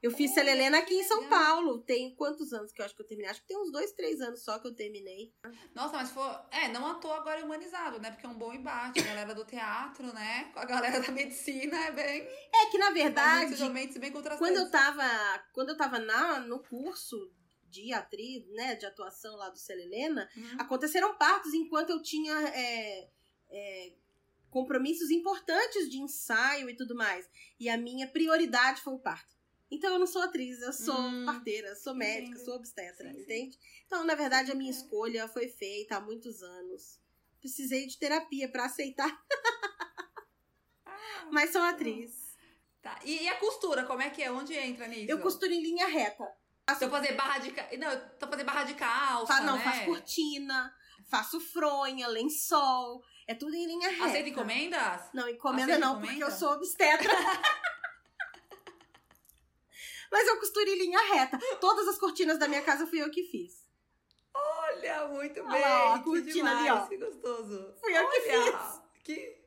Eu 0.01 0.11
fiz 0.11 0.35
Olha, 0.37 0.51
Helena 0.51 0.79
aqui 0.79 0.93
em 0.93 1.03
São 1.03 1.27
Paulo. 1.27 1.79
Tem 1.79 2.15
quantos 2.15 2.53
anos 2.53 2.71
que 2.71 2.81
eu 2.81 2.85
acho 2.85 2.95
que 2.95 3.01
eu 3.01 3.07
terminei? 3.07 3.29
Acho 3.29 3.41
que 3.41 3.47
tem 3.47 3.57
uns 3.57 3.69
dois, 3.69 3.91
três 3.91 4.21
anos 4.21 4.43
só 4.43 4.57
que 4.57 4.67
eu 4.67 4.73
terminei. 4.73 5.33
Nossa, 5.75 5.93
mas 5.93 6.11
for. 6.11 6.47
É, 6.51 6.69
não 6.69 6.87
à 6.87 6.95
toa 6.95 7.17
agora 7.17 7.41
é 7.41 7.43
humanizado, 7.43 7.99
né? 7.99 8.11
Porque 8.11 8.25
é 8.25 8.29
um 8.29 8.37
bom 8.37 8.53
embate. 8.53 8.99
A 8.99 9.03
galera 9.03 9.35
do 9.35 9.43
teatro, 9.43 10.13
né? 10.13 10.51
Com 10.53 10.59
a 10.59 10.65
galera 10.65 11.01
da 11.01 11.11
medicina 11.11 11.77
é 11.85 11.91
bem. 11.91 12.21
É 12.53 12.65
que, 12.71 12.77
na 12.77 12.91
verdade. 12.91 13.55
Bem 13.99 14.11
quando 14.37 14.55
eu 14.55 14.71
tava. 14.71 15.03
Quando 15.53 15.69
eu 15.69 15.77
tava 15.77 15.99
na, 15.99 16.39
no 16.39 16.59
curso 16.59 17.17
de 17.69 17.93
atriz, 17.93 18.45
né? 18.49 18.75
De 18.75 18.85
atuação 18.85 19.35
lá 19.35 19.49
do 19.49 19.59
Helena, 19.71 20.29
uhum. 20.35 20.57
aconteceram 20.59 21.15
partos 21.17 21.53
enquanto 21.53 21.89
eu 21.91 22.01
tinha. 22.01 22.33
É, 22.49 23.09
é, 23.51 23.93
compromissos 24.51 25.11
importantes 25.11 25.89
de 25.91 25.99
ensaio 25.99 26.69
e 26.71 26.75
tudo 26.75 26.95
mais. 26.95 27.29
E 27.59 27.69
a 27.69 27.77
minha 27.77 28.07
prioridade 28.07 28.81
foi 28.81 28.93
o 28.93 28.99
parto. 28.99 29.37
Então 29.69 29.93
eu 29.93 29.99
não 29.99 30.07
sou 30.07 30.23
atriz, 30.23 30.59
eu 30.61 30.73
sou 30.73 30.99
Hum, 30.99 31.25
parteira, 31.25 31.75
sou 31.75 31.93
médica, 31.93 32.31
entendo. 32.31 32.45
sou 32.45 32.55
obstetra, 32.55 33.07
Sim, 33.09 33.13
sim. 33.15 33.21
entende? 33.21 33.59
Então, 33.85 34.03
na 34.03 34.15
verdade, 34.15 34.51
a 34.51 34.55
minha 34.55 34.71
É. 34.71 34.73
escolha 34.73 35.27
foi 35.27 35.47
feita 35.47 35.97
há 35.97 36.01
muitos 36.01 36.41
anos. 36.41 36.99
Precisei 37.39 37.85
de 37.85 37.97
terapia 37.99 38.49
pra 38.51 38.65
aceitar, 38.65 39.23
mas 41.31 41.51
sou 41.51 41.61
atriz. 41.61 42.35
Tá. 42.81 42.99
E, 43.05 43.23
e 43.23 43.27
a 43.27 43.35
costura, 43.37 43.83
como 43.85 44.01
é 44.01 44.09
que 44.09 44.23
é? 44.23 44.31
Onde 44.31 44.55
entra 44.55 44.87
nisso? 44.87 45.11
Eu 45.11 45.19
costuro 45.19 45.51
em 45.53 45.61
linha 45.61 45.85
reta. 45.87 46.25
Tô 46.75 46.89
fazer 46.89 47.13
barra 47.13 47.37
de 47.39 47.51
ca... 47.51 47.67
Não, 47.77 47.91
eu 47.91 48.09
tô 48.17 48.27
fazer 48.27 48.43
barra 48.43 48.63
de 48.63 48.73
calça, 48.75 49.33
Fa- 49.33 49.41
não, 49.41 49.55
né? 49.57 49.63
faço 49.63 49.85
cortina, 49.85 50.73
faço 51.09 51.39
fronha, 51.39 52.07
lençol. 52.07 53.03
É 53.27 53.33
tudo 53.35 53.53
em 53.55 53.65
linha 53.65 53.89
reta. 53.89 54.05
Aceita 54.05 54.29
encomendas? 54.29 55.01
Não, 55.13 55.29
encomenda 55.29 55.63
Aceita 55.73 55.79
não, 55.79 55.91
encomenda? 55.93 56.11
porque 56.13 56.23
eu 56.23 56.31
sou 56.37 56.51
obstetra. 56.53 57.13
Mas 60.11 60.27
eu 60.27 60.37
costuro 60.39 60.67
em 60.67 60.77
linha 60.79 60.99
reta. 61.13 61.37
Todas 61.61 61.87
as 61.87 61.97
cortinas 61.97 62.39
da 62.39 62.47
minha 62.47 62.61
casa 62.63 62.87
fui 62.87 63.01
eu 63.01 63.11
que 63.11 63.23
fiz. 63.23 63.67
Olha, 64.33 65.07
muito 65.07 65.39
Olha 65.41 65.49
bem. 65.51 65.61
lá, 65.61 65.91
ó, 65.91 65.93
a 65.95 65.99
cortina 65.99 66.51
ali, 66.51 66.63
demais, 66.63 66.83
ó. 66.83 66.87
Que 66.87 66.97
gostoso. 66.97 67.75
Fui 67.79 67.95
eu 67.97 68.09
que 68.09 68.29
Olha, 68.31 68.81
Que... 69.03 69.38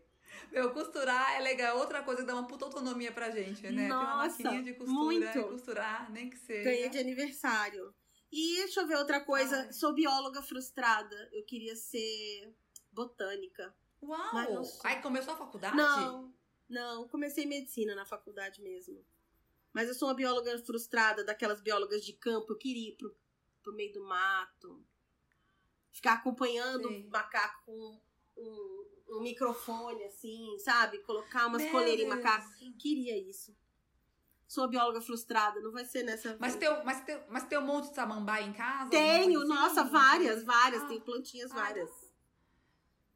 Meu, 0.53 0.71
costurar 0.71 1.35
é 1.35 1.41
legal. 1.41 1.79
Outra 1.79 2.03
coisa 2.03 2.21
que 2.21 2.27
dá 2.27 2.35
uma 2.35 2.47
puta 2.47 2.67
autonomia 2.67 3.11
pra 3.11 3.31
gente, 3.31 3.63
né? 3.63 3.71
Ter 3.71 3.93
uma 3.93 4.17
Nossa, 4.19 4.43
maquininha 4.43 4.63
de 4.63 4.75
costura 4.75 5.03
muito. 5.03 5.39
e 5.39 5.45
costurar, 5.45 6.13
nem 6.13 6.29
que 6.29 6.37
seja. 6.37 6.65
Ganhei 6.65 6.91
de 6.91 6.99
aniversário. 6.99 7.95
E 8.31 8.57
deixa 8.57 8.81
eu 8.83 8.87
ver 8.87 8.97
outra 8.97 9.21
coisa. 9.21 9.63
Ai. 9.63 9.73
Sou 9.73 9.95
bióloga 9.95 10.43
frustrada. 10.43 11.31
Eu 11.33 11.43
queria 11.45 11.75
ser 11.75 12.55
botânica. 12.91 13.75
Mas 14.03 14.49
não 14.49 14.57
Uau! 14.57 14.65
sou. 14.65 14.81
Aí 14.85 15.01
começou 15.01 15.33
a 15.33 15.37
faculdade? 15.39 15.75
Não, 15.75 16.35
não. 16.69 17.09
Comecei 17.09 17.47
medicina 17.47 17.95
na 17.95 18.05
faculdade 18.05 18.61
mesmo. 18.61 19.03
Mas 19.73 19.89
eu 19.89 19.95
sou 19.95 20.09
uma 20.09 20.15
bióloga 20.15 20.59
frustrada, 20.59 21.25
daquelas 21.25 21.63
biólogas 21.63 22.05
de 22.05 22.13
campo. 22.13 22.53
Eu 22.53 22.59
queria 22.59 22.91
ir 22.91 22.97
pro, 22.97 23.17
pro 23.63 23.73
meio 23.75 23.93
do 23.95 24.05
mato. 24.05 24.85
Ficar 25.91 26.15
acompanhando 26.15 26.89
o 26.89 27.11
macaco 27.11 27.65
com 27.65 28.01
um, 28.37 28.87
um 29.13 29.21
microfone, 29.23 30.05
assim, 30.05 30.59
sabe? 30.59 30.99
Colocar 30.99 31.47
umas 31.47 31.63
Meu 31.63 31.71
coleiras 31.73 32.05
em 32.05 32.09
Deus. 32.09 32.17
macaco. 32.17 32.49
Queria 32.79 33.17
isso. 33.19 33.55
Sou 34.47 34.69
bióloga 34.69 35.01
frustrada, 35.01 35.61
não 35.61 35.73
vai 35.73 35.85
ser 35.85 36.03
nessa 36.03 36.37
Mas 36.39 36.55
vida. 36.55 36.75
tem, 36.75 36.85
mas, 36.85 37.01
tem, 37.01 37.19
mas 37.31 37.45
tem 37.45 37.59
um 37.59 37.65
monte 37.65 37.89
de 37.89 37.95
samambaia 37.95 38.45
em 38.45 38.53
casa? 38.53 38.91
Tenho, 38.91 39.41
coisa 39.41 39.55
nossa, 39.55 39.81
assim? 39.83 39.91
várias, 39.91 40.45
várias. 40.45 40.83
Ah. 40.83 40.87
Tem 40.87 41.01
plantinhas 41.01 41.51
Ah, 41.53 41.55
várias. 41.55 41.91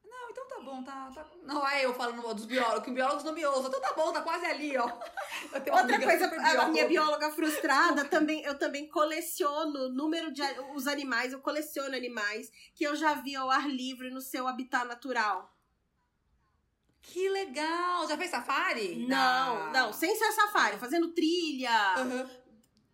Não, 0.03 0.31
então 0.31 0.49
tá 0.49 0.61
bom, 0.61 0.83
tá, 0.83 1.11
tá. 1.15 1.27
Não 1.43 1.69
é 1.69 1.85
eu 1.85 1.93
falando 1.93 2.23
dos 2.35 2.47
biólogos, 2.47 2.85
que 2.85 2.91
biólogos 2.91 3.23
não 3.23 3.35
me 3.35 3.45
ousam. 3.45 3.69
Então 3.69 3.81
tá 3.83 3.93
bom, 3.93 4.13
tá 4.13 4.23
quase 4.23 4.47
ali, 4.47 4.79
ó. 4.79 4.85
Outra 5.79 6.01
coisa, 6.01 6.63
a 6.63 6.69
minha 6.69 6.89
bióloga. 6.89 7.31
frustrada, 7.31 8.05
também, 8.09 8.43
eu 8.43 8.59
também 8.59 8.89
coleciono 8.89 9.91
número 9.91 10.33
de 10.33 10.43
os 10.75 10.87
animais, 10.87 11.33
eu 11.35 11.41
coleciono 11.41 11.95
animais 11.95 12.51
que 12.75 12.85
eu 12.85 12.97
já 12.97 13.13
vi 13.13 13.37
ao 13.37 13.51
ar 13.51 13.69
livre 13.69 14.11
no 14.11 14.23
seu 14.23 14.49
habitat 14.49 14.87
natural. 14.87 15.55
Que 17.07 17.29
legal! 17.29 18.07
Já 18.09 18.17
fez 18.17 18.31
safari? 18.31 19.07
Não, 19.07 19.73
não, 19.73 19.93
sem 19.93 20.15
ser 20.17 20.33
safari, 20.33 20.79
fazendo 20.79 21.13
trilha, 21.13 21.95
Aham. 21.97 22.31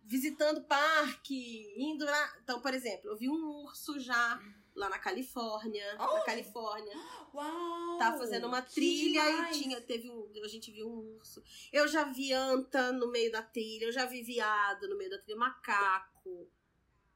visitando 0.03 0.61
parque, 0.63 1.73
indo 1.75 2.05
lá. 2.05 2.33
Então, 2.43 2.61
por 2.61 2.73
exemplo, 2.73 3.09
eu 3.09 3.17
vi 3.17 3.29
um 3.29 3.63
urso 3.63 3.99
já 3.99 4.39
lá 4.75 4.87
na 4.89 4.99
Califórnia, 4.99 5.95
na 5.95 6.11
Onde? 6.13 6.25
Califórnia. 6.25 6.93
Uau! 7.33 7.97
Tava 7.97 8.17
fazendo 8.17 8.47
uma 8.47 8.61
trilha 8.61 9.29
e 9.29 9.51
tinha, 9.51 9.81
teve 9.81 10.09
um, 10.09 10.31
a 10.43 10.47
gente 10.47 10.71
viu 10.71 10.87
um 10.87 11.15
urso. 11.17 11.43
Eu 11.71 11.87
já 11.87 12.03
vi 12.03 12.31
anta 12.33 12.91
no 12.91 13.11
meio 13.11 13.31
da 13.31 13.41
trilha, 13.41 13.85
eu 13.85 13.91
já 13.91 14.05
vi 14.05 14.21
viado 14.21 14.87
no 14.87 14.97
meio 14.97 15.09
da 15.09 15.17
trilha, 15.19 15.37
macaco, 15.37 16.49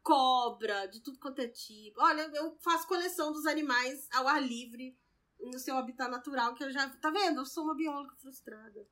cobra, 0.02 0.88
de 0.88 1.00
tudo 1.00 1.20
quanto 1.20 1.40
é 1.42 1.48
tipo. 1.48 2.02
Olha, 2.02 2.30
eu 2.34 2.58
faço 2.60 2.88
coleção 2.88 3.32
dos 3.32 3.46
animais 3.46 4.08
ao 4.12 4.28
ar 4.28 4.42
livre 4.42 4.98
no 5.50 5.60
seu 5.60 5.78
habitat 5.78 6.10
natural 6.10 6.54
que 6.54 6.64
eu 6.64 6.72
já. 6.72 6.90
Tá 6.90 7.10
vendo? 7.10 7.42
Eu 7.42 7.46
sou 7.46 7.64
uma 7.64 7.76
bióloga 7.76 8.16
frustrada. 8.16 8.88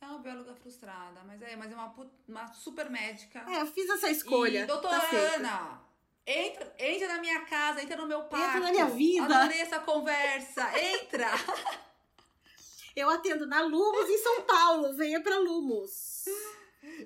É 0.00 0.06
uma 0.06 0.18
bióloga 0.18 0.54
frustrada, 0.54 1.22
mas 1.24 1.42
é, 1.42 1.56
mas 1.56 1.70
é 1.70 1.74
uma, 1.74 1.94
uma 2.26 2.52
super 2.54 2.88
médica. 2.88 3.44
É, 3.48 3.60
eu 3.60 3.66
fiz 3.66 3.88
essa 3.90 4.08
escolha. 4.08 4.60
E, 4.60 4.66
doutora 4.66 4.98
tá. 4.98 5.16
Ana, 5.36 5.80
entra, 6.26 6.74
entra 6.78 7.08
na 7.08 7.18
minha 7.18 7.44
casa, 7.44 7.82
entra 7.82 7.96
no 7.96 8.06
meu 8.06 8.22
quarto. 8.24 8.60
na 8.60 8.70
minha 8.70 8.86
vida. 8.86 9.36
Adorei 9.36 9.60
essa 9.60 9.78
conversa. 9.80 10.62
Entra! 10.78 11.28
Eu 12.96 13.08
atendo 13.08 13.46
na 13.46 13.62
Lumos 13.62 14.08
em 14.08 14.18
São 14.18 14.42
Paulo. 14.42 14.92
Venha 14.94 15.22
pra 15.22 15.38
Lumos. 15.38 16.24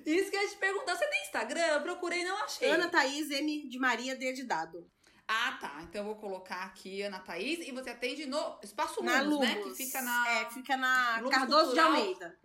Isso 0.05 0.31
que 0.31 0.35
eu 0.35 0.41
ia 0.41 0.49
te 0.49 0.57
perguntar. 0.57 0.95
Você 0.95 1.07
tem 1.07 1.21
Instagram? 1.23 1.61
Eu 1.61 1.81
procurei 1.81 2.23
não 2.23 2.37
achei. 2.43 2.69
Ana 2.69 2.89
Thaís 2.89 3.29
M 3.29 3.67
de 3.69 3.77
Maria 3.77 4.15
D 4.15 4.33
de 4.33 4.43
Dado. 4.43 4.89
Ah, 5.27 5.57
tá. 5.59 5.81
Então 5.83 6.01
eu 6.01 6.05
vou 6.05 6.15
colocar 6.15 6.63
aqui 6.65 7.01
Ana 7.01 7.19
Thaís 7.19 7.67
e 7.67 7.71
você 7.71 7.89
atende 7.89 8.25
no 8.25 8.59
Espaço 8.63 9.03
Na 9.03 9.21
Lumos, 9.21 9.47
né? 9.47 9.55
Que 9.55 9.73
fica 9.75 10.01
na. 10.01 10.29
É, 10.29 10.49
fica 10.51 10.77
na 10.77 11.17
Lumos 11.17 11.31
Cardoso 11.31 11.65
Cultural. 11.65 11.91
de 11.91 11.99
Almeida. 11.99 12.39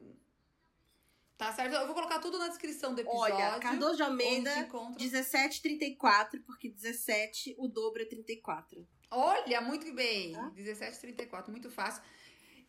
Tá 1.37 1.53
certo? 1.55 1.75
Eu 1.75 1.87
vou 1.87 1.95
colocar 1.95 2.19
tudo 2.19 2.39
na 2.39 2.49
descrição 2.49 2.95
do 2.95 3.01
episódio. 3.01 3.35
Olha, 3.35 3.59
Cardoso 3.61 3.97
de 3.97 4.03
Almeida, 4.03 4.59
encontra. 4.59 5.03
1734, 5.03 6.41
porque 6.43 6.69
17, 6.69 7.55
o 7.59 7.67
dobro 7.67 8.03
é 8.03 8.05
34. 8.05 8.87
Olha, 9.11 9.61
muito 9.61 9.93
bem. 9.95 10.33
Tá? 10.33 10.51
1734, 10.51 11.51
muito 11.51 11.71
fácil. 11.71 12.03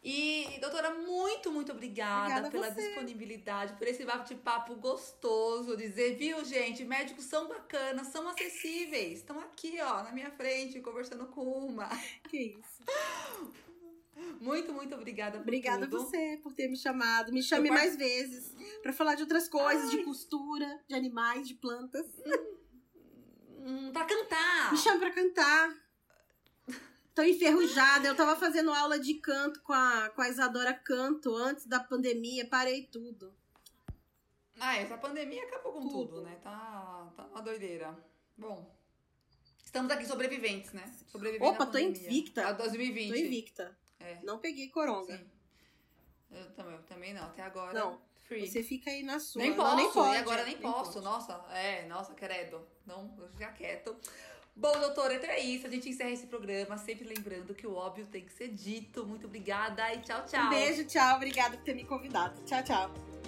E, 0.03 0.57
doutora, 0.59 0.95
muito, 0.95 1.51
muito 1.51 1.71
obrigada, 1.71 2.39
Obrigada 2.39 2.47
a 2.47 2.51
pela 2.51 2.69
disponibilidade, 2.71 3.73
por 3.73 3.87
esse 3.87 4.03
bate-papo 4.03 4.75
gostoso. 4.75 5.77
Dizer, 5.77 6.15
viu, 6.15 6.43
gente? 6.43 6.83
Médicos 6.83 7.25
são 7.25 7.47
bacanas, 7.47 8.07
são 8.07 8.27
acessíveis. 8.27 9.19
Estão 9.19 9.39
aqui, 9.39 9.79
ó, 9.79 10.01
na 10.03 10.11
minha 10.11 10.31
frente, 10.31 10.79
conversando 10.81 11.27
com 11.27 11.43
uma. 11.43 11.87
Que 12.29 12.57
isso. 12.59 12.83
Muito, 14.39 14.71
muito 14.71 14.93
obrigada 14.93 15.37
por 15.37 15.43
Obrigada 15.43 15.85
a 15.85 15.87
tudo. 15.87 16.03
você 16.03 16.39
por 16.43 16.53
ter 16.53 16.67
me 16.67 16.77
chamado. 16.77 17.31
Me 17.31 17.41
chame 17.41 17.69
mais 17.71 17.95
vezes 17.95 18.55
pra 18.83 18.93
falar 18.93 19.15
de 19.15 19.23
outras 19.23 19.47
coisas, 19.47 19.89
de 19.89 20.03
costura, 20.03 20.79
de 20.87 20.93
animais, 20.93 21.47
de 21.47 21.55
plantas. 21.55 22.05
Hum, 23.59 23.91
pra 23.91 24.05
cantar. 24.05 24.71
Me 24.71 24.77
chame 24.77 24.99
pra 24.99 25.11
cantar. 25.11 25.75
Tô 27.13 27.21
enferrujada. 27.21 28.07
Eu 28.07 28.15
tava 28.15 28.35
fazendo 28.35 28.71
aula 28.71 28.99
de 28.99 29.15
canto 29.15 29.61
com 29.61 29.73
a, 29.73 30.09
com 30.09 30.21
a 30.21 30.29
Isadora 30.29 30.73
Canto 30.73 31.35
antes 31.35 31.65
da 31.65 31.79
pandemia. 31.79 32.47
Parei 32.47 32.83
tudo. 32.85 33.33
Ah, 34.59 34.77
essa 34.77 34.97
pandemia 34.97 35.43
acabou 35.43 35.73
com 35.73 35.81
tudo, 35.81 36.07
Tudo. 36.07 36.21
né? 36.21 36.37
Tá, 36.43 37.11
tá 37.17 37.23
uma 37.25 37.41
doideira. 37.41 37.97
Bom, 38.37 38.71
estamos 39.63 39.91
aqui 39.91 40.05
sobreviventes, 40.05 40.71
né? 40.71 40.83
Sobrevivendo 41.07 41.49
Opa, 41.49 41.65
tô 41.65 41.79
invicta. 41.79 42.47
A 42.47 42.51
2020. 42.51 43.09
Tô 43.09 43.15
invicta. 43.15 43.77
É. 43.99 44.19
Não 44.23 44.37
peguei 44.37 44.69
coronga. 44.69 45.17
Sim. 45.17 45.25
Eu 46.29 46.51
também, 46.53 46.73
eu 46.73 46.83
também 46.83 47.13
não, 47.13 47.23
até 47.23 47.41
agora. 47.41 47.73
Não, 47.73 47.99
Free. 48.31 48.47
Você 48.47 48.63
fica 48.63 48.89
aí 48.89 49.03
na 49.03 49.19
sua. 49.19 49.41
Nem 49.41 49.49
Não, 49.49 49.57
posso, 49.57 49.75
nem 49.75 49.91
pode, 49.91 50.15
e 50.15 50.17
agora 50.17 50.41
é, 50.41 50.45
nem, 50.45 50.57
posso. 50.57 51.01
Nossa, 51.01 51.33
é, 51.51 51.85
nossa, 51.87 52.13
credo. 52.13 52.65
Não, 52.85 53.13
eu 53.19 53.29
já 53.37 53.51
quieto. 53.51 53.93
Bom, 54.55 54.79
doutora, 54.79 55.15
então 55.15 55.29
é 55.29 55.39
isso. 55.39 55.65
A 55.65 55.69
gente 55.69 55.89
encerra 55.89 56.11
esse 56.11 56.27
programa, 56.27 56.77
sempre 56.77 57.07
lembrando 57.07 57.55
que 57.55 57.65
o 57.65 57.73
óbvio 57.73 58.05
tem 58.05 58.25
que 58.25 58.33
ser 58.33 58.49
dito. 58.49 59.05
Muito 59.05 59.27
obrigada 59.27 59.93
e 59.93 59.99
tchau, 59.99 60.25
tchau. 60.25 60.45
Um 60.45 60.49
beijo, 60.49 60.85
tchau. 60.85 61.15
Obrigada 61.15 61.57
por 61.57 61.63
ter 61.63 61.73
me 61.73 61.85
convidado. 61.85 62.41
Tchau, 62.43 62.63
tchau. 62.63 63.20